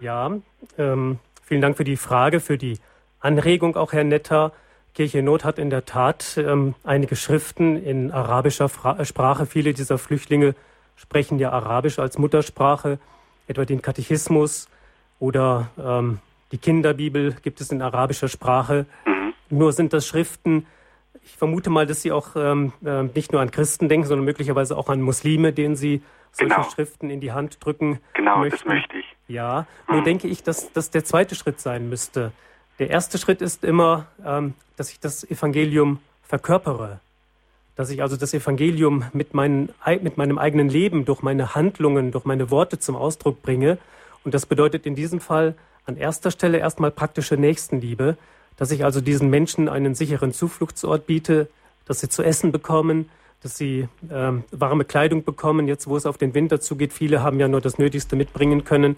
Ja, 0.00 0.30
ähm, 0.78 1.18
vielen 1.44 1.60
Dank 1.60 1.76
für 1.76 1.84
die 1.84 1.96
Frage, 1.96 2.40
für 2.40 2.58
die 2.58 2.78
Anregung 3.20 3.76
auch, 3.76 3.92
Herr 3.92 4.04
Netter. 4.04 4.52
Kirche 4.94 5.22
Not 5.22 5.44
hat 5.44 5.58
in 5.58 5.70
der 5.70 5.84
Tat 5.84 6.36
ähm, 6.36 6.74
einige 6.84 7.16
Schriften 7.16 7.82
in 7.82 8.10
arabischer 8.10 8.68
Fra 8.68 8.98
äh, 8.98 9.04
Sprache. 9.04 9.46
Viele 9.46 9.72
dieser 9.72 9.98
Flüchtlinge 9.98 10.54
sprechen 10.96 11.38
ja 11.38 11.50
Arabisch 11.50 11.98
als 11.98 12.18
Muttersprache, 12.18 12.98
etwa 13.46 13.64
den 13.64 13.80
Katechismus 13.80 14.68
oder 15.18 15.70
ähm, 15.78 16.18
die 16.52 16.58
Kinderbibel 16.58 17.34
gibt 17.42 17.60
es 17.60 17.70
in 17.70 17.80
arabischer 17.80 18.28
Sprache. 18.28 18.86
Mhm. 19.06 19.32
Nur 19.48 19.72
sind 19.72 19.92
das 19.92 20.06
Schriften, 20.06 20.66
ich 21.24 21.36
vermute 21.36 21.70
mal, 21.70 21.86
dass 21.86 22.02
Sie 22.02 22.12
auch 22.12 22.36
ähm, 22.36 22.72
äh, 22.84 23.04
nicht 23.04 23.32
nur 23.32 23.40
an 23.40 23.50
Christen 23.50 23.88
denken, 23.88 24.06
sondern 24.06 24.24
möglicherweise 24.24 24.76
auch 24.76 24.88
an 24.88 25.00
Muslime, 25.00 25.52
denen 25.52 25.76
Sie 25.76 26.02
solche 26.32 26.54
genau. 26.54 26.68
Schriften 26.70 27.10
in 27.10 27.20
die 27.20 27.32
Hand 27.32 27.64
drücken 27.64 28.00
genau, 28.14 28.38
möchten. 28.38 28.58
Das 28.58 28.66
möchte 28.66 28.98
ich. 28.98 29.16
Ja, 29.28 29.66
nur 29.88 30.00
mhm. 30.00 30.04
denke 30.04 30.28
ich, 30.28 30.42
dass 30.42 30.72
das 30.72 30.90
der 30.90 31.04
zweite 31.04 31.34
Schritt 31.34 31.60
sein 31.60 31.88
müsste. 31.88 32.32
Der 32.78 32.90
erste 32.90 33.18
Schritt 33.18 33.42
ist 33.42 33.64
immer, 33.64 34.06
ähm, 34.24 34.54
dass 34.76 34.90
ich 34.90 35.00
das 35.00 35.24
Evangelium 35.24 35.98
verkörpere, 36.22 37.00
dass 37.76 37.90
ich 37.90 38.02
also 38.02 38.16
das 38.16 38.34
Evangelium 38.34 39.04
mit, 39.12 39.34
meinen, 39.34 39.70
mit 40.00 40.16
meinem 40.16 40.38
eigenen 40.38 40.68
Leben, 40.68 41.04
durch 41.04 41.22
meine 41.22 41.54
Handlungen, 41.54 42.10
durch 42.10 42.24
meine 42.24 42.50
Worte 42.50 42.78
zum 42.78 42.96
Ausdruck 42.96 43.42
bringe. 43.42 43.78
Und 44.24 44.34
das 44.34 44.46
bedeutet 44.46 44.86
in 44.86 44.94
diesem 44.94 45.20
Fall 45.20 45.54
an 45.84 45.96
erster 45.96 46.30
Stelle 46.30 46.58
erstmal 46.58 46.90
praktische 46.90 47.36
Nächstenliebe, 47.36 48.16
dass 48.56 48.70
ich 48.70 48.84
also 48.84 49.00
diesen 49.00 49.30
Menschen 49.30 49.68
einen 49.68 49.94
sicheren 49.94 50.32
Zufluchtsort 50.32 51.06
biete, 51.06 51.48
dass 51.86 52.00
sie 52.00 52.08
zu 52.08 52.22
essen 52.22 52.52
bekommen, 52.52 53.08
dass 53.42 53.56
sie 53.56 53.88
ähm, 54.10 54.44
warme 54.52 54.84
Kleidung 54.84 55.24
bekommen, 55.24 55.66
jetzt 55.66 55.88
wo 55.88 55.96
es 55.96 56.06
auf 56.06 56.16
den 56.16 56.34
Winter 56.34 56.60
zugeht. 56.60 56.92
Viele 56.92 57.22
haben 57.22 57.40
ja 57.40 57.48
nur 57.48 57.60
das 57.60 57.78
Nötigste 57.78 58.14
mitbringen 58.14 58.64
können. 58.64 58.96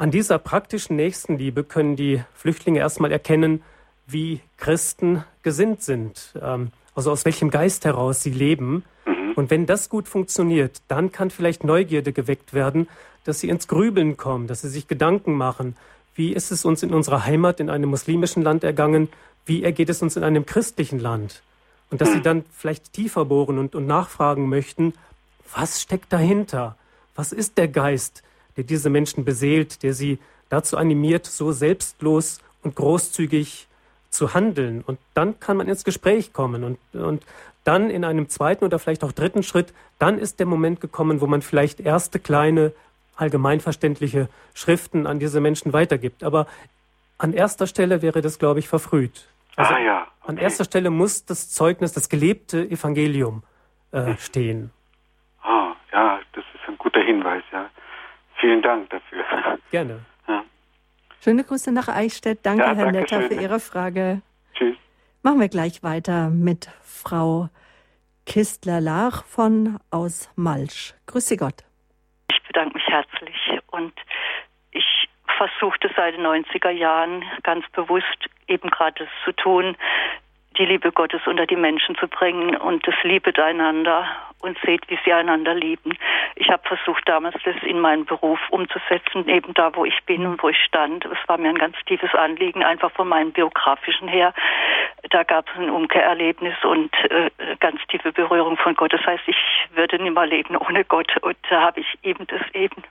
An 0.00 0.10
dieser 0.10 0.38
praktischen 0.38 0.96
Nächstenliebe 0.96 1.62
können 1.62 1.94
die 1.94 2.22
Flüchtlinge 2.32 2.78
erstmal 2.78 3.12
erkennen, 3.12 3.62
wie 4.06 4.40
Christen 4.56 5.26
gesinnt 5.42 5.82
sind. 5.82 6.32
Ähm, 6.40 6.68
also 6.94 7.10
aus 7.10 7.26
welchem 7.26 7.50
Geist 7.50 7.84
heraus 7.84 8.22
sie 8.22 8.30
leben. 8.30 8.84
Mhm. 9.04 9.32
Und 9.36 9.50
wenn 9.50 9.66
das 9.66 9.90
gut 9.90 10.08
funktioniert, 10.08 10.80
dann 10.88 11.12
kann 11.12 11.28
vielleicht 11.28 11.64
Neugierde 11.64 12.14
geweckt 12.14 12.54
werden, 12.54 12.88
dass 13.24 13.40
sie 13.40 13.50
ins 13.50 13.68
Grübeln 13.68 14.16
kommen, 14.16 14.46
dass 14.46 14.62
sie 14.62 14.70
sich 14.70 14.88
Gedanken 14.88 15.34
machen. 15.34 15.76
Wie 16.14 16.32
ist 16.32 16.50
es 16.50 16.64
uns 16.64 16.82
in 16.82 16.94
unserer 16.94 17.26
Heimat 17.26 17.60
in 17.60 17.68
einem 17.68 17.90
muslimischen 17.90 18.42
Land 18.42 18.64
ergangen? 18.64 19.10
Wie 19.44 19.62
ergeht 19.62 19.90
es 19.90 20.00
uns 20.00 20.16
in 20.16 20.24
einem 20.24 20.46
christlichen 20.46 20.98
Land? 20.98 21.42
Und 21.90 22.00
dass 22.00 22.10
sie 22.10 22.22
dann 22.22 22.46
vielleicht 22.56 22.94
tiefer 22.94 23.26
bohren 23.26 23.58
und, 23.58 23.74
und 23.74 23.86
nachfragen 23.86 24.48
möchten, 24.48 24.94
was 25.54 25.82
steckt 25.82 26.10
dahinter? 26.10 26.74
Was 27.14 27.32
ist 27.32 27.58
der 27.58 27.68
Geist, 27.68 28.22
der 28.60 28.66
diese 28.66 28.90
Menschen 28.90 29.24
beseelt, 29.24 29.82
der 29.82 29.94
sie 29.94 30.18
dazu 30.50 30.76
animiert, 30.76 31.24
so 31.24 31.50
selbstlos 31.50 32.40
und 32.62 32.76
großzügig 32.76 33.68
zu 34.10 34.34
handeln? 34.34 34.84
Und 34.86 34.98
dann 35.14 35.40
kann 35.40 35.56
man 35.56 35.66
ins 35.66 35.82
Gespräch 35.82 36.34
kommen 36.34 36.62
und, 36.62 36.78
und 36.92 37.24
dann 37.64 37.88
in 37.88 38.04
einem 38.04 38.28
zweiten 38.28 38.64
oder 38.64 38.78
vielleicht 38.78 39.02
auch 39.02 39.12
dritten 39.12 39.42
Schritt, 39.42 39.72
dann 39.98 40.18
ist 40.18 40.40
der 40.40 40.46
Moment 40.46 40.80
gekommen, 40.82 41.22
wo 41.22 41.26
man 41.26 41.40
vielleicht 41.40 41.80
erste 41.80 42.18
kleine 42.18 42.72
allgemeinverständliche 43.16 44.28
Schriften 44.52 45.06
an 45.06 45.18
diese 45.18 45.40
Menschen 45.40 45.72
weitergibt. 45.72 46.22
Aber 46.22 46.46
an 47.16 47.32
erster 47.32 47.66
Stelle 47.66 48.02
wäre 48.02 48.20
das, 48.20 48.38
glaube 48.38 48.60
ich, 48.60 48.68
verfrüht. 48.68 49.26
Also 49.56 49.74
ah, 49.74 49.78
ja. 49.78 50.02
okay. 50.02 50.28
An 50.28 50.36
erster 50.36 50.64
Stelle 50.64 50.90
muss 50.90 51.24
das 51.24 51.50
Zeugnis, 51.50 51.92
das 51.92 52.08
gelebte 52.08 52.62
Evangelium 52.62 53.42
äh, 53.92 54.04
hm. 54.04 54.16
stehen. 54.18 54.70
Ah, 55.42 55.72
ja, 55.92 56.20
das 56.32 56.44
ist 56.54 56.68
ein 56.68 56.76
guter 56.78 57.00
Hinweis, 57.00 57.42
ja. 57.52 57.70
Vielen 58.40 58.62
Dank 58.62 58.90
dafür. 58.90 59.24
Gerne. 59.70 60.00
Ja. 60.26 60.44
Schöne 61.22 61.44
Grüße 61.44 61.72
nach 61.72 61.88
Eichstätt. 61.88 62.40
Danke, 62.42 62.64
ja, 62.64 62.74
Herr 62.74 62.92
Netter, 62.92 63.22
für 63.22 63.34
Ihre 63.34 63.60
Frage. 63.60 64.22
Tschüss. 64.54 64.76
Machen 65.22 65.40
wir 65.40 65.48
gleich 65.48 65.82
weiter 65.82 66.30
mit 66.30 66.68
Frau 66.82 67.48
Kistler-Lach 68.26 69.24
von 69.24 69.78
aus 69.90 70.30
Malsch. 70.36 70.94
Grüße 71.06 71.36
Gott 71.36 71.64
bedanke 72.52 72.78
mich 72.78 72.86
herzlich 72.88 73.60
und 73.70 73.92
ich 74.72 75.08
versuchte 75.36 75.88
seit 75.96 76.14
den 76.14 76.26
90er 76.26 76.70
Jahren 76.70 77.24
ganz 77.44 77.64
bewusst 77.70 78.28
eben 78.48 78.68
gerade 78.70 79.04
das 79.04 79.08
zu 79.24 79.32
tun, 79.32 79.76
die 80.60 80.66
Liebe 80.66 80.92
Gottes 80.92 81.22
unter 81.26 81.46
die 81.46 81.56
Menschen 81.56 81.96
zu 81.96 82.06
bringen 82.06 82.54
und 82.54 82.86
das 82.86 82.94
Liebet 83.02 83.38
einander 83.38 84.06
und 84.40 84.58
seht, 84.64 84.88
wie 84.90 84.98
sie 85.04 85.12
einander 85.12 85.54
lieben. 85.54 85.96
Ich 86.36 86.50
habe 86.50 86.62
versucht, 86.68 87.08
damals 87.08 87.34
das 87.44 87.56
in 87.62 87.80
meinen 87.80 88.04
Beruf 88.04 88.38
umzusetzen, 88.50 89.26
eben 89.26 89.54
da, 89.54 89.74
wo 89.74 89.86
ich 89.86 89.98
bin 90.04 90.26
und 90.26 90.42
wo 90.42 90.50
ich 90.50 90.58
stand. 90.62 91.06
Es 91.06 91.28
war 91.28 91.38
mir 91.38 91.48
ein 91.48 91.58
ganz 91.58 91.76
tiefes 91.86 92.14
Anliegen, 92.14 92.62
einfach 92.62 92.92
von 92.92 93.08
meinem 93.08 93.32
biografischen 93.32 94.06
her. 94.06 94.34
Da 95.08 95.22
gab 95.22 95.48
es 95.48 95.56
ein 95.56 95.70
Umkehrerlebnis 95.70 96.54
und 96.62 96.94
äh, 97.10 97.30
ganz 97.58 97.80
tiefe 97.88 98.12
Berührung 98.12 98.58
von 98.58 98.74
Gott. 98.74 98.92
Das 98.92 99.04
heißt, 99.06 99.24
ich 99.26 99.38
würde 99.72 99.98
nicht 100.02 100.14
mehr 100.14 100.26
leben 100.26 100.58
ohne 100.58 100.84
Gott. 100.84 101.10
Und 101.22 101.38
da 101.48 101.62
habe 101.62 101.80
ich 101.80 101.98
eben 102.02 102.26
das 102.26 102.42
eben 102.52 102.82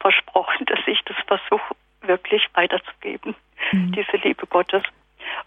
versprochen, 0.00 0.66
dass 0.66 0.80
ich 0.86 1.00
das 1.04 1.16
versuche, 1.28 1.76
wirklich 2.02 2.44
weiterzugeben, 2.54 3.36
mhm. 3.70 3.92
diese 3.92 4.16
Liebe 4.16 4.48
Gottes. 4.48 4.82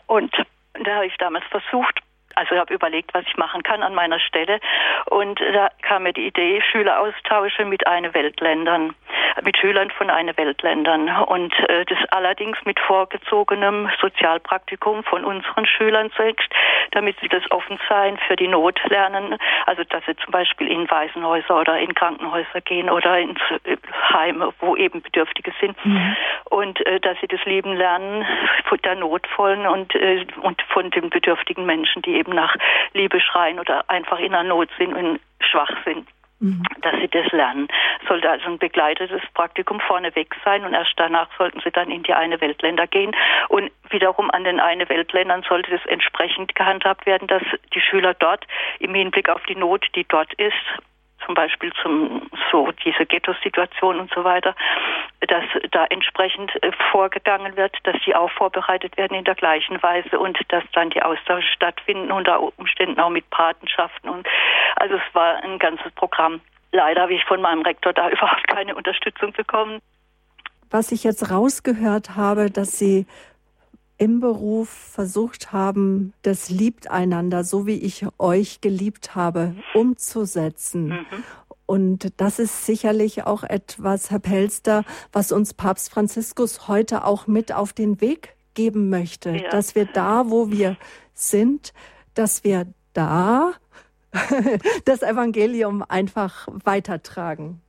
Und 0.07 0.33
da 0.73 0.95
habe 0.95 1.07
ich 1.07 1.17
damals 1.17 1.45
versucht, 1.45 1.99
also 2.35 2.55
ich 2.55 2.59
habe 2.59 2.73
überlegt, 2.73 3.13
was 3.13 3.25
ich 3.27 3.37
machen 3.37 3.63
kann 3.63 3.83
an 3.83 3.93
meiner 3.93 4.19
Stelle. 4.19 4.59
Und 5.05 5.39
da 5.39 5.69
kam 5.81 6.03
mir 6.03 6.13
die 6.13 6.27
Idee, 6.27 6.61
Schüleraustausche 6.71 7.65
mit 7.65 7.87
eine 7.87 8.13
Weltländern, 8.13 8.93
mit 9.43 9.57
Schülern 9.57 9.91
von 9.91 10.09
eine 10.09 10.35
Weltländern. 10.37 11.09
Und 11.25 11.53
äh, 11.69 11.85
das 11.85 11.97
allerdings 12.11 12.57
mit 12.65 12.79
vorgezogenem 12.79 13.89
Sozialpraktikum 13.99 15.03
von 15.03 15.23
unseren 15.25 15.65
Schülern 15.65 16.11
zunächst, 16.15 16.49
damit 16.91 17.17
sie 17.21 17.27
das 17.27 17.43
offen 17.51 17.79
sein 17.89 18.17
für 18.27 18.35
die 18.35 18.47
Not 18.47 18.79
lernen. 18.89 19.37
Also 19.65 19.83
dass 19.83 20.03
sie 20.05 20.15
zum 20.17 20.31
Beispiel 20.31 20.67
in 20.67 20.89
Waisenhäuser 20.89 21.59
oder 21.59 21.79
in 21.79 21.93
Krankenhäuser 21.93 22.61
gehen 22.61 22.89
oder 22.89 23.19
ins 23.19 23.39
äh, 23.63 23.77
Heim, 24.13 24.43
wo 24.59 24.75
eben 24.75 25.01
Bedürftige 25.01 25.53
sind. 25.59 25.75
Mhm. 25.85 26.15
Und 26.45 26.85
äh, 26.85 26.99
dass 26.99 27.17
sie 27.21 27.27
das 27.27 27.43
Leben 27.45 27.73
lernen 27.73 28.25
von 28.65 28.77
der 28.79 28.95
Notvollen 28.95 29.65
und, 29.65 29.93
äh, 29.95 30.25
und 30.41 30.61
von 30.63 30.89
den 30.91 31.09
bedürftigen 31.09 31.65
Menschen, 31.65 32.01
die 32.01 32.15
eben 32.21 32.33
nach 32.33 32.55
Liebe 32.93 33.19
schreien 33.19 33.59
oder 33.59 33.89
einfach 33.89 34.19
in 34.19 34.33
einer 34.33 34.47
Not 34.47 34.69
sind 34.77 34.93
und 34.93 35.19
schwach 35.39 35.71
sind 35.85 36.07
mhm. 36.41 36.63
dass 36.81 36.95
sie 36.99 37.07
das 37.07 37.31
lernen. 37.31 37.67
Sollte 38.07 38.29
also 38.29 38.47
ein 38.47 38.57
begleitetes 38.57 39.21
Praktikum 39.33 39.79
vorneweg 39.79 40.35
sein 40.43 40.65
und 40.65 40.73
erst 40.73 40.93
danach 40.97 41.29
sollten 41.37 41.61
sie 41.63 41.71
dann 41.71 41.89
in 41.89 42.03
die 42.03 42.13
eine 42.13 42.41
Weltländer 42.41 42.87
gehen. 42.87 43.11
Und 43.47 43.71
wiederum 43.89 44.29
an 44.31 44.43
den 44.43 44.59
eine 44.59 44.89
Weltländern 44.89 45.43
sollte 45.47 45.71
das 45.71 45.85
entsprechend 45.85 46.55
gehandhabt 46.55 47.05
werden, 47.05 47.27
dass 47.27 47.43
die 47.73 47.81
Schüler 47.81 48.13
dort 48.15 48.45
im 48.79 48.93
Hinblick 48.93 49.29
auf 49.29 49.43
die 49.45 49.55
Not, 49.55 49.87
die 49.95 50.05
dort 50.07 50.33
ist, 50.33 50.55
zum 51.25 51.35
Beispiel 51.35 51.71
zum 51.81 52.29
so 52.51 52.71
diese 52.83 53.05
Ghetto-Situation 53.05 53.99
und 53.99 54.11
so 54.13 54.23
weiter, 54.23 54.55
dass 55.21 55.43
da 55.71 55.85
entsprechend 55.85 56.51
äh, 56.63 56.71
vorgegangen 56.91 57.55
wird, 57.55 57.75
dass 57.83 57.95
die 58.05 58.15
auch 58.15 58.31
vorbereitet 58.31 58.97
werden 58.97 59.15
in 59.17 59.23
der 59.23 59.35
gleichen 59.35 59.81
Weise 59.81 60.19
und 60.19 60.37
dass 60.49 60.63
dann 60.73 60.89
die 60.89 61.01
Austausche 61.01 61.47
stattfinden 61.53 62.11
unter 62.11 62.41
Umständen 62.57 62.99
auch 62.99 63.09
mit 63.09 63.29
Patenschaften 63.29 64.09
und 64.09 64.27
also 64.75 64.95
es 64.95 65.15
war 65.15 65.43
ein 65.43 65.59
ganzes 65.59 65.91
Programm. 65.93 66.41
Leider 66.71 67.01
habe 67.01 67.13
ich 67.13 67.23
von 67.25 67.41
meinem 67.41 67.61
Rektor 67.61 67.93
da 67.93 68.09
überhaupt 68.11 68.47
keine 68.47 68.75
Unterstützung 68.75 69.31
bekommen. 69.33 69.79
Was 70.69 70.91
ich 70.93 71.03
jetzt 71.03 71.29
rausgehört 71.31 72.15
habe, 72.15 72.49
dass 72.49 72.79
Sie 72.79 73.05
im 74.01 74.19
Beruf 74.19 74.67
versucht 74.67 75.53
haben, 75.53 76.13
das 76.23 76.49
liebt 76.49 76.89
einander, 76.89 77.43
so 77.43 77.67
wie 77.67 77.77
ich 77.77 78.03
euch 78.17 78.59
geliebt 78.59 79.13
habe, 79.13 79.53
umzusetzen. 79.75 80.87
Mhm. 80.87 81.23
Und 81.67 82.11
das 82.17 82.39
ist 82.39 82.65
sicherlich 82.65 83.27
auch 83.27 83.43
etwas, 83.43 84.09
Herr 84.09 84.17
Pelster, 84.17 84.85
was 85.11 85.31
uns 85.31 85.53
Papst 85.53 85.91
Franziskus 85.91 86.67
heute 86.67 87.05
auch 87.05 87.27
mit 87.27 87.53
auf 87.53 87.73
den 87.73 88.01
Weg 88.01 88.35
geben 88.55 88.89
möchte, 88.89 89.29
ja. 89.29 89.49
dass 89.51 89.75
wir 89.75 89.85
da, 89.85 90.31
wo 90.31 90.49
wir 90.49 90.77
sind, 91.13 91.71
dass 92.15 92.43
wir 92.43 92.65
da 92.93 93.51
das 94.85 95.03
Evangelium 95.03 95.85
einfach 95.87 96.47
weitertragen. 96.63 97.61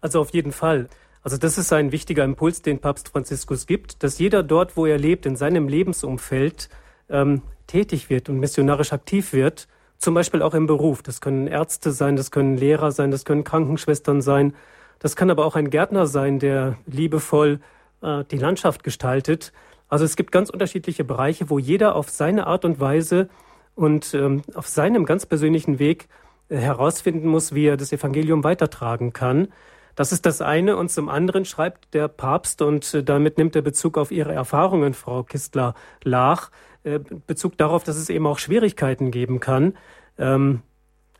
Also 0.00 0.22
auf 0.22 0.30
jeden 0.30 0.52
Fall. 0.52 0.88
Also 1.22 1.36
das 1.36 1.56
ist 1.56 1.72
ein 1.72 1.92
wichtiger 1.92 2.24
Impuls, 2.24 2.62
den 2.62 2.80
Papst 2.80 3.08
Franziskus 3.08 3.66
gibt, 3.66 4.02
dass 4.02 4.18
jeder 4.18 4.42
dort, 4.42 4.76
wo 4.76 4.86
er 4.86 4.98
lebt, 4.98 5.24
in 5.24 5.36
seinem 5.36 5.68
Lebensumfeld 5.68 6.68
ähm, 7.08 7.42
tätig 7.68 8.10
wird 8.10 8.28
und 8.28 8.40
missionarisch 8.40 8.92
aktiv 8.92 9.32
wird, 9.32 9.68
zum 9.98 10.14
Beispiel 10.14 10.42
auch 10.42 10.54
im 10.54 10.66
Beruf. 10.66 11.02
Das 11.02 11.20
können 11.20 11.46
Ärzte 11.46 11.92
sein, 11.92 12.16
das 12.16 12.32
können 12.32 12.56
Lehrer 12.56 12.90
sein, 12.90 13.12
das 13.12 13.24
können 13.24 13.44
Krankenschwestern 13.44 14.20
sein, 14.20 14.54
das 14.98 15.14
kann 15.14 15.30
aber 15.30 15.46
auch 15.46 15.54
ein 15.54 15.70
Gärtner 15.70 16.06
sein, 16.06 16.40
der 16.40 16.76
liebevoll 16.86 17.60
äh, 18.02 18.24
die 18.24 18.38
Landschaft 18.38 18.82
gestaltet. 18.82 19.52
Also 19.88 20.04
es 20.04 20.16
gibt 20.16 20.32
ganz 20.32 20.50
unterschiedliche 20.50 21.04
Bereiche, 21.04 21.50
wo 21.50 21.58
jeder 21.58 21.94
auf 21.94 22.10
seine 22.10 22.46
Art 22.46 22.64
und 22.64 22.80
Weise 22.80 23.28
und 23.74 24.12
ähm, 24.14 24.42
auf 24.54 24.66
seinem 24.66 25.04
ganz 25.04 25.26
persönlichen 25.26 25.78
Weg 25.78 26.08
äh, 26.48 26.56
herausfinden 26.56 27.28
muss, 27.28 27.54
wie 27.54 27.66
er 27.66 27.76
das 27.76 27.92
Evangelium 27.92 28.42
weitertragen 28.42 29.12
kann. 29.12 29.48
Das 29.94 30.12
ist 30.12 30.26
das 30.26 30.40
eine. 30.40 30.76
Und 30.76 30.90
zum 30.90 31.08
anderen 31.08 31.44
schreibt 31.44 31.94
der 31.94 32.08
Papst, 32.08 32.62
und 32.62 32.94
äh, 32.94 33.02
damit 33.02 33.38
nimmt 33.38 33.56
er 33.56 33.62
Bezug 33.62 33.98
auf 33.98 34.10
Ihre 34.10 34.32
Erfahrungen, 34.32 34.94
Frau 34.94 35.22
Kistler-Lach, 35.22 36.50
äh, 36.84 37.00
Bezug 37.26 37.56
darauf, 37.58 37.84
dass 37.84 37.96
es 37.96 38.08
eben 38.08 38.26
auch 38.26 38.38
Schwierigkeiten 38.38 39.10
geben 39.10 39.40
kann. 39.40 39.74
Ähm, 40.18 40.62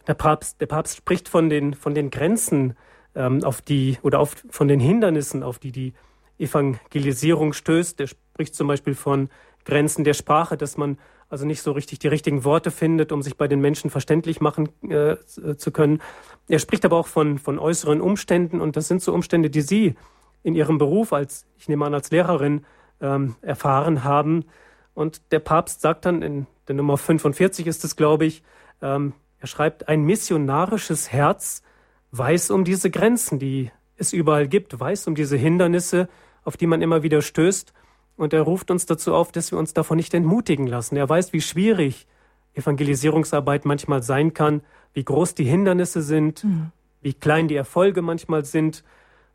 der 0.07 0.15
Papst, 0.15 0.61
der 0.61 0.67
Papst 0.67 0.97
spricht 0.97 1.29
von 1.29 1.49
den, 1.49 1.75
von 1.75 1.95
den 1.95 2.11
Grenzen, 2.11 2.77
ähm, 3.15 3.45
auf 3.45 3.61
die, 3.61 3.99
oder 4.03 4.21
auf, 4.21 4.35
von 4.51 4.69
den 4.69 4.81
Hindernissen, 4.81 5.43
auf 5.43 5.59
die 5.59 5.73
die 5.73 5.95
Evangelisierung 6.39 7.53
stößt. 7.53 8.01
Er 8.01 8.07
spricht 8.07 8.55
zum 8.55 8.67
Beispiel 8.69 8.95
von 8.95 9.29
Grenzen 9.65 10.05
der 10.05 10.15
Sprache, 10.15 10.57
dass 10.57 10.77
man 10.77 10.99
also 11.33 11.47
nicht 11.47 11.63
so 11.63 11.73
richtig 11.73 11.99
die 11.99 12.09
richtigen 12.09 12.45
Worte 12.45 12.71
findet, 12.71 13.11
um 13.11 13.23
sich 13.23 13.39
bei 13.39 13.49
den 13.49 13.59
Menschen 13.59 13.89
verständlich 13.89 14.43
machen 14.43 14.69
äh, 14.91 15.17
zu 15.57 15.71
können. 15.73 16.03
Er 16.47 16.59
spricht 16.59 16.85
aber 16.85 16.99
auch 16.99 17.07
von, 17.07 17.39
von 17.39 17.59
äußeren 17.59 18.03
Umständen 18.03 18.61
und 18.61 18.77
das 18.77 18.87
sind 18.87 19.01
so 19.01 19.15
Umstände, 19.15 19.49
die 19.49 19.63
Sie 19.63 19.95
in 20.43 20.55
Ihrem 20.55 20.77
Beruf 20.77 21.15
als, 21.15 21.47
ich 21.57 21.71
nehme 21.71 21.87
an, 21.87 21.95
als 21.95 22.11
Lehrerin 22.11 22.67
ähm, 23.01 23.37
erfahren 23.41 24.05
haben. 24.05 24.45
Und 24.93 25.33
der 25.33 25.39
Papst 25.39 25.81
sagt 25.81 26.05
dann 26.05 26.21
in 26.21 26.47
der 26.69 26.75
Nummer 26.75 26.99
45 26.99 27.67
ist 27.67 27.83
es, 27.83 27.97
glaube 27.97 28.27
ich, 28.27 28.43
ähm, 28.83 29.15
er 29.41 29.47
schreibt, 29.47 29.89
ein 29.89 30.03
missionarisches 30.03 31.13
Herz 31.13 31.63
weiß 32.11 32.51
um 32.51 32.63
diese 32.65 32.91
Grenzen, 32.91 33.39
die 33.39 33.71
es 33.97 34.13
überall 34.13 34.49
gibt, 34.49 34.79
weiß 34.79 35.07
um 35.07 35.15
diese 35.15 35.39
Hindernisse, 35.39 36.11
auf 36.45 36.59
die 36.59 36.67
man 36.67 36.83
immer 36.83 37.03
wieder 37.03 37.23
stößt 37.23 37.73
und 38.17 38.33
er 38.33 38.43
ruft 38.43 38.71
uns 38.71 38.87
dazu 38.87 39.15
auf, 39.15 39.33
dass 39.33 39.51
wir 39.51 39.59
uns 39.59 39.75
davon 39.75 39.97
nicht 39.97 40.15
entmutigen 40.15 40.67
lassen. 40.67 40.97
Er 40.97 41.09
weiß, 41.09 41.33
wie 41.33 41.41
schwierig 41.41 42.07
Evangelisierungsarbeit 42.55 43.65
manchmal 43.65 44.03
sein 44.03 44.35
kann, 44.35 44.63
wie 44.93 45.05
groß 45.05 45.35
die 45.35 45.45
Hindernisse 45.45 46.03
sind, 46.03 46.45
mhm. 46.45 46.71
wie 47.01 47.15
klein 47.15 47.49
die 47.49 47.57
Erfolge 47.57 48.03
manchmal 48.03 48.45
sind. 48.45 48.85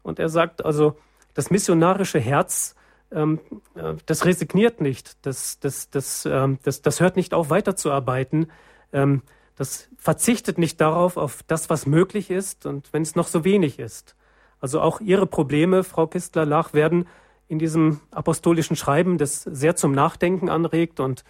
Und 0.03 0.19
er 0.19 0.29
sagt 0.29 0.63
also, 0.63 0.97
das 1.33 1.49
missionarische 1.49 2.19
Herz 2.19 2.75
ähm, 3.11 3.39
äh, 3.75 3.95
das 4.05 4.25
resigniert 4.25 4.81
nicht, 4.81 5.25
das, 5.25 5.59
das, 5.59 5.89
das, 5.89 6.25
ähm, 6.25 6.59
das, 6.63 6.81
das 6.81 6.99
hört 6.99 7.15
nicht 7.15 7.33
auf, 7.33 7.49
weiterzuarbeiten. 7.49 8.51
Ähm, 8.91 9.21
das 9.55 9.89
verzichtet 9.97 10.57
nicht 10.57 10.79
darauf, 10.81 11.17
auf 11.17 11.41
das, 11.43 11.69
was 11.69 11.85
möglich 11.85 12.29
ist 12.29 12.65
und 12.65 12.91
wenn 12.93 13.01
es 13.01 13.15
noch 13.15 13.27
so 13.27 13.43
wenig 13.43 13.79
ist. 13.79 14.15
Also 14.59 14.81
auch 14.81 15.01
Ihre 15.01 15.25
Probleme, 15.25 15.83
Frau 15.83 16.07
Kistler-Lach, 16.07 16.73
werden 16.73 17.07
in 17.47 17.59
diesem 17.59 18.01
apostolischen 18.11 18.75
Schreiben, 18.75 19.17
das 19.17 19.43
sehr 19.43 19.75
zum 19.75 19.91
Nachdenken 19.91 20.49
anregt 20.49 20.99
und 20.99 21.23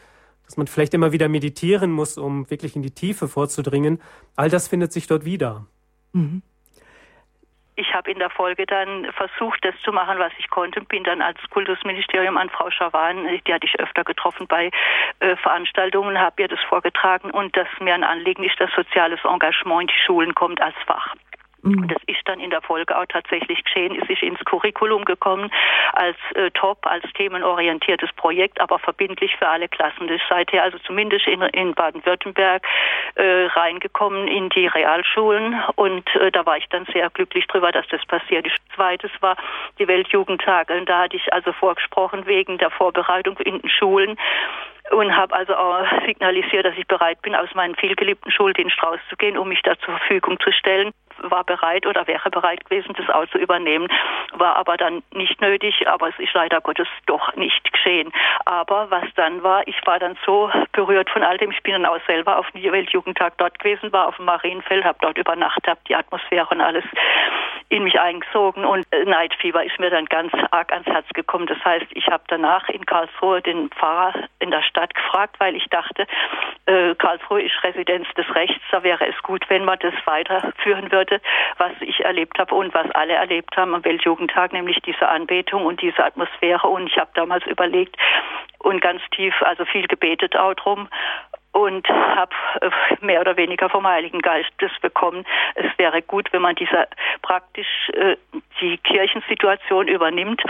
dass 0.46 0.58
man 0.58 0.68
vielleicht 0.68 0.94
immer 0.94 1.12
wieder 1.12 1.28
meditieren 1.28 1.92
muss, 1.92 2.18
um 2.18 2.50
wirklich 2.50 2.76
in 2.76 2.82
die 2.82 2.92
Tiefe 2.92 3.28
vorzudringen. 3.28 4.02
All 4.36 4.50
das 4.50 4.68
findet 4.68 4.94
sich 4.94 5.08
dort 5.08 5.26
wieder. 5.26 5.66
Mhm 6.14 6.42
ich 7.78 7.94
habe 7.94 8.12
in 8.12 8.18
der 8.18 8.32
Folge 8.32 8.66
dann 8.66 9.08
versucht, 9.14 9.64
das 9.64 9.76
zu 9.84 9.92
machen, 9.92 10.18
was 10.18 10.34
ich 10.40 10.50
konnte 10.50 10.80
und 10.80 10.90
bin 10.90 11.04
dann 11.04 11.22
als 11.22 11.38
Kultusministerium 11.52 12.36
an 12.36 12.50
Frau 12.50 12.72
Schawan, 12.72 13.28
die 13.46 13.54
hatte 13.54 13.68
ich 13.68 13.80
öfter 13.80 14.04
getroffen 14.04 14.48
bei 14.48 14.72
äh, 15.20 15.36
Veranstaltungen, 15.38 16.20
habe 16.20 16.42
ihr 16.42 16.48
das 16.48 16.60
vorgetragen 16.68 17.30
und 17.30 17.56
dass 17.56 17.68
mir 17.80 17.94
ein 17.94 18.04
Anliegen 18.04 18.44
ist, 18.44 18.60
dass 18.60 18.72
soziales 18.76 19.20
Engagement 19.24 19.82
in 19.82 19.88
die 19.88 20.06
Schulen 20.06 20.34
kommt 20.34 20.60
als 20.60 20.76
Fach. 20.88 21.14
Mhm. 21.70 21.88
Das 21.88 22.02
ist 22.08 22.22
dann 22.26 22.40
in 22.40 22.50
der 22.50 22.62
Folge 22.62 22.98
auch 22.98 23.06
tatsächlich 23.06 23.64
geschehen. 23.64 23.98
Es 24.02 24.10
ist 24.10 24.22
ins 24.22 24.40
Curriculum 24.46 25.06
gekommen 25.06 25.52
als 25.94 26.18
äh, 26.36 26.52
top, 26.52 26.86
als 26.86 27.04
themenorientiertes 27.14 28.12
Projekt, 28.14 28.60
aber 28.62 28.80
verbindlich 28.80 29.36
für 29.38 29.48
alle 29.48 29.68
Klassen. 29.68 30.08
Das 30.08 30.18
ist 30.18 30.28
seither 30.30 30.64
also 30.64 30.78
zumindest 30.80 31.28
in, 31.28 31.42
in 31.42 31.74
Baden-Württemberg 31.74 32.66
äh, 33.16 33.46
reingekommen 33.48 34.28
in 34.28 34.50
die 34.50 34.68
Realschulen 34.68 35.56
und 35.76 36.08
äh, 36.16 36.32
da 36.32 36.46
war 36.46 36.58
ich 36.58 36.68
dann 36.70 36.86
sehr 36.94 37.10
glücklich 37.10 37.48
drüber, 37.48 37.72
dass 37.72 37.88
das 37.88 38.06
passiert 38.06 38.46
ist. 38.46 38.56
Zweites 38.76 39.12
war 39.22 39.36
die 39.80 39.88
Weltjugendtage. 39.88 40.78
Und 40.78 40.88
da 40.88 41.04
hatte 41.04 41.16
ich 41.16 41.34
also 41.34 41.52
vorgesprochen 41.54 42.26
wegen 42.26 42.58
der 42.58 42.70
Vorbereitung 42.70 43.38
in 43.40 43.60
den 43.60 43.70
Schulen 43.70 44.18
und 44.92 45.16
habe 45.16 45.36
also 45.36 45.56
auch 45.56 45.86
signalisiert, 46.06 46.66
dass 46.66 46.78
ich 46.78 46.88
bereit 46.88 47.22
bin, 47.22 47.36
aus 47.36 47.54
meinem 47.54 47.76
vielgeliebten 47.76 48.32
Schuldienst 48.32 48.82
rauszugehen, 48.82 49.38
um 49.38 49.50
mich 49.50 49.62
da 49.64 49.78
zur 49.80 49.98
Verfügung 49.98 50.40
zu 50.40 50.52
stellen. 50.52 50.92
War 51.20 51.44
bereit 51.44 51.88
oder 51.88 52.06
wäre 52.06 52.30
bereit 52.30 52.64
gewesen, 52.66 52.94
das 52.96 53.10
auch 53.10 53.26
zu 53.28 53.40
übernehmen, 53.40 53.88
war 54.34 54.56
aber 54.56 54.78
dann 54.78 55.02
nicht 55.14 55.42
nötig, 55.42 55.88
aber 55.88 56.10
es 56.10 56.20
ist 56.20 56.34
leider 56.34 56.62
Gottes 56.62 56.88
doch 57.08 57.36
nicht 57.36 57.72
geschehen. 57.72 58.12
Aber 58.46 58.92
was 58.92 59.06
dann 59.16 59.42
war, 59.42 59.68
ich 59.68 59.76
war 59.86 59.98
dann 59.98 60.16
so 60.26 60.52
berührt 60.74 61.10
von 61.10 61.24
all 61.24 61.38
dem, 61.38 61.50
ich 61.50 61.64
bin 61.64 61.74
dann 61.74 61.88
auch 61.88 62.00
selber 62.06 62.38
auf 62.38 62.50
dem 62.52 62.72
Weltjugendtag 62.72 63.34
dort 63.38 63.58
gewesen, 63.58 63.92
war 63.92 64.08
auf 64.08 64.18
dem 64.18 64.26
Marienfeld, 64.26 64.86
habe 64.86 65.00
dort 65.02 65.18
übernachtet, 65.18 65.68
habe 65.68 65.80
die 65.88 65.96
Atmosphäre 65.96 66.48
und 66.52 66.62
alles 66.62 66.86
in 67.70 67.84
mich 67.84 68.00
eingesogen 68.00 68.66
und 68.66 68.86
äh, 68.92 69.06
Neidfieber 69.06 69.64
ist 69.64 69.80
mir 69.80 69.90
dann 69.90 70.06
ganz 70.06 70.34
arg 70.52 70.72
ans 70.72 70.88
Herz 70.88 71.08
gekommen. 71.14 71.48
Das 71.48 71.64
heißt, 71.64 71.88
ich 71.92 72.08
habe 72.08 72.24
danach 72.28 72.70
in 72.70 72.86
Karlsruhe 72.86 73.42
den 73.42 73.70
Pfarrer 73.70 74.14
in 74.40 74.52
der 74.52 74.62
Stadt 74.64 74.94
gefragt, 74.94 75.36
weil 75.40 75.56
ich 75.56 75.66
dachte, 75.70 76.06
äh, 76.66 76.96
Karlsruhe 76.96 77.42
ist 77.42 77.64
Residenz 77.64 78.08
des 78.16 78.34
Rechts, 78.36 78.64
da 78.72 78.84
wäre 78.84 79.08
es 79.08 79.22
gut, 79.24 79.50
wenn 79.50 79.66
man 79.66 79.80
das 79.80 79.94
weiterführen 80.06 80.92
würde 80.92 80.98
würde, 80.98 81.22
was 81.58 81.72
ich 81.82 82.04
erlebt 82.04 82.40
habe 82.40 82.56
und 82.56 82.74
was 82.74 82.90
alle 82.92 83.14
erlebt 83.14 83.56
haben 83.56 83.76
am 83.76 83.86
Weltjugendtag, 83.86 84.54
nämlich 84.54 84.80
diese 84.86 85.08
Anbetung 85.08 85.66
und 85.66 85.82
diese 85.82 86.04
Atmosphäre. 86.04 86.68
Und 86.68 86.88
ich 86.88 86.98
habe 86.98 87.12
damals 87.14 87.46
überlegt 87.46 87.96
und 88.60 88.82
ganz 88.82 89.02
tief, 89.16 89.34
also 89.42 89.66
viel 89.66 89.88
gebetet 89.88 90.36
auch 90.36 90.54
drum 90.56 90.90
und 91.58 91.90
habe 91.90 92.36
äh, 92.62 92.70
mehr 93.02 93.22
oder 93.22 93.36
weniger 93.36 93.68
vom 93.68 93.88
Heiligen 93.88 94.20
Geist 94.20 94.52
das 94.60 94.72
bekommen. 94.82 95.26
Es 95.56 95.66
wäre 95.78 96.04
gut, 96.04 96.32
wenn 96.32 96.44
man 96.44 96.56
dieser 96.56 96.88
praktisch 97.24 97.90
äh, 97.94 98.16
die 98.62 98.78
Kirchensituation 98.78 99.88
übernimmt 99.88 100.44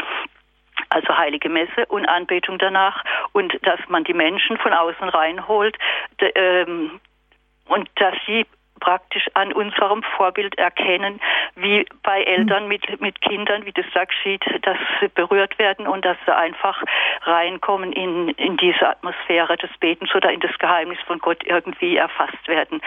also 0.89 1.17
heilige 1.17 1.49
Messe 1.49 1.85
und 1.87 2.05
Anbetung 2.05 2.59
danach 2.59 3.03
und 3.33 3.57
dass 3.63 3.79
man 3.89 4.03
die 4.03 4.13
Menschen 4.13 4.57
von 4.57 4.73
außen 4.73 5.09
reinholt 5.09 5.77
ähm, 6.19 6.99
und 7.67 7.89
dass 7.95 8.15
sie 8.25 8.45
praktisch 8.79 9.27
an 9.33 9.53
unserem 9.53 10.03
Vorbild 10.15 10.57
erkennen, 10.57 11.19
wie 11.55 11.85
bei 12.03 12.23
Eltern 12.23 12.67
mit, 12.67 13.01
mit 13.01 13.21
Kindern, 13.21 13.65
wie 13.65 13.71
das 13.71 13.85
da 13.93 14.05
geschieht, 14.05 14.43
dass 14.61 14.77
sie 14.99 15.07
berührt 15.09 15.57
werden 15.59 15.87
und 15.87 16.05
dass 16.05 16.17
sie 16.25 16.35
einfach 16.35 16.83
reinkommen 17.23 17.91
in, 17.93 18.29
in 18.29 18.57
diese 18.57 18.87
Atmosphäre 18.87 19.57
des 19.57 19.69
Betens 19.79 20.13
oder 20.15 20.31
in 20.31 20.39
das 20.39 20.57
Geheimnis 20.59 20.99
von 21.05 21.19
Gott 21.19 21.43
irgendwie 21.45 21.97
erfasst 21.97 22.47
werden. 22.47 22.81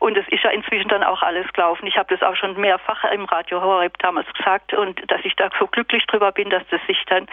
Und 0.00 0.16
es 0.16 0.28
ist 0.28 0.44
ja 0.44 0.50
inzwischen 0.50 0.88
dann 0.88 1.02
auch 1.02 1.22
alles 1.22 1.50
gelaufen. 1.52 1.86
Ich 1.86 1.96
habe 1.96 2.14
das 2.14 2.22
auch 2.22 2.36
schon 2.36 2.58
mehrfach 2.60 3.04
im 3.04 3.24
Radio 3.24 3.60
Horeb 3.60 3.98
damals 3.98 4.32
gesagt 4.34 4.74
und 4.74 5.00
dass 5.10 5.20
ich 5.24 5.34
da 5.36 5.50
so 5.58 5.66
glücklich 5.66 6.06
drüber 6.06 6.32
bin, 6.32 6.50
dass 6.50 6.62
das 6.70 6.80
sich 6.86 7.02
dann 7.06 7.26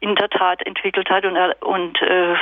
in 0.00 0.14
der 0.16 0.28
Tat 0.28 0.66
entwickelt 0.66 1.10
hat 1.10 1.24
und, 1.24 1.36
und 1.62 2.02
äh, 2.02 2.34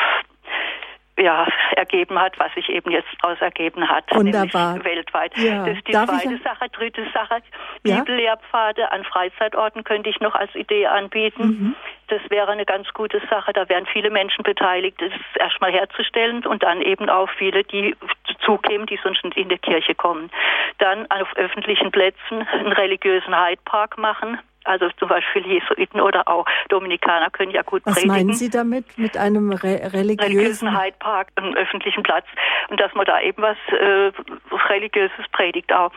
ja, 1.18 1.46
ergeben 1.76 2.18
hat, 2.20 2.38
was 2.38 2.52
sich 2.54 2.68
eben 2.68 2.90
jetzt 2.90 3.08
daraus 3.20 3.40
ergeben 3.40 3.88
hat, 3.88 4.04
Wunderbar. 4.14 4.84
weltweit. 4.84 5.36
Ja. 5.36 5.64
Das 5.64 5.76
ist 5.76 5.88
die 5.88 5.92
Darf 5.92 6.08
zweite 6.08 6.34
ich? 6.34 6.42
Sache. 6.42 6.68
Dritte 6.68 7.06
Sache, 7.12 7.42
ja? 7.84 7.98
Bibellehrpfade 7.98 8.92
an 8.92 9.04
Freizeitorten 9.04 9.84
könnte 9.84 10.10
ich 10.10 10.20
noch 10.20 10.34
als 10.34 10.54
Idee 10.54 10.86
anbieten. 10.86 11.42
Mhm. 11.42 11.76
Das 12.08 12.20
wäre 12.28 12.50
eine 12.52 12.64
ganz 12.64 12.92
gute 12.92 13.20
Sache. 13.30 13.52
Da 13.52 13.68
wären 13.68 13.86
viele 13.86 14.10
Menschen 14.10 14.42
beteiligt, 14.44 15.00
das 15.00 15.12
erstmal 15.38 15.72
herzustellen 15.72 16.46
und 16.46 16.62
dann 16.62 16.82
eben 16.82 17.08
auch 17.08 17.28
viele, 17.38 17.64
die 17.64 17.96
zukämen, 18.44 18.86
die 18.86 18.98
sonst 19.02 19.24
nicht 19.24 19.36
in 19.36 19.48
die 19.48 19.58
Kirche 19.58 19.94
kommen. 19.94 20.30
Dann 20.78 21.10
auf 21.10 21.34
öffentlichen 21.36 21.90
Plätzen 21.90 22.46
einen 22.52 22.72
religiösen 22.72 23.34
Hyde 23.34 23.62
Park 23.64 23.98
machen 23.98 24.38
also 24.66 24.88
zum 24.98 25.08
Beispiel 25.08 25.46
Jesuiten 25.46 26.00
oder 26.00 26.28
auch 26.28 26.46
Dominikaner 26.68 27.30
können 27.30 27.52
ja 27.52 27.62
gut 27.62 27.82
Was 27.84 27.94
predigen. 27.94 28.10
Was 28.10 28.16
meinen 28.16 28.34
Sie 28.34 28.50
damit, 28.50 28.98
mit 28.98 29.16
einem 29.16 29.52
re 29.52 29.92
religiösen... 29.92 30.20
religiösen 30.20 30.78
Hyde 30.78 30.96
Park, 30.98 31.28
einem 31.36 31.54
öffentlichen 31.54 32.02
Platz 32.02 32.26
und 32.68 32.80
dass 32.80 32.94
man 32.94 33.06
da 33.06 33.20
eben 33.20 33.42
was 33.42 33.56
äh, 33.68 34.12
Religiöses 34.68 35.24
predigt 35.32 35.72
auch 35.72 35.92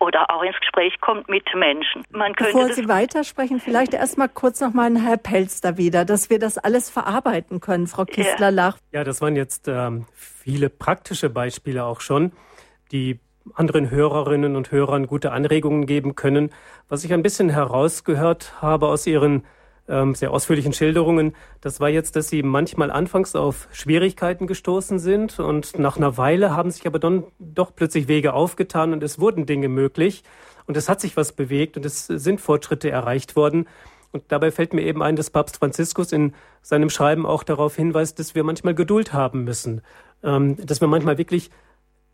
oder 0.00 0.30
auch 0.30 0.42
ins 0.42 0.58
Gespräch 0.60 1.00
kommt 1.00 1.28
mit 1.28 1.44
Menschen. 1.54 2.04
Man 2.10 2.32
Bevor 2.34 2.72
Sie 2.72 2.88
weitersprechen, 2.88 3.58
vielleicht 3.58 3.94
erstmal 3.94 4.28
kurz 4.28 4.60
noch 4.60 4.72
mal 4.74 4.94
Herr 4.96 5.16
Pelster 5.16 5.76
wieder, 5.76 6.04
dass 6.04 6.30
wir 6.30 6.38
das 6.38 6.58
alles 6.58 6.90
verarbeiten 6.90 7.60
können, 7.60 7.86
Frau 7.86 8.04
Kistler-Lach. 8.04 8.76
Ja. 8.92 9.00
ja, 9.00 9.04
das 9.04 9.20
waren 9.20 9.34
jetzt 9.34 9.66
ähm, 9.66 10.06
viele 10.14 10.68
praktische 10.70 11.30
Beispiele 11.30 11.84
auch 11.84 12.00
schon, 12.00 12.32
die 12.92 13.18
anderen 13.54 13.90
Hörerinnen 13.90 14.56
und 14.56 14.70
Hörern 14.72 15.06
gute 15.06 15.32
Anregungen 15.32 15.86
geben 15.86 16.14
können. 16.14 16.50
Was 16.88 17.04
ich 17.04 17.12
ein 17.12 17.22
bisschen 17.22 17.50
herausgehört 17.50 18.54
habe 18.60 18.88
aus 18.88 19.06
Ihren 19.06 19.44
ähm, 19.88 20.14
sehr 20.14 20.32
ausführlichen 20.32 20.72
Schilderungen, 20.72 21.34
das 21.60 21.80
war 21.80 21.88
jetzt, 21.88 22.16
dass 22.16 22.28
Sie 22.28 22.42
manchmal 22.42 22.90
anfangs 22.90 23.34
auf 23.34 23.68
Schwierigkeiten 23.72 24.46
gestoßen 24.46 24.98
sind 24.98 25.38
und 25.40 25.78
nach 25.78 25.96
einer 25.96 26.16
Weile 26.16 26.54
haben 26.54 26.70
sich 26.70 26.86
aber 26.86 26.98
dann 26.98 27.24
doch 27.38 27.74
plötzlich 27.74 28.06
Wege 28.08 28.34
aufgetan 28.34 28.92
und 28.92 29.02
es 29.02 29.18
wurden 29.18 29.46
Dinge 29.46 29.68
möglich 29.68 30.22
und 30.66 30.76
es 30.76 30.88
hat 30.88 31.00
sich 31.00 31.16
was 31.16 31.32
bewegt 31.32 31.76
und 31.76 31.86
es 31.86 32.06
sind 32.06 32.40
Fortschritte 32.40 32.90
erreicht 32.90 33.36
worden. 33.36 33.66
Und 34.12 34.24
dabei 34.28 34.50
fällt 34.50 34.72
mir 34.72 34.82
eben 34.82 35.02
ein, 35.02 35.16
dass 35.16 35.30
Papst 35.30 35.58
Franziskus 35.58 36.12
in 36.12 36.34
seinem 36.62 36.90
Schreiben 36.90 37.26
auch 37.26 37.42
darauf 37.42 37.76
hinweist, 37.76 38.18
dass 38.18 38.34
wir 38.34 38.44
manchmal 38.44 38.74
Geduld 38.74 39.12
haben 39.12 39.44
müssen, 39.44 39.82
ähm, 40.22 40.56
dass 40.64 40.80
wir 40.80 40.88
manchmal 40.88 41.18
wirklich 41.18 41.50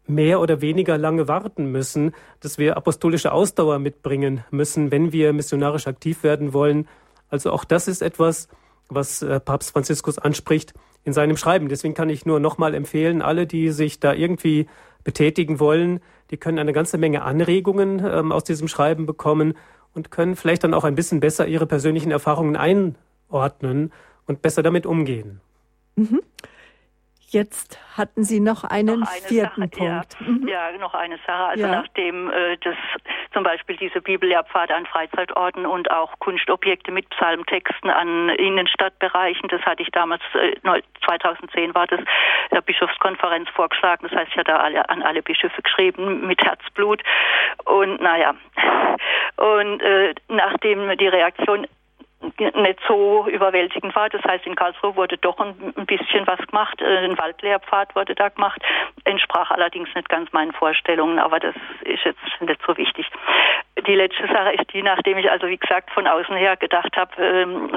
mehr 0.06 0.40
oder 0.40 0.60
weniger 0.60 0.98
lange 0.98 1.28
warten 1.28 1.70
müssen, 1.72 2.12
dass 2.40 2.58
wir 2.58 2.76
apostolische 2.76 3.32
Ausdauer 3.32 3.78
mitbringen 3.78 4.44
müssen, 4.50 4.90
wenn 4.90 5.12
wir 5.12 5.32
missionarisch 5.32 5.86
aktiv 5.86 6.22
werden 6.22 6.52
wollen. 6.52 6.88
Also 7.30 7.50
auch 7.52 7.64
das 7.64 7.88
ist 7.88 8.02
etwas, 8.02 8.48
was 8.88 9.22
äh, 9.22 9.40
Papst 9.40 9.72
Franziskus 9.72 10.18
anspricht 10.18 10.74
in 11.04 11.12
seinem 11.12 11.36
Schreiben. 11.36 11.68
Deswegen 11.68 11.94
kann 11.94 12.10
ich 12.10 12.26
nur 12.26 12.40
nochmal 12.40 12.74
empfehlen, 12.74 13.22
alle, 13.22 13.46
die 13.46 13.70
sich 13.70 14.00
da 14.00 14.12
irgendwie 14.12 14.66
betätigen 15.04 15.60
wollen, 15.60 16.00
die 16.30 16.36
können 16.38 16.58
eine 16.58 16.72
ganze 16.72 16.98
Menge 16.98 17.22
Anregungen 17.22 18.02
ähm, 18.04 18.32
aus 18.32 18.44
diesem 18.44 18.68
Schreiben 18.68 19.06
bekommen 19.06 19.54
und 19.94 20.10
können 20.10 20.36
vielleicht 20.36 20.64
dann 20.64 20.74
auch 20.74 20.84
ein 20.84 20.94
bisschen 20.94 21.20
besser 21.20 21.46
ihre 21.46 21.66
persönlichen 21.66 22.10
Erfahrungen 22.10 22.56
einordnen 22.56 23.92
und 24.26 24.42
besser 24.42 24.62
damit 24.62 24.86
umgehen. 24.86 25.40
Mhm. 25.96 26.20
Jetzt 27.34 27.80
hatten 27.98 28.22
Sie 28.22 28.38
noch 28.38 28.62
einen 28.62 29.00
noch 29.00 29.08
eine 29.08 29.20
vierten 29.22 29.62
Sache, 29.62 29.76
Punkt. 29.76 30.16
Ja, 30.20 30.26
mhm. 30.26 30.48
ja, 30.48 30.78
noch 30.78 30.94
eine 30.94 31.18
Sache. 31.26 31.44
Also 31.46 31.64
ja. 31.64 31.82
nachdem 31.82 32.30
äh, 32.30 32.56
das 32.58 32.76
zum 33.32 33.42
Beispiel 33.42 33.76
diese 33.76 34.00
Bibellehrpfade 34.00 34.72
an 34.72 34.86
Freizeitorten 34.86 35.66
und 35.66 35.90
auch 35.90 36.16
Kunstobjekte 36.20 36.92
mit 36.92 37.10
Psalmtexten 37.10 37.90
an 37.90 38.28
Innenstadtbereichen, 38.28 39.48
das 39.48 39.60
hatte 39.62 39.82
ich 39.82 39.90
damals, 39.90 40.22
äh, 40.34 40.54
2010 41.04 41.74
war 41.74 41.88
das, 41.88 42.00
der 42.52 42.60
Bischofskonferenz 42.60 43.48
vorgeschlagen. 43.50 44.06
Das 44.08 44.16
heißt, 44.16 44.30
ich 44.30 44.38
hatte 44.38 44.56
alle, 44.56 44.88
an 44.88 45.02
alle 45.02 45.20
Bischöfe 45.20 45.60
geschrieben 45.60 46.28
mit 46.28 46.40
Herzblut. 46.40 47.02
Und 47.64 48.00
naja, 48.00 48.36
und 49.36 49.82
äh, 49.82 50.14
nachdem 50.28 50.96
die 50.98 51.08
Reaktion 51.08 51.66
nicht 52.38 52.78
so 52.86 53.26
überwältigend 53.28 53.94
war. 53.94 54.08
Das 54.08 54.22
heißt, 54.24 54.46
in 54.46 54.54
Karlsruhe 54.54 54.96
wurde 54.96 55.18
doch 55.18 55.38
ein, 55.38 55.54
bisschen 55.86 56.26
was 56.26 56.38
gemacht. 56.46 56.80
Äh, 56.80 57.04
ein 57.04 57.18
Waldlehrpfad 57.18 57.94
wurde 57.94 58.14
da 58.14 58.28
gemacht. 58.28 58.62
Entsprach 59.04 59.50
allerdings 59.50 59.88
nicht 59.94 60.08
ganz 60.08 60.32
meinen 60.32 60.52
Vorstellungen, 60.52 61.18
aber 61.18 61.40
das 61.40 61.54
ist 61.84 62.04
jetzt 62.04 62.40
nicht 62.40 62.60
so 62.66 62.76
wichtig. 62.76 63.06
Die 63.86 63.94
letzte 63.94 64.26
Sache 64.28 64.52
ist 64.52 64.72
die, 64.72 64.82
nachdem 64.82 65.18
ich 65.18 65.30
also 65.30 65.48
wie 65.48 65.56
gesagt 65.56 65.90
von 65.90 66.06
außen 66.06 66.36
her 66.36 66.56
gedacht 66.56 66.96
habe, 66.96 67.22
ähm, 67.22 67.70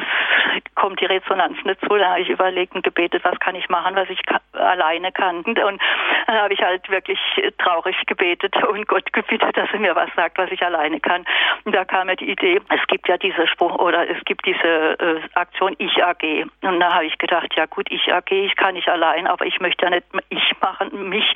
kommt 0.75 1.01
die 1.01 1.05
Resonanz 1.05 1.57
nicht 1.63 1.81
zu, 1.81 1.97
da 1.97 2.11
habe 2.11 2.21
ich 2.21 2.29
überlegt 2.29 2.75
und 2.75 2.83
gebetet, 2.83 3.23
was 3.23 3.39
kann 3.39 3.55
ich 3.55 3.67
machen, 3.69 3.95
was 3.95 4.09
ich 4.09 4.23
ka 4.25 4.39
alleine 4.53 5.11
kann. 5.11 5.41
Und 5.41 5.57
dann 5.57 5.79
habe 6.27 6.53
ich 6.53 6.61
halt 6.61 6.89
wirklich 6.89 7.19
traurig 7.57 7.95
gebetet 8.05 8.55
und 8.67 8.87
Gott 8.87 9.11
gebeten, 9.13 9.51
dass 9.53 9.69
er 9.71 9.79
mir 9.79 9.95
was 9.95 10.09
sagt, 10.15 10.37
was 10.37 10.51
ich 10.51 10.61
alleine 10.61 10.99
kann. 10.99 11.25
Und 11.63 11.75
da 11.75 11.85
kam 11.85 12.07
mir 12.07 12.15
die 12.15 12.29
Idee, 12.29 12.59
es 12.69 12.87
gibt 12.87 13.07
ja 13.07 13.17
diese 13.17 13.47
Spruch 13.47 13.77
oder 13.77 14.09
es 14.09 14.23
gibt 14.25 14.45
diese 14.45 14.99
äh, 14.99 15.19
Aktion 15.33 15.75
Ich 15.79 16.03
AG. 16.03 16.45
Und 16.61 16.79
da 16.79 16.93
habe 16.93 17.05
ich 17.05 17.17
gedacht, 17.17 17.53
ja 17.55 17.65
gut, 17.65 17.87
Ich 17.91 18.11
AG, 18.11 18.31
ich 18.31 18.55
kann 18.55 18.75
nicht 18.75 18.89
allein, 18.89 19.27
aber 19.27 19.45
ich 19.45 19.59
möchte 19.59 19.85
ja 19.85 19.91
nicht 19.91 20.05
ich 20.29 20.53
machen, 20.61 21.09
mich, 21.09 21.33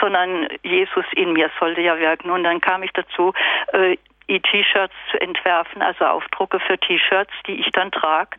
sondern 0.00 0.48
Jesus 0.62 1.04
in 1.14 1.32
mir 1.32 1.50
sollte 1.58 1.80
ja 1.80 1.98
wirken. 1.98 2.30
Und 2.30 2.44
dann 2.44 2.60
kam 2.60 2.82
ich 2.82 2.92
dazu, 2.92 3.32
äh, 3.72 3.96
E-T-Shirts 4.28 4.94
zu 5.10 5.20
entwerfen, 5.20 5.82
also 5.82 6.04
Aufdrucke 6.04 6.60
für 6.60 6.78
T-Shirts, 6.78 7.32
die 7.46 7.60
ich 7.60 7.70
dann 7.72 7.90
trage, 7.90 8.36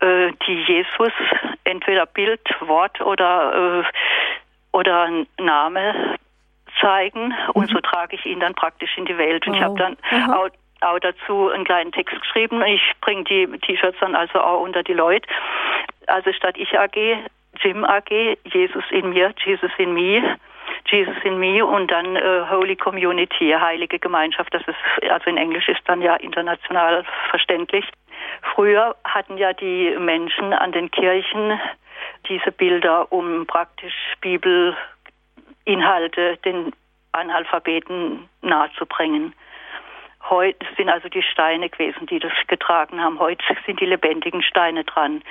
äh, 0.00 0.32
die 0.46 0.62
Jesus 0.62 1.12
entweder 1.64 2.06
Bild, 2.06 2.40
Wort 2.60 3.00
oder 3.00 3.82
äh, 3.82 3.84
oder 4.72 5.08
Name 5.38 6.16
zeigen 6.80 7.32
und 7.52 7.70
mhm. 7.70 7.74
so 7.74 7.80
trage 7.80 8.16
ich 8.16 8.26
ihn 8.26 8.40
dann 8.40 8.54
praktisch 8.54 8.96
in 8.98 9.04
die 9.04 9.16
Welt. 9.16 9.46
Und 9.46 9.54
wow. 9.54 9.58
ich 9.58 9.64
habe 9.64 9.78
dann 9.78 10.32
auch, 10.32 10.48
auch, 10.80 10.98
dazu 10.98 11.50
einen 11.50 11.64
kleinen 11.64 11.92
Text 11.92 12.20
geschrieben. 12.20 12.62
Ich 12.66 12.82
bringe 13.00 13.24
die 13.24 13.46
T-Shirts 13.58 13.98
dann 14.00 14.14
also 14.16 14.40
auch 14.40 14.60
unter 14.60 14.82
die 14.82 14.92
Leute. 14.92 15.28
Also 16.08 16.32
statt 16.32 16.56
ich 16.58 16.78
AG, 16.78 16.96
Jim 17.60 17.84
AG, 17.84 18.10
Jesus 18.44 18.84
in 18.90 19.10
mir, 19.10 19.32
Jesus 19.44 19.70
in 19.78 19.94
mir 19.94 20.36
Jesus 20.86 21.16
in 21.24 21.38
Me 21.38 21.64
und 21.64 21.90
dann 21.90 22.16
äh, 22.16 22.44
Holy 22.50 22.76
Community, 22.76 23.54
heilige 23.58 23.98
Gemeinschaft. 23.98 24.52
Das 24.52 24.62
ist, 24.66 25.10
also 25.10 25.30
in 25.30 25.36
Englisch 25.36 25.68
ist 25.68 25.82
dann 25.86 26.02
ja 26.02 26.14
international 26.16 27.04
verständlich. 27.30 27.84
Früher 28.54 28.94
hatten 29.04 29.36
ja 29.38 29.52
die 29.52 29.96
Menschen 29.98 30.52
an 30.52 30.72
den 30.72 30.90
Kirchen 30.90 31.58
diese 32.28 32.52
Bilder, 32.52 33.10
um 33.12 33.46
praktisch 33.46 33.94
Bibelinhalte 34.20 34.76
den 36.44 36.72
Analphabeten 37.12 38.28
nahezubringen. 38.42 39.34
Heute 40.30 40.66
sind 40.76 40.88
also 40.88 41.08
die 41.08 41.22
Steine 41.22 41.68
gewesen, 41.68 42.06
die 42.06 42.18
das 42.18 42.32
getragen 42.46 43.00
haben. 43.02 43.18
Heute 43.18 43.44
sind 43.66 43.78
die 43.80 43.86
lebendigen 43.86 44.42
Steine 44.42 44.84
dran, 44.84 45.22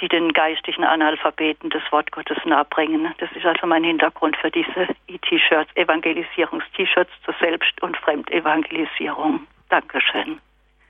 die 0.00 0.08
den 0.08 0.32
geistigen 0.32 0.84
Analphabeten 0.84 1.70
das 1.70 1.82
Wort 1.90 2.12
Gottes 2.12 2.38
nahebringen. 2.44 3.14
Das 3.18 3.30
ist 3.32 3.46
also 3.46 3.66
mein 3.66 3.84
Hintergrund 3.84 4.36
für 4.36 4.50
diese 4.50 4.88
E-T-Shirts, 5.08 5.74
Evangelisierungs-T-Shirts 5.74 7.10
zur 7.24 7.34
Selbst- 7.40 7.82
und 7.82 7.96
Fremdevangelisierung. 7.96 9.46
Dankeschön. 9.68 10.38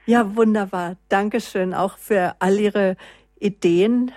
Ja, 0.07 0.37
wunderbar. 0.37 0.97
Dankeschön 1.09 1.75
auch 1.75 1.99
für 1.99 2.35
all 2.39 2.59
Ihre 2.59 2.97
Ideen. 3.39 4.13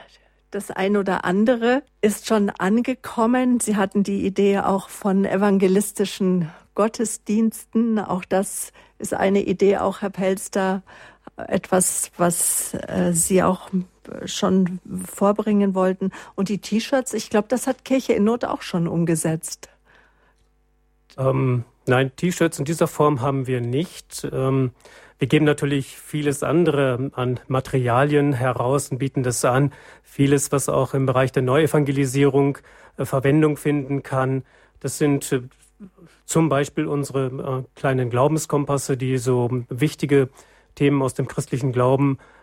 Das 0.51 0.71
ein 0.71 0.97
oder 0.97 1.25
andere 1.25 1.83
ist 2.01 2.27
schon 2.27 2.49
angekommen. 2.49 3.59
Sie 3.59 3.75
hatten 3.75 4.03
die 4.03 4.25
Idee 4.25 4.59
auch 4.59 4.89
von 4.89 5.25
evangelistischen 5.25 6.51
Gottesdiensten. 6.73 7.99
Auch 7.99 8.25
das 8.25 8.73
ist 8.97 9.13
eine 9.13 9.41
Idee, 9.41 9.77
auch 9.77 10.01
Herr 10.01 10.09
Pelster, 10.09 10.81
etwas, 11.35 12.11
was 12.17 12.73
äh, 12.73 13.11
Sie 13.13 13.43
auch 13.43 13.69
schon 14.25 14.79
vorbringen 15.05 15.75
wollten. 15.75 16.11
Und 16.35 16.49
die 16.49 16.59
T-Shirts, 16.59 17.13
ich 17.13 17.29
glaube, 17.29 17.47
das 17.47 17.67
hat 17.67 17.85
Kirche 17.85 18.13
in 18.13 18.23
Not 18.23 18.45
auch 18.45 18.61
schon 18.61 18.87
umgesetzt. 18.87 19.69
Ähm, 21.17 21.65
nein, 21.85 22.11
T-Shirts 22.15 22.59
in 22.59 22.65
dieser 22.65 22.87
Form 22.87 23.21
haben 23.21 23.47
wir 23.47 23.61
nicht. 23.61 24.27
Ähm, 24.31 24.71
wir 25.17 25.27
geben 25.27 25.45
natürlich 25.45 25.97
vieles 25.97 26.43
andere 26.43 27.11
an 27.13 27.41
Materialien 27.47 28.31
heraus 28.31 28.89
und 28.89 28.99
bieten 28.99 29.21
das 29.21 29.43
an. 29.43 29.73
Vieles, 30.01 30.51
was 30.53 30.69
auch 30.69 30.93
im 30.93 31.05
Bereich 31.05 31.33
der 31.33 31.43
Neuevangelisierung 31.43 32.57
äh, 32.97 33.05
Verwendung 33.05 33.57
finden 33.57 34.01
kann. 34.01 34.43
Das 34.79 34.97
sind 34.97 35.31
äh, 35.31 35.41
zum 36.25 36.47
Beispiel 36.47 36.87
unsere 36.87 37.25
äh, 37.65 37.79
kleinen 37.79 38.09
Glaubenskompasse, 38.09 38.95
die 38.95 39.17
so 39.17 39.49
wichtige 39.69 40.29
Themen 40.75 41.01
aus 41.01 41.15
dem 41.15 41.27
christlichen 41.27 41.73
Glauben 41.73 42.17
äh, 42.17 42.38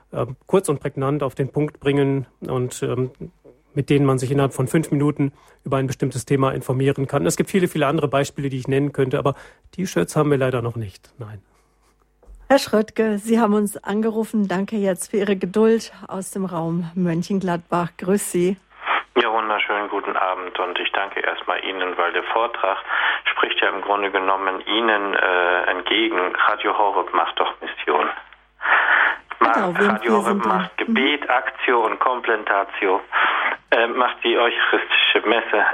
kurz 0.47 0.69
und 0.69 0.81
prägnant 0.81 1.23
auf 1.23 1.35
den 1.35 1.51
Punkt 1.51 1.81
bringen 1.81 2.27
und 2.41 2.83
ähm, 2.83 3.11
mit 3.75 3.91
denen 3.91 4.07
man 4.07 4.19
sich 4.19 4.31
innerhalb 4.31 4.55
von 4.55 4.69
fünf 4.69 4.91
Minuten 4.91 5.33
über 5.65 5.77
ein 5.77 5.87
bestimmtes 5.87 6.25
Thema 6.25 6.53
informieren 6.53 7.07
kann. 7.07 7.27
Es 7.27 7.37
gibt 7.37 7.51
viele, 7.51 7.69
viele 7.69 7.87
andere 7.87 8.09
Beispiele, 8.09 8.49
die 8.49 8.59
ich 8.59 8.69
nennen 8.69 8.93
könnte, 8.93 9.19
aber 9.19 9.35
T-Shirts 9.73 10.17
haben 10.17 10.31
wir 10.31 10.39
leider 10.39 10.63
noch 10.63 10.77
nicht. 10.77 11.11
Nein. 11.19 11.43
Herr 12.49 12.59
Schröttke, 12.59 13.19
Sie 13.19 13.41
haben 13.41 13.55
uns 13.55 13.77
angerufen. 13.77 14.49
Danke 14.49 14.77
jetzt 14.77 15.11
für 15.11 15.19
Ihre 15.19 15.37
Geduld 15.37 15.93
aus 16.09 16.31
dem 16.31 16.45
Raum 16.45 16.91
Mönchengladbach. 16.95 17.91
Grüß 17.99 18.33
Sie. 18.33 18.57
Ja, 19.21 19.33
wunderschönen 19.33 19.89
guten 19.89 20.17
Abend 20.17 20.59
und 20.59 20.79
ich 20.79 20.93
danke 20.93 21.21
erstmal 21.21 21.65
Ihnen, 21.65 21.97
weil 21.97 22.13
der 22.13 22.23
Vortrag 22.25 22.79
spricht 23.25 23.61
ja 23.61 23.71
im 23.71 23.83
Grunde 23.83 24.11
genommen 24.11 24.61
Ihnen 24.67 25.15
äh, 25.15 25.63
entgegen. 25.71 26.37
Radio 26.37 26.77
Horeb 26.79 27.13
macht 27.15 27.39
doch 27.41 27.53
Mission. 27.61 28.09
Genau, 29.55 29.73
Radio 29.79 30.23
Horeb 30.23 30.45
macht 30.45 30.77
Gebet, 30.79 31.23
mhm. 31.23 31.31
Aktio 31.31 31.85
und 31.87 31.99
Komplentatio, 32.01 33.01
äh, 33.71 33.87
macht 33.87 34.17
die 34.25 34.37
eucharistische 34.39 35.21
Messe 35.27 35.65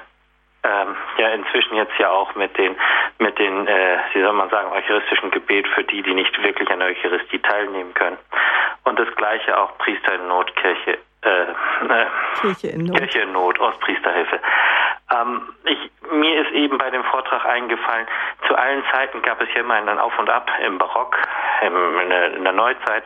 ähm, 0.64 0.94
ja 1.18 1.28
inzwischen 1.30 1.74
jetzt 1.76 1.98
ja 1.98 2.10
auch 2.10 2.34
mit 2.34 2.56
den 2.56 2.76
mit 3.18 3.38
den 3.38 3.66
äh, 3.66 3.98
wie 4.12 4.22
soll 4.22 4.32
man 4.32 4.48
sagen 4.50 4.70
eucharistischen 4.72 5.30
Gebet 5.30 5.66
für 5.68 5.84
die, 5.84 6.02
die 6.02 6.14
nicht 6.14 6.40
wirklich 6.42 6.70
an 6.70 6.78
der 6.78 6.88
Eucharistie 6.88 7.38
teilnehmen 7.40 7.92
können. 7.94 8.18
Und 8.84 8.98
das 8.98 9.08
gleiche 9.16 9.56
auch 9.58 9.76
Priester 9.78 10.14
in 10.14 10.26
Not, 10.28 10.54
Kirche, 10.56 10.98
äh, 11.22 11.42
äh, 11.42 12.06
Kirche 12.40 12.68
in 12.68 12.84
Not, 12.84 12.98
Kirche 12.98 13.20
in 13.20 13.32
Not 13.32 13.58
Ostpriesterhilfe. 13.60 14.40
Ähm, 15.12 15.42
ich, 15.64 15.90
mir 16.10 16.42
ist 16.42 16.52
eben 16.52 16.78
bei 16.78 16.90
dem 16.90 17.04
Vortrag 17.04 17.44
eingefallen, 17.44 18.06
zu 18.46 18.54
allen 18.54 18.82
Zeiten 18.92 19.22
gab 19.22 19.40
es 19.40 19.48
ja 19.54 19.60
immer 19.60 19.74
ein 19.74 19.98
Auf 19.98 20.18
und 20.18 20.30
Ab 20.30 20.50
im 20.64 20.78
Barock, 20.78 21.16
im, 21.62 21.98
in, 22.00 22.10
der, 22.10 22.34
in 22.34 22.44
der 22.44 22.52
Neuzeit. 22.52 23.04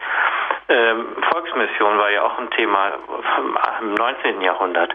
Ähm, 0.69 1.07
Volksmission 1.31 1.99
war 1.99 2.11
ja 2.11 2.23
auch 2.23 2.39
ein 2.39 2.51
Thema 2.51 2.93
im 3.81 3.95
19. 3.95 4.41
Jahrhundert 4.41 4.95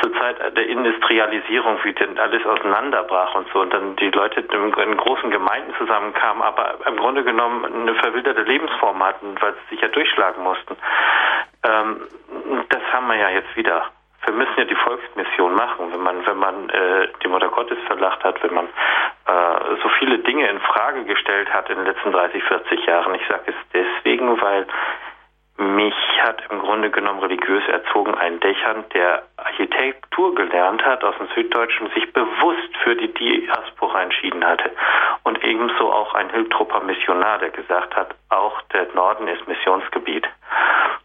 zur 0.00 0.12
Zeit 0.14 0.38
der 0.56 0.66
Industrialisierung, 0.66 1.78
wie 1.82 1.92
denn 1.92 2.18
alles 2.18 2.44
auseinanderbrach 2.46 3.34
und 3.34 3.48
so, 3.52 3.60
und 3.60 3.72
dann 3.72 3.96
die 3.96 4.10
Leute 4.10 4.40
in, 4.40 4.72
in 4.72 4.96
großen 4.96 5.30
Gemeinden 5.30 5.74
zusammenkamen, 5.76 6.42
aber 6.42 6.78
im 6.86 6.96
Grunde 6.96 7.24
genommen 7.24 7.64
eine 7.64 7.94
verwilderte 7.96 8.42
Lebensform 8.42 9.02
hatten, 9.02 9.34
weil 9.40 9.54
sie 9.54 9.74
sich 9.74 9.80
ja 9.80 9.88
durchschlagen 9.88 10.42
mussten. 10.42 10.76
Ähm, 11.64 12.02
das 12.68 12.82
haben 12.92 13.08
wir 13.08 13.16
ja 13.16 13.30
jetzt 13.30 13.56
wieder. 13.56 13.90
Wir 14.24 14.34
müssen 14.34 14.54
ja 14.56 14.64
die 14.64 14.74
Volksmission 14.74 15.54
machen, 15.54 15.92
wenn 15.92 16.02
man, 16.02 16.26
wenn 16.26 16.36
man 16.36 16.68
äh, 16.70 17.08
die 17.22 17.28
Mutter 17.28 17.48
Gottes 17.48 17.78
verlacht 17.86 18.22
hat, 18.24 18.42
wenn 18.42 18.54
man 18.54 18.66
äh, 18.66 19.76
so 19.82 19.88
viele 19.98 20.18
Dinge 20.18 20.48
in 20.48 20.60
Frage 20.60 21.04
gestellt 21.04 21.52
hat 21.52 21.70
in 21.70 21.76
den 21.76 21.86
letzten 21.86 22.12
30, 22.12 22.42
40 22.42 22.86
Jahren. 22.86 23.14
Ich 23.14 23.26
sage 23.28 23.44
es 23.46 23.54
deswegen, 23.72 24.40
weil 24.40 24.66
mich 25.58 25.94
hat 26.22 26.40
im 26.50 26.60
Grunde 26.60 26.88
genommen 26.90 27.18
religiös 27.18 27.66
erzogen 27.66 28.14
ein 28.14 28.38
Dächern, 28.38 28.84
der 28.94 29.24
Architektur 29.36 30.34
gelernt 30.36 30.84
hat 30.84 31.02
aus 31.02 31.16
dem 31.18 31.28
Süddeutschen, 31.34 31.90
sich 31.94 32.12
bewusst 32.12 32.76
für 32.84 32.94
die 32.94 33.12
Diaspora 33.12 34.02
entschieden 34.02 34.44
hatte. 34.44 34.70
Und 35.24 35.42
ebenso 35.42 35.92
auch 35.92 36.14
ein 36.14 36.30
Hilftrupper 36.30 36.80
Missionar, 36.80 37.38
der 37.38 37.50
gesagt 37.50 37.96
hat, 37.96 38.14
auch 38.28 38.60
der 38.72 38.86
Norden 38.94 39.26
ist 39.26 39.48
Missionsgebiet. 39.48 40.28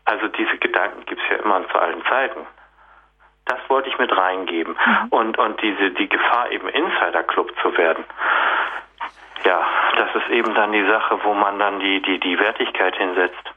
Also 0.06 0.28
diese 0.28 0.58
Gedanken 0.58 1.04
gibt 1.06 1.22
es 1.24 1.30
ja 1.30 1.44
immer 1.44 1.56
und 1.56 1.72
zu 1.72 1.80
allen 1.80 2.04
Zeiten. 2.06 2.46
Das 3.46 3.60
wollte 3.68 3.90
ich 3.90 3.98
mit 3.98 4.16
reingeben. 4.16 4.76
Mhm. 4.86 5.08
Und, 5.10 5.38
und 5.38 5.62
diese, 5.62 5.92
die 5.92 6.08
Gefahr, 6.08 6.50
eben 6.52 6.68
Insider-Club 6.70 7.52
zu 7.62 7.78
werden. 7.78 8.06
Ja, 9.44 9.62
das 9.98 10.16
ist 10.16 10.30
eben 10.30 10.54
dann 10.56 10.72
die 10.72 10.86
Sache, 10.86 11.20
wo 11.24 11.34
man 11.34 11.60
dann 11.60 11.80
die, 11.80 12.02
die, 12.02 12.20
die 12.20 12.40
Wertigkeit 12.40 12.96
hinsetzt 12.96 13.54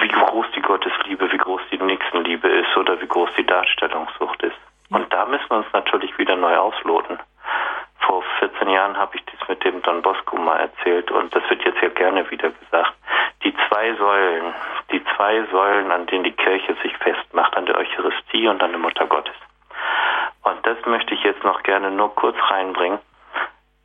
wie 0.00 0.08
groß 0.08 0.46
die 0.56 0.62
Gottesliebe, 0.62 1.30
wie 1.30 1.36
groß 1.36 1.60
die 1.70 1.78
Nächstenliebe 1.78 2.48
ist 2.48 2.76
oder 2.76 3.00
wie 3.00 3.06
groß 3.06 3.30
die 3.36 3.46
Darstellungssucht 3.46 4.42
ist. 4.42 4.56
Und 4.90 5.12
da 5.12 5.26
müssen 5.26 5.48
wir 5.50 5.58
uns 5.58 5.72
natürlich 5.72 6.16
wieder 6.18 6.36
neu 6.36 6.56
ausloten. 6.56 7.18
Vor 8.06 8.22
14 8.38 8.68
Jahren 8.68 8.96
habe 8.96 9.16
ich 9.16 9.24
dies 9.26 9.48
mit 9.48 9.64
dem 9.64 9.82
Don 9.82 10.02
Bosco 10.02 10.36
mal 10.36 10.58
erzählt 10.58 11.10
und 11.10 11.34
das 11.34 11.42
wird 11.48 11.64
jetzt 11.64 11.80
ja 11.80 11.88
gerne 11.88 12.30
wieder 12.30 12.50
gesagt. 12.50 12.92
Die 13.42 13.54
zwei 13.68 13.94
Säulen, 13.94 14.54
die 14.90 15.02
zwei 15.16 15.42
Säulen, 15.50 15.90
an 15.90 16.06
denen 16.06 16.24
die 16.24 16.32
Kirche 16.32 16.74
sich 16.82 16.96
festmacht, 16.98 17.56
an 17.56 17.66
der 17.66 17.76
Eucharistie 17.76 18.48
und 18.48 18.62
an 18.62 18.70
der 18.70 18.80
Mutter 18.80 19.06
Gottes. 19.06 19.34
Und 20.42 20.64
das 20.66 20.76
möchte 20.86 21.14
ich 21.14 21.22
jetzt 21.22 21.44
noch 21.44 21.62
gerne 21.62 21.90
nur 21.90 22.14
kurz 22.14 22.36
reinbringen. 22.50 22.98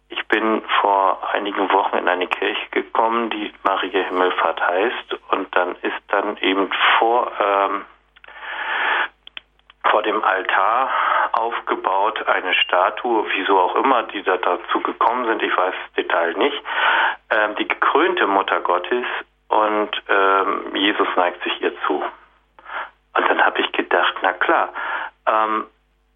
Ich 0.09 0.27
bin 0.27 0.61
vor 0.81 1.19
einigen 1.33 1.71
Wochen 1.71 1.97
in 1.97 2.07
eine 2.07 2.27
Kirche 2.27 2.69
gekommen, 2.71 3.29
die 3.29 3.53
Maria 3.63 4.03
Himmelfahrt 4.03 4.61
heißt. 4.61 5.17
Und 5.31 5.55
dann 5.55 5.75
ist 5.81 6.01
dann 6.09 6.37
eben 6.37 6.69
vor, 6.97 7.31
ähm, 7.39 7.85
vor 9.83 10.03
dem 10.03 10.23
Altar 10.23 10.89
aufgebaut 11.33 12.27
eine 12.27 12.53
Statue, 12.53 13.25
wieso 13.35 13.59
auch 13.59 13.75
immer 13.75 14.03
die 14.03 14.23
da 14.23 14.37
dazu 14.37 14.79
gekommen 14.81 15.25
sind, 15.25 15.41
ich 15.41 15.55
weiß 15.55 15.73
das 15.73 15.93
Detail 16.03 16.33
nicht, 16.33 16.61
ähm, 17.29 17.55
die 17.55 17.67
gekrönte 17.67 18.27
Mutter 18.27 18.59
Gottes 18.61 19.05
und 19.47 19.89
ähm, 20.09 20.75
Jesus 20.75 21.07
neigt 21.15 21.43
sich 21.43 21.61
ihr 21.61 21.73
zu. 21.87 22.03
Und 23.15 23.29
dann 23.29 23.43
habe 23.43 23.61
ich 23.61 23.71
gedacht, 23.71 24.13
na 24.21 24.33
klar, 24.33 24.69
ähm, 25.27 25.65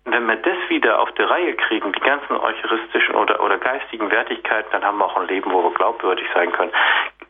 wenn 0.06 0.26
wir 0.28 0.36
das 0.36 0.58
wieder 0.68 1.00
auf 1.00 1.12
die 1.14 1.24
Reihe 1.24 1.56
kriegen, 1.56 1.92
die 1.94 2.00
ganzen 2.02 2.38
eucharistischen 2.38 3.16
oder, 3.16 3.42
oder 3.42 3.58
geistigen 3.58 4.12
Wertigkeiten, 4.12 4.70
dann 4.72 4.84
haben 4.84 4.98
wir 4.98 5.06
auch 5.06 5.18
ein 5.18 5.28
Leben, 5.28 5.52
wo 5.52 5.64
wir 5.64 5.74
glaubwürdig 5.74 6.28
sein 6.34 6.52
können. 6.52 6.74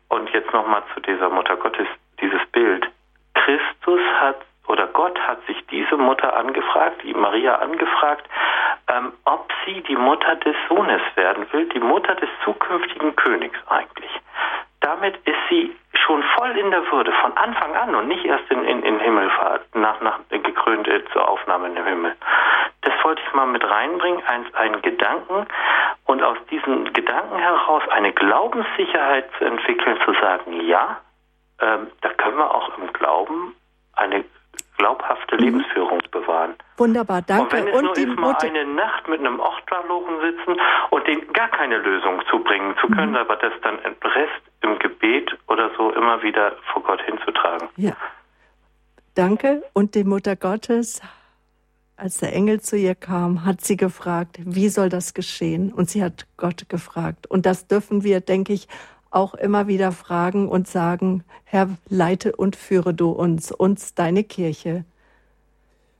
Und 0.09 0.29
jetzt 0.31 0.51
nochmal 0.53 0.83
zu 0.93 0.99
dieser 1.01 1.29
Mutter 1.29 1.55
Gottes, 1.55 1.87
dieses 2.19 2.43
Bild. 2.51 2.87
Christus 3.35 4.01
hat 4.19 4.37
oder 4.67 4.87
Gott 4.87 5.19
hat 5.19 5.45
sich 5.45 5.57
diese 5.67 5.97
Mutter 5.97 6.35
angefragt, 6.35 7.01
die 7.03 7.13
Maria 7.13 7.55
angefragt, 7.55 8.27
ähm, 8.87 9.13
ob 9.25 9.51
sie 9.65 9.81
die 9.81 9.95
Mutter 9.95 10.35
des 10.37 10.55
Sohnes 10.69 11.01
werden 11.15 11.45
will, 11.51 11.67
die 11.69 11.79
Mutter 11.79 12.15
des 12.15 12.29
zukünftigen 12.43 13.15
Königs 13.15 13.59
eigentlich. 13.67 14.11
Damit 14.79 15.15
ist 15.25 15.39
sie 15.49 15.75
schon 15.93 16.23
voll 16.35 16.57
in 16.57 16.71
der 16.71 16.91
Würde 16.91 17.11
von 17.13 17.35
Anfang 17.37 17.75
an 17.75 17.95
und 17.95 18.07
nicht 18.07 18.25
erst 18.25 18.49
in, 18.51 18.63
in, 18.65 18.83
in 18.83 18.99
Himmelfahrt, 18.99 19.75
nach, 19.75 20.01
nach 20.01 20.19
gekrönt 20.29 20.89
zur 21.11 21.27
Aufnahme 21.27 21.67
in 21.67 21.75
den 21.75 21.85
Himmel. 21.85 22.15
Das 22.81 22.93
wollte 23.03 23.21
ich 23.25 23.33
mal 23.33 23.45
mit 23.45 23.63
reinbringen, 23.63 24.21
ein, 24.27 24.53
einen 24.55 24.81
Gedanken 24.81 25.47
und 26.05 26.21
aus 26.21 26.37
diesem 26.51 26.91
Gedanken 26.93 27.37
heraus 27.37 27.83
eine 27.89 28.11
Glaubenssicherheit 28.11 29.29
zu 29.37 29.45
entwickeln, 29.45 29.97
zu 30.05 30.13
sagen, 30.13 30.61
ja, 30.67 30.99
ähm, 31.61 31.87
da 32.01 32.09
können 32.09 32.37
wir 32.37 32.53
auch 32.53 32.77
im 32.77 32.91
Glauben 32.91 33.55
eine 33.95 34.25
glaubhafte 34.77 35.35
mhm. 35.35 35.43
Lebensführung 35.43 36.01
bewahren. 36.11 36.55
Wunderbar, 36.77 37.21
danke. 37.21 37.43
Und 37.43 37.51
wenn 37.53 37.67
es 37.67 37.75
und 37.75 37.83
nur 37.85 37.93
die 37.93 38.03
ist, 38.03 38.19
mal 38.19 38.35
eine 38.41 38.65
Nacht 38.65 39.07
mit 39.07 39.19
einem 39.19 39.39
Obdachlosen 39.39 40.19
sitzen 40.21 40.61
und 40.89 41.07
den 41.07 41.33
gar 41.33 41.49
keine 41.49 41.77
Lösung 41.77 42.21
zubringen 42.29 42.75
zu 42.81 42.87
können, 42.87 43.11
mhm. 43.11 43.17
aber 43.17 43.35
das 43.35 43.53
dann 43.61 43.79
im 43.79 43.95
Rest 44.03 44.41
im 44.61 44.79
Gebet 44.79 45.37
oder 45.47 45.69
so 45.77 45.91
immer 45.91 46.21
wieder 46.23 46.53
vor 46.71 46.83
Gott 46.83 47.01
hinzutragen. 47.01 47.69
Ja. 47.75 47.95
Danke. 49.15 49.63
Und 49.73 49.93
die 49.93 50.03
Mutter 50.03 50.35
Gottes, 50.35 51.01
als 51.95 52.17
der 52.17 52.33
Engel 52.33 52.61
zu 52.61 52.75
ihr 52.75 52.95
kam, 52.95 53.45
hat 53.45 53.61
sie 53.61 53.77
gefragt, 53.77 54.37
wie 54.39 54.69
soll 54.69 54.89
das 54.89 55.13
geschehen? 55.13 55.71
Und 55.71 55.89
sie 55.89 56.03
hat 56.03 56.25
Gott 56.37 56.67
gefragt. 56.67 57.27
Und 57.27 57.45
das 57.45 57.67
dürfen 57.67 58.03
wir, 58.03 58.21
denke 58.21 58.53
ich, 58.53 58.67
auch 59.13 59.33
immer 59.33 59.67
wieder 59.67 59.91
fragen 59.91 60.47
und 60.47 60.67
sagen, 60.67 61.23
Herr, 61.43 61.69
leite 61.89 62.35
und 62.35 62.55
führe 62.55 62.93
du 62.93 63.11
uns, 63.11 63.51
uns 63.51 63.93
deine 63.93 64.23
Kirche. 64.23 64.85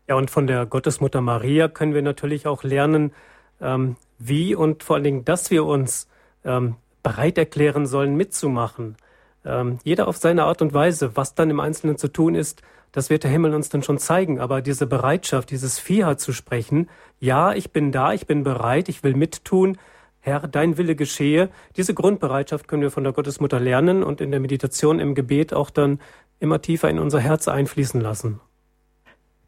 Ja, 0.07 0.15
und 0.15 0.31
von 0.31 0.47
der 0.47 0.65
Gottesmutter 0.65 1.21
Maria 1.21 1.67
können 1.67 1.93
wir 1.93 2.01
natürlich 2.01 2.47
auch 2.47 2.63
lernen, 2.63 3.13
ähm, 3.61 3.95
wie 4.19 4.55
und 4.55 4.83
vor 4.83 4.95
allen 4.95 5.03
Dingen, 5.03 5.25
dass 5.25 5.51
wir 5.51 5.65
uns 5.65 6.07
ähm, 6.43 6.75
bereit 7.03 7.37
erklären 7.37 7.85
sollen, 7.85 8.15
mitzumachen. 8.15 8.97
Ähm, 9.45 9.79
jeder 9.83 10.07
auf 10.07 10.17
seine 10.17 10.45
Art 10.45 10.61
und 10.61 10.73
Weise, 10.73 11.15
was 11.15 11.35
dann 11.35 11.49
im 11.49 11.59
Einzelnen 11.59 11.97
zu 11.97 12.07
tun 12.07 12.35
ist, 12.35 12.61
das 12.91 13.09
wird 13.09 13.23
der 13.23 13.31
Himmel 13.31 13.53
uns 13.53 13.69
dann 13.69 13.83
schon 13.83 13.97
zeigen. 13.97 14.39
Aber 14.39 14.61
diese 14.61 14.87
Bereitschaft, 14.87 15.51
dieses 15.51 15.79
Fiat 15.79 16.19
zu 16.21 16.31
sprechen, 16.31 16.89
ja, 17.19 17.53
ich 17.53 17.71
bin 17.71 17.91
da, 17.91 18.13
ich 18.13 18.27
bin 18.27 18.43
bereit, 18.43 18.87
ich 18.87 19.03
will 19.03 19.15
mittun, 19.15 19.77
Herr, 20.25 20.39
dein 20.47 20.77
Wille 20.77 20.95
geschehe. 20.95 21.49
Diese 21.75 21.93
Grundbereitschaft 21.93 22.69
können 22.69 22.81
wir 22.81 22.91
von 22.91 23.03
der 23.03 23.11
Gottesmutter 23.11 23.59
lernen 23.59 24.03
und 24.03 24.21
in 24.21 24.31
der 24.31 24.39
Meditation, 24.39 24.99
im 24.99 25.15
Gebet 25.15 25.53
auch 25.53 25.69
dann 25.69 25.99
immer 26.39 26.61
tiefer 26.61 26.89
in 26.89 26.97
unser 26.97 27.19
Herz 27.19 27.49
einfließen 27.49 27.99
lassen. 27.99 28.39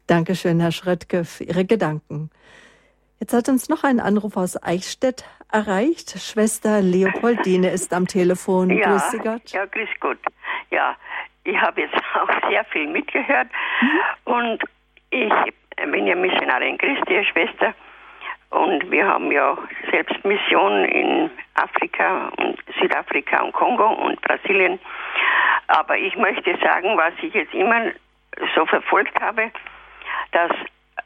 Dankeschön, 0.06 0.60
Herr 0.60 0.72
Schröttke, 0.72 1.24
für 1.24 1.44
Ihre 1.44 1.64
Gedanken. 1.64 2.28
Jetzt 3.18 3.32
hat 3.32 3.48
uns 3.48 3.70
noch 3.70 3.84
ein 3.84 4.00
Anruf 4.00 4.36
aus 4.36 4.62
Eichstätt 4.62 5.24
erreicht. 5.50 6.20
Schwester 6.20 6.82
Leopoldine 6.82 7.70
ist 7.70 7.94
am 7.94 8.06
Telefon. 8.06 8.68
Ja, 8.68 8.90
grüß 8.90 9.10
Sie 9.12 9.18
Gott. 9.18 9.50
Ja, 9.52 9.64
grüß 9.64 9.88
Gott. 10.00 10.18
Ja, 10.70 10.94
ich 11.44 11.56
habe 11.56 11.80
jetzt 11.80 11.94
auch 12.20 12.50
sehr 12.50 12.64
viel 12.66 12.86
mitgehört 12.86 13.48
mhm. 13.80 14.32
und 14.34 14.62
ich 15.08 15.32
bin 15.90 16.06
ja 16.06 16.14
Missionarin 16.14 16.76
Christi, 16.76 17.24
Schwester. 17.32 17.74
Und 18.50 18.90
wir 18.90 19.06
haben 19.06 19.30
ja 19.32 19.56
selbst 19.90 20.24
Missionen 20.24 20.84
in 20.86 21.30
Afrika 21.54 22.30
und 22.38 22.58
Südafrika 22.80 23.42
und 23.42 23.52
Kongo 23.52 23.86
und 23.86 24.20
Brasilien. 24.22 24.78
Aber 25.68 25.96
ich 25.96 26.16
möchte 26.16 26.56
sagen, 26.58 26.96
was 26.96 27.12
ich 27.22 27.34
jetzt 27.34 27.54
immer 27.54 27.90
so 28.54 28.64
verfolgt 28.66 29.20
habe, 29.20 29.50
dass 30.32 30.50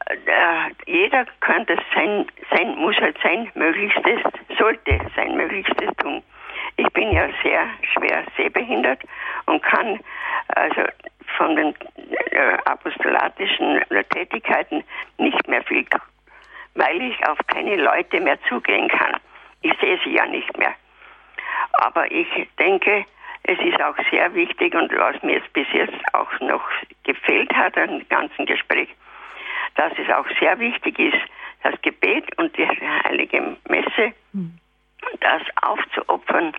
äh, 0.07 0.71
jeder 0.85 1.25
könnte 1.39 1.77
sein, 1.95 2.27
sein, 2.51 2.75
muss 2.75 2.95
halt 2.97 3.17
sein 3.23 3.49
Möglichstes, 3.55 4.19
sollte 4.57 4.99
sein 5.15 5.35
Möglichstes 5.35 5.89
tun. 5.97 6.21
Ich 6.77 6.87
bin 6.93 7.11
ja 7.11 7.27
sehr 7.43 7.65
schwer 7.93 8.23
sehbehindert 8.37 9.01
und 9.45 9.61
kann 9.63 9.99
also 10.49 10.81
von 11.37 11.55
den 11.55 11.73
äh, 12.31 12.57
apostolatischen 12.65 13.81
Tätigkeiten 14.09 14.83
nicht 15.17 15.47
mehr 15.47 15.63
viel 15.63 15.83
weil 16.75 17.01
ich 17.01 17.27
auf 17.27 17.37
keine 17.47 17.75
Leute 17.75 18.19
mehr 18.19 18.37
zugehen 18.47 18.87
kann. 18.87 19.17
Ich 19.61 19.73
sehe 19.79 19.99
sie 20.03 20.13
ja 20.13 20.25
nicht 20.25 20.57
mehr. 20.57 20.73
Aber 21.73 22.09
ich 22.11 22.27
denke, 22.59 23.05
es 23.43 23.59
ist 23.59 23.81
auch 23.81 23.95
sehr 24.09 24.33
wichtig 24.33 24.73
und 24.75 24.91
was 24.97 25.21
mir 25.23 25.35
jetzt 25.35 25.51
bis 25.53 25.67
jetzt 25.73 25.97
auch 26.13 26.39
noch 26.39 26.63
gefehlt 27.03 27.51
hat 27.53 27.77
am 27.77 28.07
ganzen 28.09 28.45
Gespräch, 28.45 28.89
dass 29.75 29.91
es 29.97 30.09
auch 30.13 30.27
sehr 30.39 30.59
wichtig 30.59 30.99
ist, 30.99 31.17
das 31.63 31.79
Gebet 31.81 32.25
und 32.37 32.55
die 32.57 32.67
heilige 32.67 33.57
Messe, 33.67 34.13
mhm. 34.33 34.57
das 35.19 35.41
aufzuopfern 35.61 36.53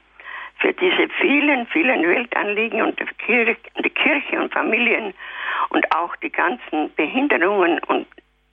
für 0.58 0.72
diese 0.72 1.08
vielen, 1.20 1.66
vielen 1.68 2.02
Weltanliegen 2.02 2.82
und 2.82 2.98
die 2.98 3.90
Kirche, 3.90 4.40
und 4.40 4.52
Familien 4.52 5.12
und 5.70 5.84
auch 5.94 6.14
die 6.16 6.30
ganzen 6.30 6.94
Behinderungen 6.94 7.80
und 7.88 8.06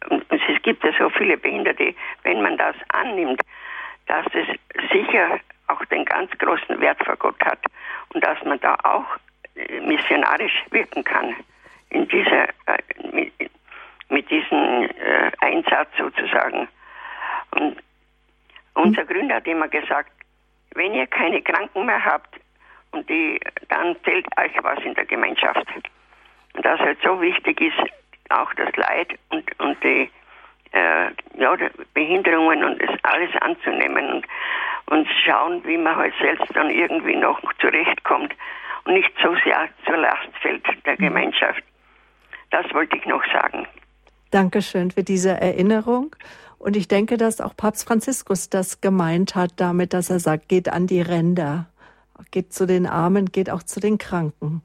es 0.09 0.61
gibt 0.63 0.83
ja 0.83 0.91
so 0.97 1.09
viele 1.09 1.37
Behinderte, 1.37 1.93
wenn 2.23 2.41
man 2.41 2.57
das 2.57 2.75
annimmt, 2.89 3.41
dass 4.07 4.25
es 4.33 4.47
sicher 4.91 5.39
auch 5.67 5.83
den 5.85 6.05
ganz 6.05 6.31
großen 6.37 6.79
Wert 6.79 7.03
vor 7.05 7.15
Gott 7.17 7.39
hat 7.43 7.59
und 8.13 8.23
dass 8.23 8.43
man 8.43 8.59
da 8.59 8.75
auch 8.83 9.05
äh, 9.55 9.79
missionarisch 9.81 10.63
wirken 10.71 11.03
kann 11.03 11.35
in 11.89 12.07
dieser 12.07 12.49
äh, 12.65 12.77
mit, 13.11 13.33
mit 14.09 14.29
diesem 14.29 14.83
äh, 14.83 15.31
Einsatz 15.39 15.89
sozusagen. 15.97 16.67
Und 17.51 17.77
unser 18.73 19.05
Gründer 19.05 19.35
hat 19.35 19.47
immer 19.47 19.67
gesagt, 19.67 20.11
wenn 20.73 20.93
ihr 20.93 21.07
keine 21.07 21.41
Kranken 21.41 21.85
mehr 21.85 22.03
habt, 22.03 22.35
und 22.91 23.07
die, 23.07 23.39
dann 23.67 23.95
zählt 24.03 24.25
euch 24.37 24.51
was 24.63 24.79
in 24.83 24.95
der 24.95 25.05
Gemeinschaft. 25.05 25.65
Und 26.53 26.65
das 26.65 26.79
halt 26.79 26.97
so 27.03 27.21
wichtig 27.21 27.61
ist, 27.61 27.77
auch 28.29 28.53
das 28.55 28.75
Leid 28.75 29.17
und, 29.29 29.59
und 29.59 29.83
die, 29.83 30.09
äh, 30.71 31.11
ja, 31.37 31.55
Behinderungen 31.93 32.63
und 32.63 32.81
das 32.81 32.91
alles 33.03 33.29
anzunehmen 33.41 34.09
und, 34.13 34.25
und 34.87 35.07
schauen, 35.25 35.63
wie 35.65 35.77
man 35.77 35.95
halt 35.95 36.13
selbst 36.21 36.47
dann 36.53 36.69
irgendwie 36.69 37.15
noch 37.15 37.41
zurechtkommt 37.59 38.33
und 38.85 38.93
nicht 38.93 39.11
so 39.21 39.35
sehr 39.43 39.67
zur 39.85 39.97
Last 39.97 40.29
fällt 40.41 40.65
der 40.85 40.93
mhm. 40.93 41.05
Gemeinschaft. 41.05 41.63
Das 42.51 42.71
wollte 42.73 42.97
ich 42.97 43.05
noch 43.05 43.23
sagen. 43.31 43.67
Dankeschön 44.31 44.91
für 44.91 45.03
diese 45.03 45.31
Erinnerung. 45.31 46.15
Und 46.59 46.75
ich 46.75 46.87
denke, 46.87 47.17
dass 47.17 47.39
auch 47.41 47.55
Papst 47.55 47.87
Franziskus 47.87 48.49
das 48.49 48.81
gemeint 48.81 49.35
hat 49.35 49.53
damit, 49.57 49.93
dass 49.93 50.09
er 50.09 50.19
sagt, 50.19 50.49
geht 50.49 50.67
an 50.69 50.87
die 50.87 51.01
Ränder, 51.01 51.67
geht 52.31 52.53
zu 52.53 52.67
den 52.67 52.85
Armen, 52.85 53.27
geht 53.27 53.49
auch 53.49 53.63
zu 53.63 53.79
den 53.79 53.97
Kranken. 53.97 54.61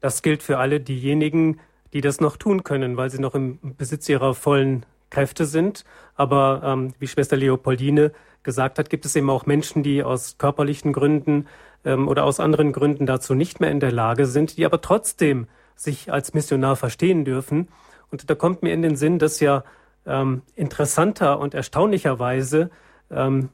Das 0.00 0.22
gilt 0.22 0.42
für 0.42 0.58
alle 0.58 0.80
diejenigen, 0.80 1.60
die 1.92 2.00
das 2.00 2.20
noch 2.20 2.36
tun 2.36 2.64
können, 2.64 2.96
weil 2.96 3.10
sie 3.10 3.20
noch 3.20 3.34
im 3.34 3.58
Besitz 3.76 4.08
ihrer 4.08 4.34
vollen 4.34 4.84
Kräfte 5.10 5.46
sind. 5.46 5.84
Aber 6.14 6.62
ähm, 6.64 6.94
wie 6.98 7.08
Schwester 7.08 7.36
Leopoldine 7.36 8.12
gesagt 8.42 8.78
hat, 8.78 8.90
gibt 8.90 9.04
es 9.04 9.16
eben 9.16 9.30
auch 9.30 9.46
Menschen, 9.46 9.82
die 9.82 10.02
aus 10.02 10.38
körperlichen 10.38 10.92
Gründen 10.92 11.46
ähm, 11.84 12.08
oder 12.08 12.24
aus 12.24 12.40
anderen 12.40 12.72
Gründen 12.72 13.06
dazu 13.06 13.34
nicht 13.34 13.60
mehr 13.60 13.70
in 13.70 13.80
der 13.80 13.92
Lage 13.92 14.26
sind, 14.26 14.56
die 14.56 14.66
aber 14.66 14.80
trotzdem 14.80 15.46
sich 15.76 16.12
als 16.12 16.34
Missionar 16.34 16.76
verstehen 16.76 17.24
dürfen. 17.24 17.68
Und 18.10 18.28
da 18.28 18.34
kommt 18.34 18.62
mir 18.62 18.72
in 18.72 18.82
den 18.82 18.96
Sinn, 18.96 19.18
dass 19.18 19.40
ja 19.40 19.64
ähm, 20.06 20.42
interessanter 20.54 21.38
und 21.38 21.54
erstaunlicherweise 21.54 22.70
ähm, 23.10 23.50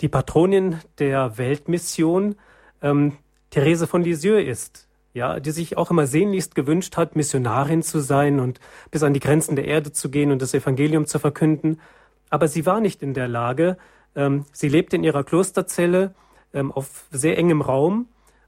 die 0.00 0.08
Patronin 0.08 0.78
der 0.98 1.38
Weltmission 1.38 2.36
ähm, 2.82 3.16
Therese 3.50 3.86
von 3.86 4.02
Lisieux 4.02 4.40
ist 4.40 4.89
ja, 5.12 5.40
die 5.40 5.50
sich 5.50 5.76
auch 5.76 5.90
immer 5.90 6.06
sehnlichst 6.06 6.54
gewünscht 6.54 6.96
hat, 6.96 7.16
Missionarin 7.16 7.82
zu 7.82 8.00
sein 8.00 8.40
und 8.40 8.60
bis 8.90 9.02
an 9.02 9.14
die 9.14 9.20
Grenzen 9.20 9.56
der 9.56 9.66
Erde 9.66 9.92
zu 9.92 10.10
gehen 10.10 10.30
und 10.30 10.40
das 10.40 10.54
Evangelium 10.54 11.06
zu 11.06 11.18
verkünden. 11.18 11.80
Aber 12.28 12.48
sie 12.48 12.64
war 12.66 12.80
nicht 12.80 13.02
in 13.02 13.14
der 13.14 13.28
Lage. 13.28 13.76
Ähm, 14.14 14.44
sie 14.52 14.68
lebte 14.68 14.96
in 14.96 15.04
ihrer 15.04 15.24
Klosterzelle 15.24 16.14
ähm, 16.54 16.70
auf 16.70 17.06
sehr 17.10 17.38
engem 17.38 17.60
Raum 17.60 18.06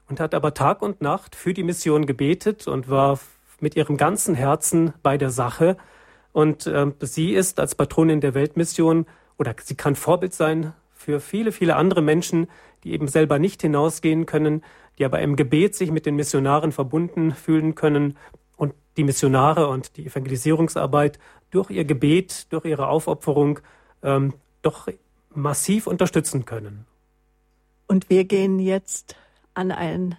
und 0.09 0.21
hat 0.21 0.35
aber 0.35 0.55
Tag 0.55 0.83
und 0.83 1.01
Nacht 1.01 1.35
für 1.35 1.55
die 1.55 1.65
Mission 1.65 2.07
gebetet 2.07 2.69
und 2.69 2.89
war 2.89 3.19
mit 3.61 3.77
ihrem 3.77 3.97
ganzen 3.97 4.35
Herzen 4.35 4.93
bei 5.03 5.19
der 5.19 5.31
Sache. 5.31 5.77
Und 6.33 6.67
äh, 6.67 6.87
sie 7.01 7.33
ist 7.33 7.59
als 7.61 7.75
Patronin 7.75 8.21
der 8.21 8.35
Weltmission 8.35 9.07
oder 9.37 9.55
sie 9.63 9.75
kann 9.75 9.97
Vorbild 9.97 10.33
sein 10.33 10.75
für 10.95 11.19
viele, 11.19 11.51
viele 11.51 11.75
andere 11.75 12.03
Menschen, 12.03 12.49
die 12.85 12.93
eben 12.93 13.09
selber 13.09 13.39
nicht 13.39 13.63
hinausgehen 13.63 14.27
können, 14.27 14.63
die 14.99 15.05
aber 15.05 15.21
im 15.21 15.37
Gebet 15.37 15.75
sich 15.75 15.91
mit 15.91 16.07
den 16.07 16.17
Missionaren 16.17 16.73
verbunden 16.73 17.33
fühlen 17.33 17.75
können 17.75 18.17
und 18.57 18.75
die 18.97 19.05
Missionare 19.05 19.69
und 19.69 19.97
die 19.97 20.07
Evangelisierungsarbeit 20.07 21.19
durch 21.51 21.71
ihr 21.71 21.85
Gebet, 21.85 22.53
durch 22.53 22.65
ihre 22.65 22.89
Aufopferung 22.89 23.61
ähm, 24.03 24.35
doch 24.63 24.89
massiv 25.35 25.87
unterstützen 25.87 26.45
können. 26.45 26.87
Und 27.87 28.11
wir 28.11 28.25
gehen 28.25 28.59
jetzt 28.59 29.17
an 29.55 29.71
einen 29.71 30.17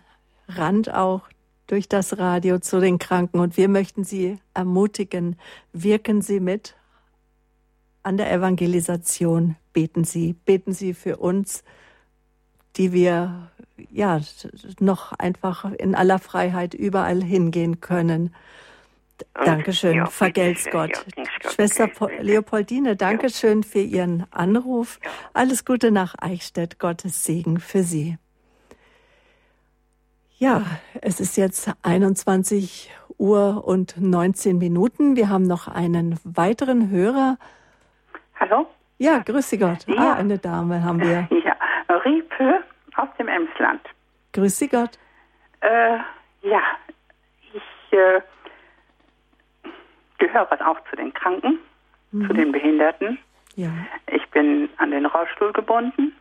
Rand 0.48 0.94
auch 0.94 1.22
durch 1.68 1.88
das 1.88 2.18
Radio 2.18 2.60
zu 2.60 2.80
den 2.80 3.00
Kranken 3.00 3.40
und 3.40 3.58
wir 3.58 3.68
möchten 3.68 4.04
Sie 4.04 4.38
ermutigen, 4.54 5.38
wirken 5.72 6.22
Sie 6.22 6.40
mit 6.40 6.76
an 8.04 8.18
der 8.18 8.32
Evangelisation, 8.32 9.56
beten 9.72 10.04
Sie, 10.04 10.34
beten 10.34 10.74
Sie 10.74 10.94
für 10.94 11.18
uns, 11.18 11.64
die 12.76 12.94
wir 12.94 13.50
ja 13.92 14.20
noch 14.80 15.14
einfach 15.14 15.72
in 15.72 15.96
aller 15.96 16.20
Freiheit 16.20 16.74
überall 16.74 17.24
hingehen 17.24 17.82
können. 17.82 18.34
Dankeschön, 19.34 19.96
ja, 19.98 20.06
vergelt's 20.08 20.68
Gott. 20.72 21.06
Ja, 21.16 21.24
Schwester 21.52 21.90
Leopoldine, 22.20 22.96
Dankeschön 22.96 23.64
für 23.64 23.80
Ihren 23.80 24.26
Anruf. 24.32 25.00
Alles 25.34 25.66
Gute 25.66 25.92
nach 25.92 26.16
Eichstätt, 26.20 26.80
Gottes 26.80 27.24
Segen 27.24 27.60
für 27.60 27.84
Sie. 27.84 28.18
Ja, 30.38 30.66
es 31.02 31.20
ist 31.20 31.38
jetzt 31.38 31.72
21 31.84 32.92
Uhr 33.18 33.64
und 33.66 33.96
19 33.98 34.58
Minuten. 34.58 35.16
Wir 35.16 35.30
haben 35.30 35.44
noch 35.48 35.68
einen 35.68 36.20
weiteren 36.24 36.90
Hörer. 36.90 37.38
Hallo? 38.40 38.68
Ja, 38.98 39.20
grüße 39.20 39.58
Gott. 39.58 39.86
Ah, 39.96 40.14
eine 40.14 40.38
Dame 40.40 40.84
haben 40.84 41.00
wir. 41.02 41.30
Ja, 41.46 41.56
Riepe 41.90 42.64
aus 42.96 43.10
dem 43.18 43.28
Emsland. 43.28 43.82
Grüße 44.34 44.68
Gott. 44.68 44.98
Äh, 45.62 45.98
ja, 46.42 46.62
ich 47.54 47.98
äh, 47.98 48.22
gehöre 50.18 50.68
auch 50.68 50.80
zu 50.90 50.96
den 50.96 51.14
Kranken, 51.14 51.60
mhm. 52.12 52.28
zu 52.28 52.34
den 52.34 52.52
Behinderten. 52.52 53.20
Ja. 53.56 53.70
Ich 54.08 54.28
bin 54.32 54.70
an 54.78 54.92
den 54.92 55.06
Rollstuhl 55.06 55.54
gebunden 55.54 56.16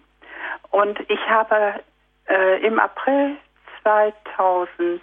und 0.71 0.99
ich 1.09 1.21
habe 1.29 1.81
äh, 2.29 2.65
im 2.67 2.79
April 2.79 3.37
2002 3.83 5.01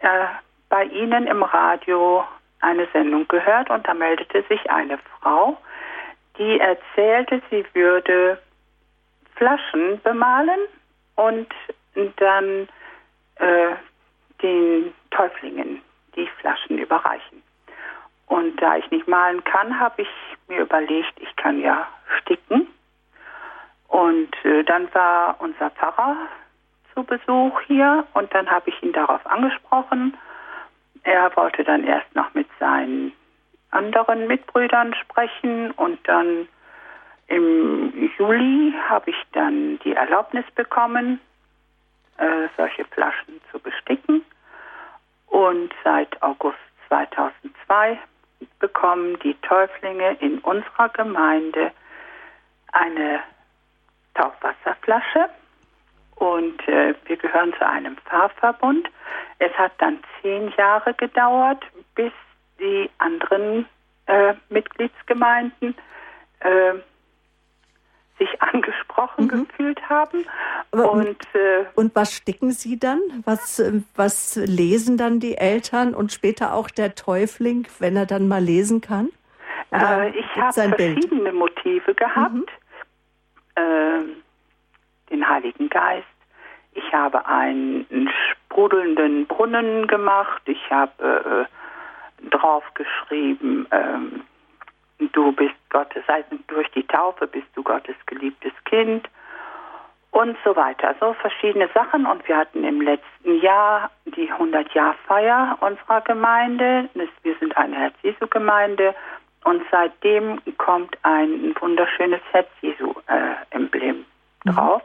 äh, 0.00 0.26
bei 0.68 0.84
Ihnen 0.84 1.26
im 1.26 1.42
Radio 1.42 2.24
eine 2.60 2.88
Sendung 2.92 3.28
gehört 3.28 3.70
und 3.70 3.86
da 3.86 3.94
meldete 3.94 4.42
sich 4.48 4.70
eine 4.70 4.98
Frau, 4.98 5.58
die 6.38 6.58
erzählte, 6.58 7.42
sie 7.50 7.64
würde 7.72 8.38
Flaschen 9.36 10.00
bemalen 10.02 10.60
und 11.16 11.48
dann 12.16 12.68
äh, 13.36 13.74
den 14.42 14.92
Täuflingen 15.10 15.80
die 16.16 16.28
Flaschen 16.40 16.78
überreichen. 16.78 17.42
Und 18.26 18.60
da 18.60 18.76
ich 18.76 18.90
nicht 18.90 19.06
malen 19.06 19.42
kann, 19.44 19.78
habe 19.78 20.02
ich 20.02 20.08
mir 20.48 20.62
überlegt, 20.62 21.12
ich 21.20 21.36
kann 21.36 21.60
ja 21.60 21.86
sticken. 22.20 22.68
Und 23.88 24.32
äh, 24.44 24.64
dann 24.64 24.92
war 24.94 25.36
unser 25.40 25.70
Pfarrer 25.70 26.16
zu 26.94 27.04
Besuch 27.04 27.60
hier 27.62 28.06
und 28.14 28.32
dann 28.34 28.50
habe 28.50 28.70
ich 28.70 28.82
ihn 28.82 28.92
darauf 28.92 29.24
angesprochen. 29.26 30.16
Er 31.02 31.34
wollte 31.36 31.64
dann 31.64 31.84
erst 31.84 32.14
noch 32.14 32.32
mit 32.34 32.48
seinen 32.58 33.12
anderen 33.74 34.26
Mitbrüdern 34.26 34.94
sprechen 34.94 35.70
und 35.72 35.98
dann 36.08 36.48
im 37.26 38.10
Juli 38.18 38.74
habe 38.88 39.10
ich 39.10 39.16
dann 39.32 39.78
die 39.80 39.94
Erlaubnis 39.94 40.44
bekommen, 40.54 41.20
äh, 42.18 42.48
solche 42.56 42.84
Flaschen 42.86 43.40
zu 43.50 43.58
besticken. 43.58 44.24
Und 45.26 45.72
seit 45.82 46.22
August 46.22 46.58
2002 46.88 47.98
bekommen 48.58 49.18
die 49.20 49.34
Täuflinge 49.40 50.16
in 50.20 50.38
unserer 50.40 50.90
Gemeinde 50.90 51.72
eine 52.72 53.20
Taufwasserflasche 54.14 55.28
und 56.16 56.68
äh, 56.68 56.94
wir 57.06 57.16
gehören 57.16 57.52
zu 57.54 57.66
einem 57.66 57.96
Pfarrverbund. 57.96 58.88
Es 59.38 59.52
hat 59.54 59.72
dann 59.78 59.98
zehn 60.20 60.52
Jahre 60.56 60.94
gedauert, 60.94 61.64
bis 61.94 62.12
die 62.58 62.90
anderen 62.98 63.66
äh, 64.06 64.34
Mitgliedsgemeinden 64.48 65.74
äh, 66.40 66.74
sich 68.18 68.42
angesprochen 68.42 69.26
mhm. 69.26 69.46
gefühlt 69.46 69.88
haben. 69.88 70.24
Und, 70.70 71.18
äh, 71.34 71.64
und 71.74 71.94
was 71.94 72.12
sticken 72.12 72.50
Sie 72.50 72.78
dann? 72.78 73.00
Was, 73.24 73.62
was 73.94 74.36
lesen 74.36 74.96
dann 74.96 75.20
die 75.20 75.36
Eltern 75.36 75.94
und 75.94 76.12
später 76.12 76.54
auch 76.54 76.68
der 76.70 76.94
Täufling, 76.94 77.66
wenn 77.78 77.96
er 77.96 78.06
dann 78.06 78.28
mal 78.28 78.42
lesen 78.42 78.80
kann? 78.80 79.10
Äh, 79.72 80.10
ich 80.10 80.36
habe 80.36 80.52
verschiedene 80.52 81.22
Bild? 81.22 81.34
Motive 81.34 81.94
gehabt. 81.94 82.34
Mhm. 82.34 82.46
Äh, 83.56 84.00
den 85.10 85.28
Heiligen 85.28 85.68
Geist. 85.68 86.06
Ich 86.72 86.92
habe 86.92 87.24
einen 87.26 88.10
sprudelnden 88.30 89.26
Brunnen 89.26 89.86
gemacht. 89.86 90.42
Ich 90.46 90.70
habe 90.70 91.46
äh, 91.48 91.63
draufgeschrieben, 92.30 93.66
ähm, 93.70 94.22
du 95.12 95.32
bist 95.32 95.54
Gottes, 95.70 96.02
also 96.06 96.36
durch 96.46 96.70
die 96.72 96.86
Taufe 96.86 97.26
bist 97.26 97.46
du 97.54 97.62
Gottes 97.62 97.96
geliebtes 98.06 98.52
Kind 98.64 99.08
und 100.14 100.36
so 100.44 100.54
weiter. 100.54 100.94
So 101.00 101.12
verschiedene 101.14 101.68
Sachen. 101.74 102.06
Und 102.06 102.26
wir 102.28 102.36
hatten 102.36 102.62
im 102.62 102.80
letzten 102.80 103.40
Jahr 103.40 103.90
die 104.04 104.32
100-Jahr-Feier 104.32 105.58
unserer 105.60 106.00
Gemeinde. 106.02 106.88
Wir 106.94 107.34
sind 107.40 107.56
eine 107.56 107.76
Herz-Jesu-Gemeinde. 107.76 108.94
Und 109.42 109.62
seitdem 109.70 110.40
kommt 110.56 110.96
ein 111.02 111.54
wunderschönes 111.60 112.20
Herz-Jesu-Emblem 112.30 114.04
äh, 114.46 114.50
drauf. 114.50 114.82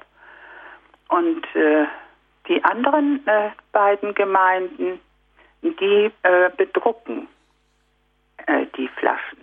Mhm. 1.12 1.18
Und 1.18 1.56
äh, 1.56 1.86
die 2.48 2.64
anderen 2.64 3.26
äh, 3.28 3.52
beiden 3.72 4.16
Gemeinden, 4.16 5.00
die 5.62 6.12
äh, 6.24 6.50
bedrucken 6.56 7.28
äh, 8.46 8.66
die 8.78 8.88
Flaschen. 9.00 9.40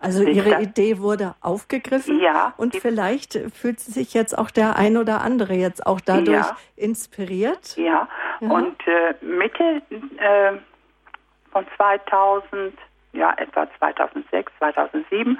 Also 0.00 0.22
Ihre 0.22 0.62
Idee 0.62 0.98
wurde 0.98 1.34
aufgegriffen 1.40 2.20
ja, 2.20 2.54
und 2.56 2.76
vielleicht 2.76 3.32
fühlt 3.52 3.80
sich 3.80 4.14
jetzt 4.14 4.38
auch 4.38 4.50
der 4.50 4.76
ein 4.76 4.96
oder 4.96 5.22
andere 5.22 5.54
jetzt 5.54 5.86
auch 5.86 6.00
dadurch 6.00 6.46
ja. 6.46 6.56
inspiriert. 6.76 7.76
Ja, 7.76 8.08
ja. 8.40 8.48
und 8.48 8.76
äh, 8.86 9.14
Mitte 9.24 9.82
äh, 10.18 10.52
von 11.50 11.66
2000, 11.76 12.74
ja 13.12 13.34
etwa 13.38 13.66
2006, 13.78 14.52
2007 14.58 15.36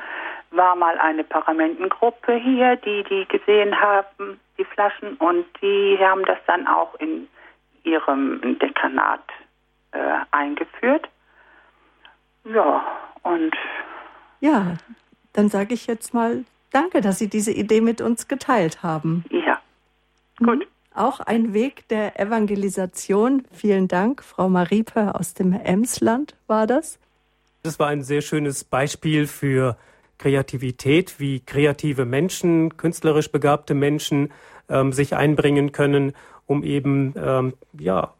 war 0.50 0.74
mal 0.74 0.98
eine 0.98 1.22
Paramentengruppe 1.22 2.34
hier, 2.34 2.76
die 2.76 3.04
die 3.04 3.26
gesehen 3.28 3.80
haben, 3.80 4.40
die 4.58 4.64
Flaschen 4.64 5.14
und 5.18 5.46
die 5.62 5.98
haben 6.00 6.24
das 6.24 6.38
dann 6.48 6.66
auch 6.66 6.96
in 6.96 7.28
ihrem 7.84 8.58
Dekanat 8.58 9.22
äh, 9.92 10.18
eingeführt. 10.30 11.08
Ja, 12.44 12.82
und 13.22 13.54
ja, 14.40 14.76
dann 15.32 15.48
sage 15.48 15.74
ich 15.74 15.86
jetzt 15.86 16.14
mal 16.14 16.44
danke, 16.70 17.00
dass 17.00 17.18
Sie 17.18 17.28
diese 17.28 17.52
Idee 17.52 17.80
mit 17.80 18.00
uns 18.00 18.28
geteilt 18.28 18.82
haben. 18.82 19.24
Ja, 19.30 19.60
gut. 20.38 20.60
Mhm. 20.60 20.64
Auch 20.94 21.20
ein 21.20 21.54
Weg 21.54 21.86
der 21.88 22.18
Evangelisation. 22.18 23.44
Vielen 23.52 23.86
Dank, 23.86 24.24
Frau 24.24 24.48
Mariepe 24.48 25.14
aus 25.14 25.32
dem 25.32 25.52
Emsland 25.52 26.34
war 26.48 26.66
das. 26.66 26.98
Das 27.62 27.78
war 27.78 27.86
ein 27.86 28.02
sehr 28.02 28.20
schönes 28.20 28.64
Beispiel 28.64 29.28
für 29.28 29.76
Kreativität, 30.18 31.20
wie 31.20 31.38
kreative 31.38 32.04
Menschen, 32.04 32.76
künstlerisch 32.76 33.30
begabte 33.30 33.74
Menschen 33.74 34.32
ähm, 34.68 34.92
sich 34.92 35.14
einbringen 35.14 35.70
können, 35.70 36.14
um 36.46 36.64
eben 36.64 37.14
ähm, 37.16 37.54
ja 37.78 38.14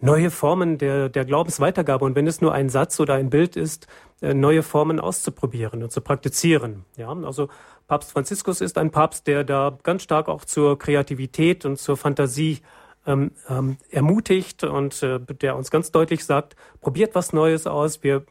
neue 0.00 0.30
Formen 0.30 0.78
der, 0.78 1.08
der 1.08 1.24
Glaubensweitergabe 1.24 2.04
und 2.04 2.14
wenn 2.14 2.26
es 2.26 2.40
nur 2.40 2.52
ein 2.52 2.68
Satz 2.68 2.98
oder 3.00 3.14
ein 3.14 3.30
Bild 3.30 3.56
ist, 3.56 3.86
äh, 4.20 4.34
neue 4.34 4.62
Formen 4.62 4.98
auszuprobieren 4.98 5.82
und 5.82 5.92
zu 5.92 6.00
praktizieren. 6.00 6.84
Ja, 6.96 7.12
also 7.12 7.48
Papst 7.86 8.12
Franziskus 8.12 8.60
ist 8.60 8.76
ein 8.76 8.90
Papst, 8.90 9.26
der 9.26 9.44
da 9.44 9.78
ganz 9.82 10.02
stark 10.02 10.28
auch 10.28 10.44
zur 10.44 10.78
Kreativität 10.78 11.64
und 11.64 11.78
zur 11.78 11.96
Fantasie 11.96 12.58
ähm, 13.06 13.30
ähm, 13.48 13.78
ermutigt 13.90 14.64
und 14.64 15.02
äh, 15.02 15.20
der 15.20 15.56
uns 15.56 15.70
ganz 15.70 15.92
deutlich 15.92 16.24
sagt, 16.24 16.56
probiert 16.80 17.14
was 17.14 17.32
Neues 17.32 17.66
aus. 17.66 18.02
Wir 18.02 18.24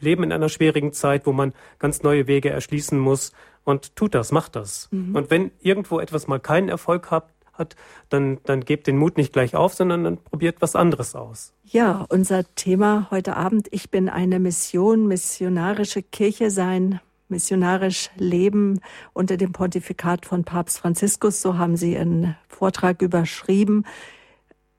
leben 0.00 0.24
in 0.24 0.32
einer 0.32 0.48
schwierigen 0.48 0.92
Zeit, 0.92 1.26
wo 1.26 1.32
man 1.32 1.52
ganz 1.78 2.02
neue 2.02 2.26
Wege 2.26 2.50
erschließen 2.50 2.98
muss 2.98 3.32
und 3.64 3.96
tut 3.96 4.14
das, 4.14 4.32
macht 4.32 4.56
das. 4.56 4.88
Mhm. 4.90 5.14
Und 5.14 5.30
wenn 5.30 5.50
irgendwo 5.60 6.00
etwas 6.00 6.26
mal 6.26 6.40
keinen 6.40 6.68
Erfolg 6.68 7.10
hat, 7.10 7.28
hat, 7.54 7.76
dann, 8.08 8.38
dann 8.44 8.64
gebt 8.64 8.86
den 8.86 8.96
Mut 8.98 9.16
nicht 9.16 9.32
gleich 9.32 9.54
auf, 9.54 9.74
sondern 9.74 10.04
dann 10.04 10.18
probiert 10.18 10.56
was 10.60 10.76
anderes 10.76 11.14
aus. 11.14 11.52
Ja, 11.64 12.04
unser 12.08 12.44
Thema 12.54 13.08
heute 13.10 13.36
Abend, 13.36 13.68
ich 13.70 13.90
bin 13.90 14.08
eine 14.08 14.38
Mission, 14.38 15.06
missionarische 15.06 16.02
Kirche 16.02 16.50
sein, 16.50 17.00
missionarisch 17.28 18.10
leben 18.16 18.80
unter 19.12 19.36
dem 19.36 19.52
Pontifikat 19.52 20.26
von 20.26 20.44
Papst 20.44 20.78
Franziskus, 20.78 21.40
so 21.40 21.58
haben 21.58 21.76
Sie 21.76 21.94
Ihren 21.94 22.36
Vortrag 22.48 23.02
überschrieben. 23.02 23.86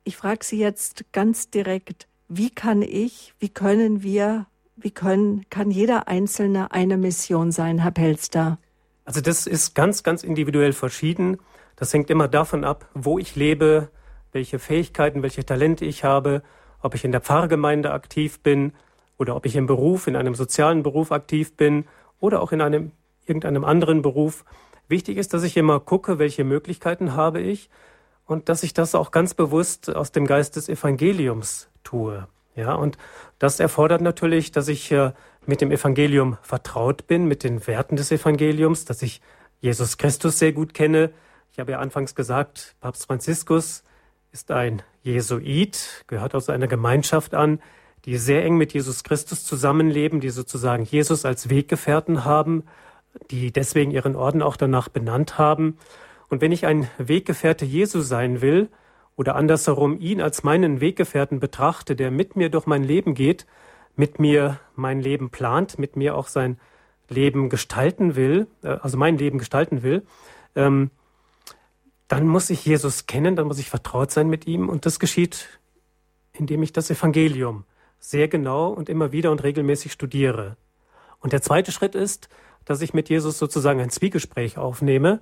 Ich 0.04 0.18
frage 0.18 0.46
Sie 0.46 0.60
jetzt 0.60 1.06
ganz 1.12 1.50
direkt, 1.50 2.08
wie 2.28 2.50
kann 2.50 2.82
ich, 2.82 3.34
wie 3.40 3.50
können 3.50 4.04
wir, 4.04 4.48
wie 4.76 4.92
können, 4.92 5.46
kann 5.50 5.72
jeder 5.72 6.08
Einzelne 6.08 6.72
eine 6.72 6.98
Mission 6.98 7.52
sein, 7.52 7.80
Herr 7.80 7.92
Pelster? 7.92 8.60
Also 9.06 9.22
das 9.22 9.46
ist 9.46 9.76
ganz, 9.76 10.04
ganz 10.04 10.24
individuell 10.24 10.74
verschieden. 10.74 11.38
Das 11.76 11.94
hängt 11.94 12.10
immer 12.10 12.28
davon 12.28 12.64
ab, 12.64 12.88
wo 12.94 13.20
ich 13.20 13.36
lebe, 13.36 13.90
welche 14.32 14.60
Fähigkeiten, 14.60 15.24
welche 15.24 15.46
Talente 15.46 15.86
ich 15.86 16.04
habe, 16.04 16.42
ob 16.82 16.96
ich 16.96 17.04
in 17.04 17.12
der 17.12 17.22
Pfarrgemeinde 17.22 17.92
aktiv 17.92 18.40
bin 18.42 18.74
oder 19.18 19.36
ob 19.36 19.46
ich 19.46 19.56
im 19.56 19.66
Beruf, 19.66 20.08
in 20.08 20.16
einem 20.16 20.36
sozialen 20.36 20.84
Beruf 20.84 21.12
aktiv 21.12 21.56
bin 21.56 21.86
oder 22.20 22.42
auch 22.42 22.52
in 22.52 22.62
einem 22.62 22.92
irgendeinem 23.26 23.64
anderen 23.64 24.02
Beruf. 24.02 24.46
Wichtig 24.88 25.18
ist, 25.18 25.34
dass 25.34 25.44
ich 25.44 25.58
immer 25.58 25.80
gucke, 25.80 26.20
welche 26.20 26.44
Möglichkeiten 26.44 27.16
habe 27.16 27.42
ich 27.42 27.70
und 28.26 28.50
dass 28.50 28.64
ich 28.64 28.74
das 28.74 28.96
auch 28.96 29.12
ganz 29.12 29.34
bewusst 29.34 29.94
aus 29.94 30.12
dem 30.12 30.28
Geist 30.28 30.56
des 30.56 30.70
Evangeliums 30.70 31.70
tue. 31.84 32.28
Ja, 32.56 32.74
und 32.74 32.98
das 33.38 33.60
erfordert 33.60 34.02
natürlich, 34.02 34.52
dass 34.52 34.68
ich 34.68 34.92
äh, 34.92 35.12
mit 35.46 35.62
dem 35.62 35.72
Evangelium 35.72 36.38
vertraut 36.42 37.08
bin, 37.08 37.26
mit 37.26 37.44
den 37.44 37.68
Werten 37.68 37.96
des 37.96 38.12
Evangeliums, 38.12 38.86
dass 38.86 39.02
ich 39.02 39.22
Jesus 39.60 39.98
Christus 39.98 40.40
sehr 40.40 40.54
gut 40.54 40.74
kenne. 40.74 41.12
Ich 41.56 41.60
habe 41.62 41.72
ja 41.72 41.80
anfangs 41.80 42.16
gesagt, 42.16 42.76
Papst 42.82 43.06
Franziskus 43.06 43.86
ist 44.34 44.52
ein 44.52 44.82
Jesuit, 45.04 46.04
gehört 46.08 46.36
aus 46.36 46.50
einer 46.50 46.68
Gemeinschaft 46.68 47.34
an, 47.34 47.62
die 48.04 48.18
sehr 48.18 48.44
eng 48.44 48.58
mit 48.58 48.74
Jesus 48.74 49.06
Christus 49.06 49.46
zusammenleben, 49.46 50.20
die 50.20 50.32
sozusagen 50.32 50.84
Jesus 50.84 51.24
als 51.24 51.50
Weggefährten 51.50 52.26
haben, 52.26 52.66
die 53.32 53.54
deswegen 53.54 53.92
ihren 53.92 54.18
Orden 54.18 54.42
auch 54.42 54.58
danach 54.58 54.90
benannt 54.90 55.38
haben. 55.38 55.78
Und 56.28 56.42
wenn 56.42 56.52
ich 56.52 56.66
ein 56.66 56.90
Weggefährte 56.98 57.64
Jesu 57.64 58.02
sein 58.02 58.42
will, 58.42 58.68
oder 59.16 59.38
andersherum 59.38 59.98
ihn 60.02 60.20
als 60.20 60.44
meinen 60.44 60.82
Weggefährten 60.82 61.40
betrachte, 61.40 61.96
der 61.96 62.12
mit 62.12 62.36
mir 62.36 62.50
durch 62.50 62.66
mein 62.66 62.84
Leben 62.84 63.14
geht, 63.14 63.46
mit 63.96 64.20
mir 64.20 64.60
mein 64.76 65.00
Leben 65.00 65.30
plant, 65.30 65.80
mit 65.80 65.96
mir 65.96 66.18
auch 66.18 66.28
sein 66.28 66.60
Leben 67.08 67.48
gestalten 67.48 68.18
will, 68.18 68.48
äh, 68.62 68.76
also 68.82 68.98
mein 68.98 69.18
Leben 69.18 69.38
gestalten 69.38 69.84
will, 69.84 70.06
ähm, 70.58 70.92
dann 72.08 72.28
muss 72.28 72.50
ich 72.50 72.66
Jesus 72.66 73.06
kennen, 73.06 73.36
dann 73.36 73.48
muss 73.48 73.60
ich 73.60 73.70
vertraut 73.70 74.12
sein 74.12 74.28
mit 74.28 74.48
ihm 74.48 74.70
und 74.70 74.86
das 74.86 75.00
geschieht, 75.00 75.48
indem 76.34 76.64
ich 76.64 76.74
das 76.74 76.90
Evangelium 76.90 77.64
sehr 78.00 78.28
genau 78.28 78.70
und 78.70 78.90
immer 78.90 79.12
wieder 79.12 79.32
und 79.32 79.44
regelmäßig 79.44 79.92
studiere. 79.92 80.58
Und 81.20 81.34
der 81.34 81.42
zweite 81.42 81.72
Schritt 81.72 81.96
ist, 81.96 82.30
dass 82.66 82.82
ich 82.82 82.94
mit 82.94 83.10
Jesus 83.10 83.40
sozusagen 83.40 83.80
ein 83.80 83.90
Zwiegespräch 83.90 84.58
aufnehme, 84.58 85.22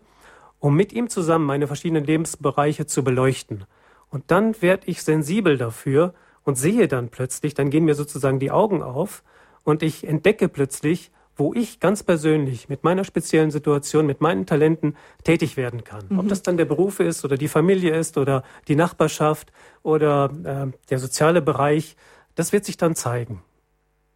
um 0.60 0.76
mit 0.76 0.94
ihm 0.94 1.10
zusammen 1.10 1.46
meine 1.46 1.68
verschiedenen 1.68 2.04
Lebensbereiche 2.04 2.86
zu 2.86 3.04
beleuchten. 3.04 3.66
Und 4.10 4.32
dann 4.32 4.62
werde 4.62 4.88
ich 4.88 5.04
sensibel 5.04 5.58
dafür, 5.58 6.14
und 6.44 6.56
sehe 6.56 6.88
dann 6.88 7.10
plötzlich, 7.10 7.54
dann 7.54 7.70
gehen 7.70 7.86
mir 7.86 7.96
sozusagen 7.96 8.40
die 8.40 8.52
Augen 8.52 8.84
auf 8.84 9.24
und 9.64 9.84
ich 9.84 10.06
entdecke 10.08 10.50
plötzlich, 10.50 11.12
wo 11.36 11.54
ich 11.54 11.80
ganz 11.80 12.04
persönlich 12.04 12.70
mit 12.70 12.84
meiner 12.84 13.04
speziellen 13.04 13.52
Situation, 13.52 14.06
mit 14.06 14.22
meinen 14.22 14.46
Talenten 14.46 14.96
tätig 15.24 15.58
werden 15.58 15.84
kann. 15.84 16.06
Mhm. 16.10 16.20
Ob 16.20 16.28
das 16.28 16.44
dann 16.44 16.58
der 16.58 16.66
Beruf 16.66 17.00
ist 17.00 17.26
oder 17.26 17.38
die 17.38 17.48
Familie 17.48 17.96
ist 17.96 18.18
oder 18.18 18.44
die 18.68 18.76
Nachbarschaft 18.76 19.52
oder 19.82 20.32
äh, 20.44 20.78
der 20.90 21.00
soziale 21.00 21.42
Bereich, 21.42 21.96
das 22.36 22.54
wird 22.54 22.66
sich 22.66 22.78
dann 22.78 22.96
zeigen. 22.96 23.42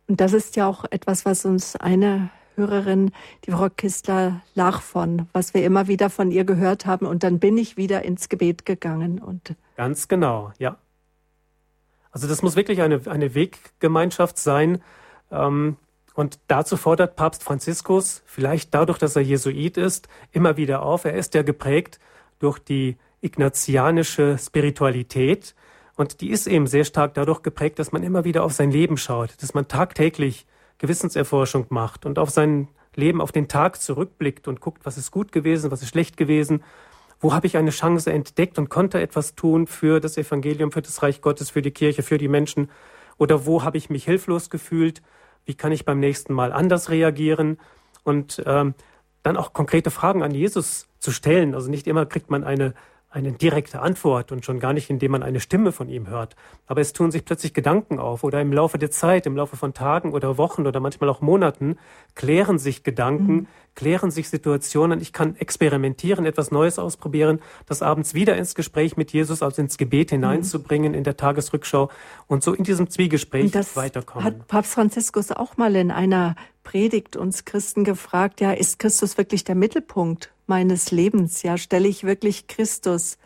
Und 0.08 0.22
das 0.22 0.34
ist 0.34 0.56
ja 0.56 0.68
auch 0.68 0.86
etwas, 0.90 1.26
was 1.26 1.46
uns 1.46 1.76
eine 1.76 2.30
Hörerin, 2.56 3.12
die 3.46 3.52
Frau 3.52 3.70
Kistler 3.70 4.42
lach 4.56 4.82
von, 4.82 5.28
was 5.32 5.54
wir 5.54 5.64
immer 5.64 5.88
wieder 5.88 6.10
von 6.10 6.32
ihr 6.32 6.44
gehört 6.44 6.86
haben. 6.86 7.06
Und 7.06 7.24
dann 7.24 7.40
bin 7.40 7.58
ich 7.58 7.78
wieder 7.78 8.04
ins 8.04 8.30
Gebet 8.30 8.66
gegangen. 8.66 9.20
Und 9.20 9.56
Ganz 9.76 10.08
genau, 10.08 10.52
ja. 10.58 10.78
Also 12.12 12.28
das 12.28 12.42
muss 12.42 12.56
wirklich 12.56 12.82
eine, 12.82 13.02
eine 13.06 13.36
Weggemeinschaft 13.36 14.38
sein. 14.40 14.82
Ähm, 15.30 15.78
und 16.18 16.40
dazu 16.48 16.78
fordert 16.78 17.16
Papst 17.16 17.44
Franziskus, 17.44 18.24
vielleicht 18.26 18.74
dadurch, 18.74 18.98
dass 18.98 19.16
er 19.16 19.22
Jesuit 19.22 19.78
ist, 19.78 20.08
immer 20.32 20.58
wieder 20.58 20.82
auf. 20.82 21.06
Er 21.06 21.14
ist 21.14 21.36
ja 21.36 21.44
geprägt 21.44 22.00
durch 22.40 22.58
die 22.58 22.98
ignatianische 23.22 24.36
Spiritualität. 24.40 25.54
Und 25.96 26.22
die 26.22 26.32
ist 26.32 26.48
eben 26.48 26.66
sehr 26.66 26.86
stark 26.86 27.14
dadurch 27.14 27.44
geprägt, 27.44 27.78
dass 27.78 27.92
man 27.92 28.02
immer 28.02 28.24
wieder 28.24 28.44
auf 28.44 28.54
sein 28.54 28.72
Leben 28.72 28.98
schaut, 28.98 29.40
dass 29.44 29.54
man 29.54 29.68
tagtäglich 29.68 30.48
Gewissenserforschung 30.80 31.68
macht 31.70 32.08
und 32.08 32.18
auf 32.18 32.32
sein 32.32 32.68
Leben, 32.96 33.22
auf 33.22 33.32
den 33.32 33.48
Tag 33.48 33.80
zurückblickt 33.80 34.48
und 34.48 34.60
guckt, 34.60 34.88
was 34.88 34.98
ist 34.98 35.12
gut 35.12 35.32
gewesen, 35.32 35.70
was 35.70 35.84
ist 35.84 35.90
schlecht 35.90 36.18
gewesen 36.18 36.64
wo 37.20 37.34
habe 37.34 37.48
ich 37.48 37.58
eine 37.58 37.72
Chance 37.72 38.12
entdeckt 38.12 38.60
und 38.60 38.70
konnte 38.70 39.02
etwas 39.02 39.34
tun 39.34 39.66
für 39.66 40.00
das 40.00 40.18
Evangelium, 40.18 40.72
für 40.72 40.84
das 40.84 41.02
Reich 41.02 41.22
Gottes, 41.22 41.50
für 41.50 41.64
die 41.64 41.72
Kirche, 41.72 42.04
für 42.04 42.20
die 42.20 42.28
Menschen? 42.28 42.70
Oder 43.18 43.48
wo 43.48 43.64
habe 43.64 43.80
ich 43.80 43.90
mich 43.90 44.06
hilflos 44.06 44.52
gefühlt? 44.52 45.02
Wie 45.48 45.56
kann 45.56 45.72
ich 45.72 45.86
beim 45.86 46.00
nächsten 46.00 46.34
Mal 46.34 46.52
anders 46.52 46.90
reagieren? 46.90 47.58
Und 48.04 48.44
ähm, 48.46 48.76
dann 49.24 49.38
auch 49.38 49.54
konkrete 49.54 49.92
Fragen 49.92 50.22
an 50.22 50.32
Jesus 50.32 50.88
zu 51.00 51.12
stellen. 51.12 51.56
Also 51.56 51.72
nicht 51.72 51.88
immer 51.88 52.06
kriegt 52.06 52.30
man 52.30 52.44
eine 52.44 52.74
eine 53.10 53.32
direkte 53.32 53.80
Antwort 53.80 54.34
und 54.34 54.44
schon 54.44 54.60
gar 54.60 54.74
nicht, 54.74 54.90
indem 54.90 55.12
man 55.12 55.24
eine 55.24 55.40
Stimme 55.40 55.72
von 55.72 55.88
ihm 55.88 56.08
hört. 56.08 56.36
Aber 56.66 56.82
es 56.82 56.92
tun 56.92 57.10
sich 57.10 57.24
plötzlich 57.24 57.54
Gedanken 57.54 58.00
auf 58.00 58.24
oder 58.24 58.42
im 58.42 58.52
Laufe 58.52 58.78
der 58.78 58.92
Zeit, 58.92 59.26
im 59.26 59.38
Laufe 59.38 59.56
von 59.56 59.74
Tagen 59.74 60.12
oder 60.12 60.38
Wochen 60.38 60.68
oder 60.68 60.82
manchmal 60.82 61.10
auch 61.10 61.22
Monaten 61.22 61.78
klären 62.16 62.60
sich 62.60 62.84
Gedanken, 62.84 63.34
mhm. 63.34 63.48
klären 63.76 64.12
sich 64.12 64.30
Situationen. 64.30 65.00
Ich 65.00 65.14
kann 65.14 65.38
experimentieren, 65.38 66.26
etwas 66.26 66.52
Neues 66.52 66.80
ausprobieren, 66.80 67.40
das 67.66 67.82
abends 67.82 68.14
wieder 68.14 68.36
ins 68.36 68.56
Gespräch 68.56 68.98
mit 68.98 69.14
Jesus, 69.14 69.42
also 69.42 69.62
ins 69.62 69.78
Gebet 69.78 70.10
hineinzubringen 70.10 70.94
in 70.94 71.06
der 71.06 71.16
Tagesrückschau 71.16 71.90
und 72.28 72.44
so 72.44 72.54
in 72.54 72.66
diesem 72.66 72.90
Zwiegespräch 72.90 73.54
weiterkommen. 73.76 74.26
Hat 74.26 74.48
Papst 74.48 74.74
Franziskus 74.74 75.32
auch 75.32 75.56
mal 75.56 75.76
in 75.78 75.92
einer 75.92 76.36
Predigt 76.66 77.16
uns 77.16 77.46
Christen 77.46 77.86
gefragt, 77.86 78.42
ja, 78.42 78.52
ist 78.52 78.80
Christus 78.80 79.18
wirklich 79.18 79.46
der 79.46 79.56
Mittelpunkt 79.56 80.32
meines 80.48 80.92
Lebens? 80.92 81.44
Ja, 81.44 81.58
stelle 81.58 81.88
ich 81.88 82.04
wirklich 82.04 82.48
Christus? 82.48 83.18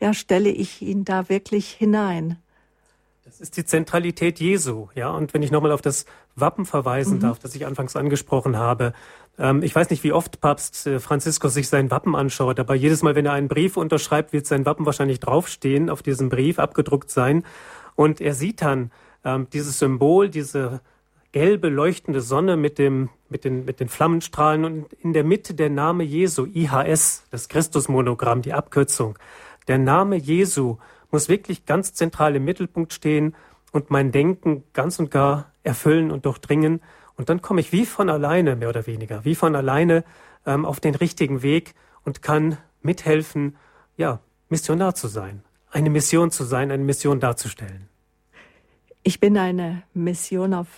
Ja, 0.00 0.14
stelle 0.14 0.50
ich 0.50 0.82
ihn 0.82 1.04
da 1.04 1.28
wirklich 1.28 1.70
hinein? 1.70 2.38
Das 3.24 3.40
ist 3.40 3.56
die 3.56 3.64
Zentralität 3.64 4.40
Jesu, 4.40 4.88
ja. 4.94 5.10
Und 5.10 5.34
wenn 5.34 5.42
ich 5.42 5.50
nochmal 5.50 5.72
auf 5.72 5.82
das 5.82 6.06
Wappen 6.34 6.64
verweisen 6.64 7.16
mhm. 7.16 7.20
darf, 7.20 7.38
das 7.38 7.54
ich 7.54 7.66
anfangs 7.66 7.94
angesprochen 7.96 8.56
habe. 8.56 8.92
Ähm, 9.38 9.62
ich 9.62 9.74
weiß 9.74 9.90
nicht, 9.90 10.02
wie 10.04 10.12
oft 10.12 10.40
Papst 10.40 10.86
äh, 10.86 10.98
Franziskus 10.98 11.54
sich 11.54 11.68
sein 11.68 11.90
Wappen 11.90 12.14
anschaut, 12.16 12.58
aber 12.58 12.74
jedes 12.74 13.02
Mal, 13.02 13.14
wenn 13.14 13.26
er 13.26 13.32
einen 13.32 13.48
Brief 13.48 13.76
unterschreibt, 13.76 14.32
wird 14.32 14.46
sein 14.46 14.64
Wappen 14.66 14.86
wahrscheinlich 14.86 15.20
draufstehen, 15.20 15.90
auf 15.90 16.02
diesem 16.02 16.28
Brief 16.28 16.58
abgedruckt 16.58 17.10
sein. 17.10 17.44
Und 17.94 18.20
er 18.20 18.34
sieht 18.34 18.62
dann 18.62 18.92
ähm, 19.24 19.48
dieses 19.52 19.78
Symbol, 19.78 20.28
diese 20.30 20.80
gelbe 21.32 21.68
leuchtende 21.68 22.20
Sonne 22.20 22.56
mit 22.56 22.78
dem 22.78 23.10
mit 23.28 23.44
den 23.44 23.64
mit 23.64 23.80
den 23.80 23.88
Flammenstrahlen 23.88 24.64
und 24.64 24.92
in 24.94 25.12
der 25.12 25.24
Mitte 25.24 25.54
der 25.54 25.70
Name 25.70 26.04
Jesu 26.04 26.46
IHS 26.46 27.24
das 27.30 27.48
Christusmonogramm 27.48 28.42
die 28.42 28.54
Abkürzung. 28.54 29.18
Der 29.66 29.78
Name 29.78 30.16
Jesu 30.16 30.78
muss 31.10 31.28
wirklich 31.28 31.66
ganz 31.66 31.92
zentral 31.92 32.36
im 32.36 32.44
Mittelpunkt 32.44 32.92
stehen 32.92 33.34
und 33.72 33.90
mein 33.90 34.12
Denken 34.12 34.64
ganz 34.72 34.98
und 34.98 35.10
gar 35.10 35.52
erfüllen 35.62 36.10
und 36.10 36.24
durchdringen. 36.24 36.80
Und 37.16 37.28
dann 37.28 37.42
komme 37.42 37.60
ich 37.60 37.72
wie 37.72 37.84
von 37.84 38.08
alleine 38.08 38.56
mehr 38.56 38.68
oder 38.68 38.86
weniger 38.86 39.24
wie 39.24 39.34
von 39.34 39.54
alleine 39.54 40.04
ähm, 40.46 40.64
auf 40.64 40.80
den 40.80 40.94
richtigen 40.94 41.42
Weg 41.42 41.74
und 42.04 42.22
kann 42.22 42.56
mithelfen 42.80 43.56
ja 43.96 44.20
Missionar 44.48 44.94
zu 44.94 45.08
sein 45.08 45.42
eine 45.70 45.90
Mission 45.90 46.30
zu 46.30 46.44
sein 46.44 46.70
eine 46.70 46.84
Mission 46.84 47.20
darzustellen. 47.20 47.88
Ich 49.02 49.20
bin 49.20 49.36
eine 49.38 49.82
Mission 49.94 50.54
auf 50.54 50.68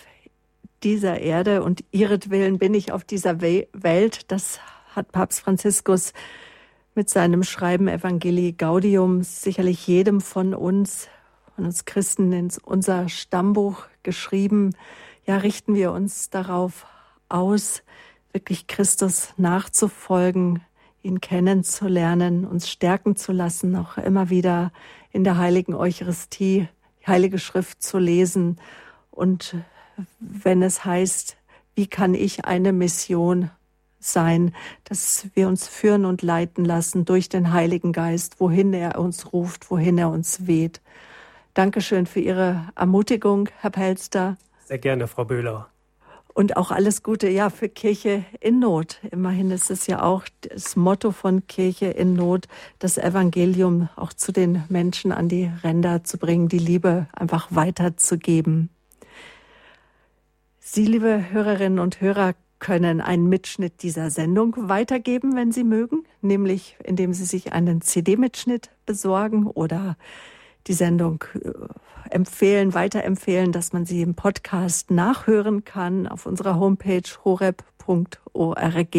dieser 0.83 1.19
Erde 1.19 1.63
und 1.63 1.83
ihretwillen 1.91 2.57
bin 2.57 2.73
ich 2.73 2.91
auf 2.91 3.03
dieser 3.03 3.41
Welt. 3.41 4.31
Das 4.31 4.59
hat 4.95 5.11
Papst 5.11 5.41
Franziskus 5.41 6.13
mit 6.95 7.09
seinem 7.09 7.43
Schreiben 7.43 7.87
Evangelii 7.87 8.53
Gaudium 8.53 9.23
sicherlich 9.23 9.87
jedem 9.87 10.19
von 10.21 10.53
uns, 10.53 11.07
von 11.55 11.65
uns 11.65 11.85
Christen 11.85 12.33
in 12.33 12.49
unser 12.63 13.07
Stammbuch 13.07 13.85
geschrieben. 14.03 14.75
Ja, 15.25 15.37
richten 15.37 15.75
wir 15.75 15.91
uns 15.91 16.29
darauf 16.29 16.85
aus, 17.29 17.83
wirklich 18.33 18.67
Christus 18.67 19.29
nachzufolgen, 19.37 20.61
ihn 21.03 21.21
kennenzulernen, 21.21 22.45
uns 22.45 22.69
stärken 22.69 23.15
zu 23.15 23.31
lassen, 23.31 23.75
auch 23.75 23.97
immer 23.97 24.29
wieder 24.29 24.71
in 25.11 25.23
der 25.23 25.37
heiligen 25.37 25.73
Eucharistie, 25.73 26.67
heilige 27.05 27.39
Schrift 27.39 27.81
zu 27.81 27.97
lesen 27.97 28.59
und 29.09 29.55
wenn 30.19 30.61
es 30.61 30.85
heißt, 30.85 31.37
wie 31.75 31.87
kann 31.87 32.13
ich 32.13 32.45
eine 32.45 32.73
Mission 32.73 33.49
sein, 33.99 34.53
dass 34.83 35.27
wir 35.33 35.47
uns 35.47 35.67
führen 35.67 36.05
und 36.05 36.21
leiten 36.21 36.65
lassen 36.65 37.05
durch 37.05 37.29
den 37.29 37.53
Heiligen 37.53 37.93
Geist, 37.93 38.39
wohin 38.39 38.73
er 38.73 38.99
uns 38.99 39.31
ruft, 39.31 39.69
wohin 39.71 39.97
er 39.97 40.09
uns 40.09 40.47
weht. 40.47 40.81
Dankeschön 41.53 42.05
für 42.05 42.19
Ihre 42.19 42.69
Ermutigung, 42.75 43.49
Herr 43.59 43.69
Pelster. 43.69 44.37
Sehr 44.65 44.79
gerne, 44.79 45.07
Frau 45.07 45.25
Böhler. 45.25 45.67
Und 46.33 46.55
auch 46.55 46.71
alles 46.71 47.03
Gute, 47.03 47.27
ja, 47.27 47.49
für 47.49 47.67
Kirche 47.67 48.23
in 48.39 48.59
Not. 48.59 48.99
Immerhin 49.11 49.51
ist 49.51 49.69
es 49.69 49.85
ja 49.87 50.01
auch 50.01 50.23
das 50.39 50.77
Motto 50.77 51.11
von 51.11 51.45
Kirche 51.47 51.87
in 51.87 52.13
Not, 52.13 52.47
das 52.79 52.97
Evangelium 52.97 53.89
auch 53.97 54.13
zu 54.13 54.31
den 54.31 54.63
Menschen 54.69 55.11
an 55.11 55.27
die 55.27 55.51
Ränder 55.61 56.05
zu 56.05 56.17
bringen, 56.17 56.47
die 56.47 56.57
Liebe 56.57 57.07
einfach 57.13 57.47
weiterzugeben. 57.49 58.69
Sie, 60.73 60.85
liebe 60.85 61.31
Hörerinnen 61.31 61.79
und 61.79 61.99
Hörer, 61.99 62.33
können 62.59 63.01
einen 63.01 63.27
Mitschnitt 63.27 63.83
dieser 63.83 64.09
Sendung 64.09 64.55
weitergeben, 64.57 65.35
wenn 65.35 65.51
Sie 65.51 65.65
mögen, 65.65 66.05
nämlich 66.21 66.77
indem 66.81 67.11
Sie 67.11 67.25
sich 67.25 67.51
einen 67.51 67.81
CD-Mitschnitt 67.81 68.69
besorgen 68.85 69.47
oder 69.47 69.97
die 70.67 70.73
Sendung 70.73 71.25
äh, 71.33 71.51
empfehlen, 72.09 72.73
weiterempfehlen, 72.73 73.51
dass 73.51 73.73
man 73.73 73.85
sie 73.85 74.01
im 74.01 74.15
Podcast 74.15 74.91
nachhören 74.91 75.65
kann 75.65 76.07
auf 76.07 76.25
unserer 76.25 76.57
Homepage 76.57 77.03
horeb.org. 77.25 78.95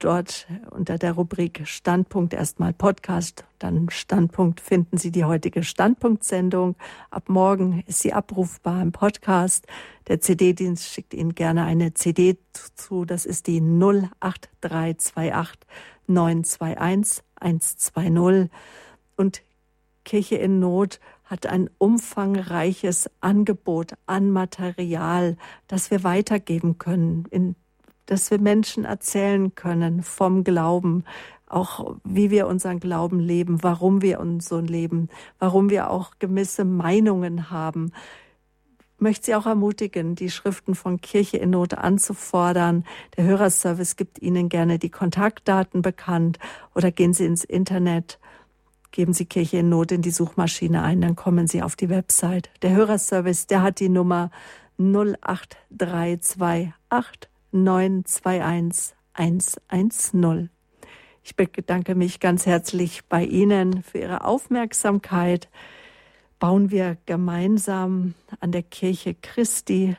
Dort 0.00 0.48
unter 0.70 0.96
der 0.96 1.12
Rubrik 1.12 1.60
Standpunkt 1.64 2.32
erstmal 2.32 2.72
Podcast, 2.72 3.44
dann 3.58 3.90
Standpunkt 3.90 4.62
finden 4.62 4.96
Sie 4.96 5.10
die 5.10 5.26
heutige 5.26 5.62
Standpunktsendung. 5.62 6.74
Ab 7.10 7.28
morgen 7.28 7.84
ist 7.86 7.98
sie 7.98 8.14
abrufbar 8.14 8.80
im 8.80 8.92
Podcast. 8.92 9.66
Der 10.08 10.22
CD-Dienst 10.22 10.88
schickt 10.88 11.12
Ihnen 11.12 11.34
gerne 11.34 11.64
eine 11.64 11.92
CD 11.92 12.38
zu. 12.76 13.04
Das 13.04 13.26
ist 13.26 13.46
die 13.46 13.60
08328 13.60 15.68
921 16.06 17.22
120. 17.38 18.50
Und 19.16 19.42
Kirche 20.06 20.36
in 20.36 20.60
Not 20.60 20.98
hat 21.24 21.46
ein 21.46 21.68
umfangreiches 21.76 23.10
Angebot 23.20 23.92
an 24.06 24.30
Material, 24.30 25.36
das 25.68 25.90
wir 25.90 26.02
weitergeben 26.02 26.78
können, 26.78 27.26
in, 27.30 27.54
dass 28.10 28.30
wir 28.30 28.40
Menschen 28.40 28.84
erzählen 28.84 29.54
können 29.54 30.02
vom 30.02 30.42
Glauben, 30.42 31.04
auch 31.46 31.96
wie 32.04 32.30
wir 32.30 32.48
unseren 32.48 32.80
Glauben 32.80 33.20
leben, 33.20 33.62
warum 33.62 34.02
wir 34.02 34.18
unseren 34.18 34.66
leben, 34.66 35.08
warum 35.38 35.70
wir 35.70 35.90
auch 35.90 36.14
gewisse 36.18 36.64
Meinungen 36.64 37.50
haben. 37.50 37.92
Ich 38.96 39.00
möchte 39.00 39.26
Sie 39.26 39.36
auch 39.36 39.46
ermutigen, 39.46 40.16
die 40.16 40.28
Schriften 40.28 40.74
von 40.74 41.00
Kirche 41.00 41.38
in 41.38 41.50
Not 41.50 41.74
anzufordern. 41.74 42.84
Der 43.16 43.24
Hörerservice 43.24 43.94
gibt 43.96 44.20
Ihnen 44.20 44.48
gerne 44.48 44.80
die 44.80 44.90
Kontaktdaten 44.90 45.80
bekannt 45.80 46.40
oder 46.74 46.90
gehen 46.90 47.14
Sie 47.14 47.26
ins 47.26 47.44
Internet 47.44 48.18
Geben 48.92 49.12
Sie 49.12 49.24
Kirche 49.24 49.58
in 49.58 49.68
Not 49.68 49.92
in 49.92 50.02
die 50.02 50.10
Suchmaschine 50.10 50.82
ein, 50.82 51.00
dann 51.00 51.14
kommen 51.14 51.46
Sie 51.46 51.62
auf 51.62 51.76
die 51.76 51.88
Website. 51.88 52.50
Der 52.62 52.72
Hörerservice, 52.72 53.46
der 53.46 53.62
hat 53.62 53.78
die 53.78 53.88
Nummer 53.88 54.32
08328 54.78 57.29
921 57.52 58.94
110. 59.14 60.50
Ich 61.22 61.36
bedanke 61.36 61.94
mich 61.94 62.20
ganz 62.20 62.46
herzlich 62.46 63.04
bei 63.08 63.24
Ihnen 63.24 63.82
für 63.82 63.98
Ihre 63.98 64.24
Aufmerksamkeit. 64.24 65.48
Bauen 66.38 66.70
wir 66.70 66.96
gemeinsam 67.06 68.14
an 68.40 68.52
der 68.52 68.62
Kirche 68.62 69.14
Christi. 69.14 69.96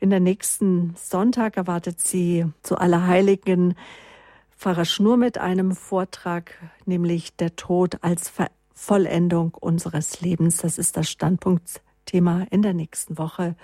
In 0.00 0.10
der 0.10 0.20
nächsten 0.20 0.94
Sonntag 0.96 1.56
erwartet 1.56 2.00
Sie 2.00 2.46
zu 2.62 2.76
Allerheiligen 2.76 3.74
Pfarrer 4.56 4.84
Schnur 4.84 5.16
mit 5.16 5.38
einem 5.38 5.72
Vortrag, 5.72 6.54
nämlich 6.86 7.36
der 7.36 7.56
Tod 7.56 7.98
als 8.02 8.28
Ver 8.28 8.50
Vollendung 8.74 9.54
unseres 9.54 10.20
Lebens. 10.22 10.56
Das 10.56 10.76
ist 10.76 10.96
das 10.96 11.08
Standpunktthema 11.08 12.46
in 12.50 12.62
der 12.62 12.74
nächsten 12.74 13.16
Woche. 13.16 13.54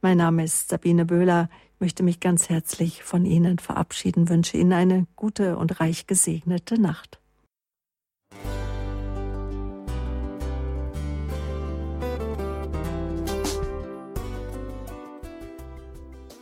Mein 0.00 0.16
Name 0.16 0.44
ist 0.44 0.70
Sabine 0.70 1.04
Böhler. 1.04 1.50
Ich 1.82 1.84
möchte 1.84 2.04
mich 2.04 2.20
ganz 2.20 2.48
herzlich 2.48 3.02
von 3.02 3.26
Ihnen 3.26 3.58
verabschieden, 3.58 4.28
wünsche 4.28 4.56
Ihnen 4.56 4.72
eine 4.72 5.08
gute 5.16 5.56
und 5.56 5.80
reich 5.80 6.06
gesegnete 6.06 6.80
Nacht. 6.80 7.18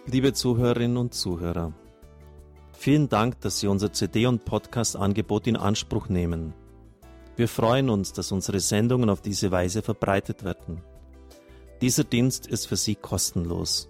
Liebe 0.05 0.35
Zuhörerinnen 0.35 0.99
und 0.99 1.15
Zuhörer, 1.15 1.73
Vielen 2.75 3.09
Dank, 3.09 3.41
dass 3.41 3.61
Sie 3.61 3.67
unser 3.67 3.95
CD- 3.95 4.27
und 4.27 4.45
Podcast-Angebot 4.45 5.47
in 5.47 5.57
Anspruch 5.57 6.11
nehmen. 6.11 6.53
Wir 7.37 7.49
freuen 7.49 7.89
uns, 7.89 8.13
dass 8.13 8.31
unsere 8.31 8.61
Sendungen 8.61 9.09
auf 9.09 9.23
diese 9.23 9.51
Weise 9.51 9.81
verbreitet 9.81 10.45
werden. 10.45 10.83
Dieser 11.81 12.05
Dienst 12.05 12.47
ist 12.47 12.67
für 12.67 12.77
Sie 12.77 12.95
kostenlos. 12.95 13.90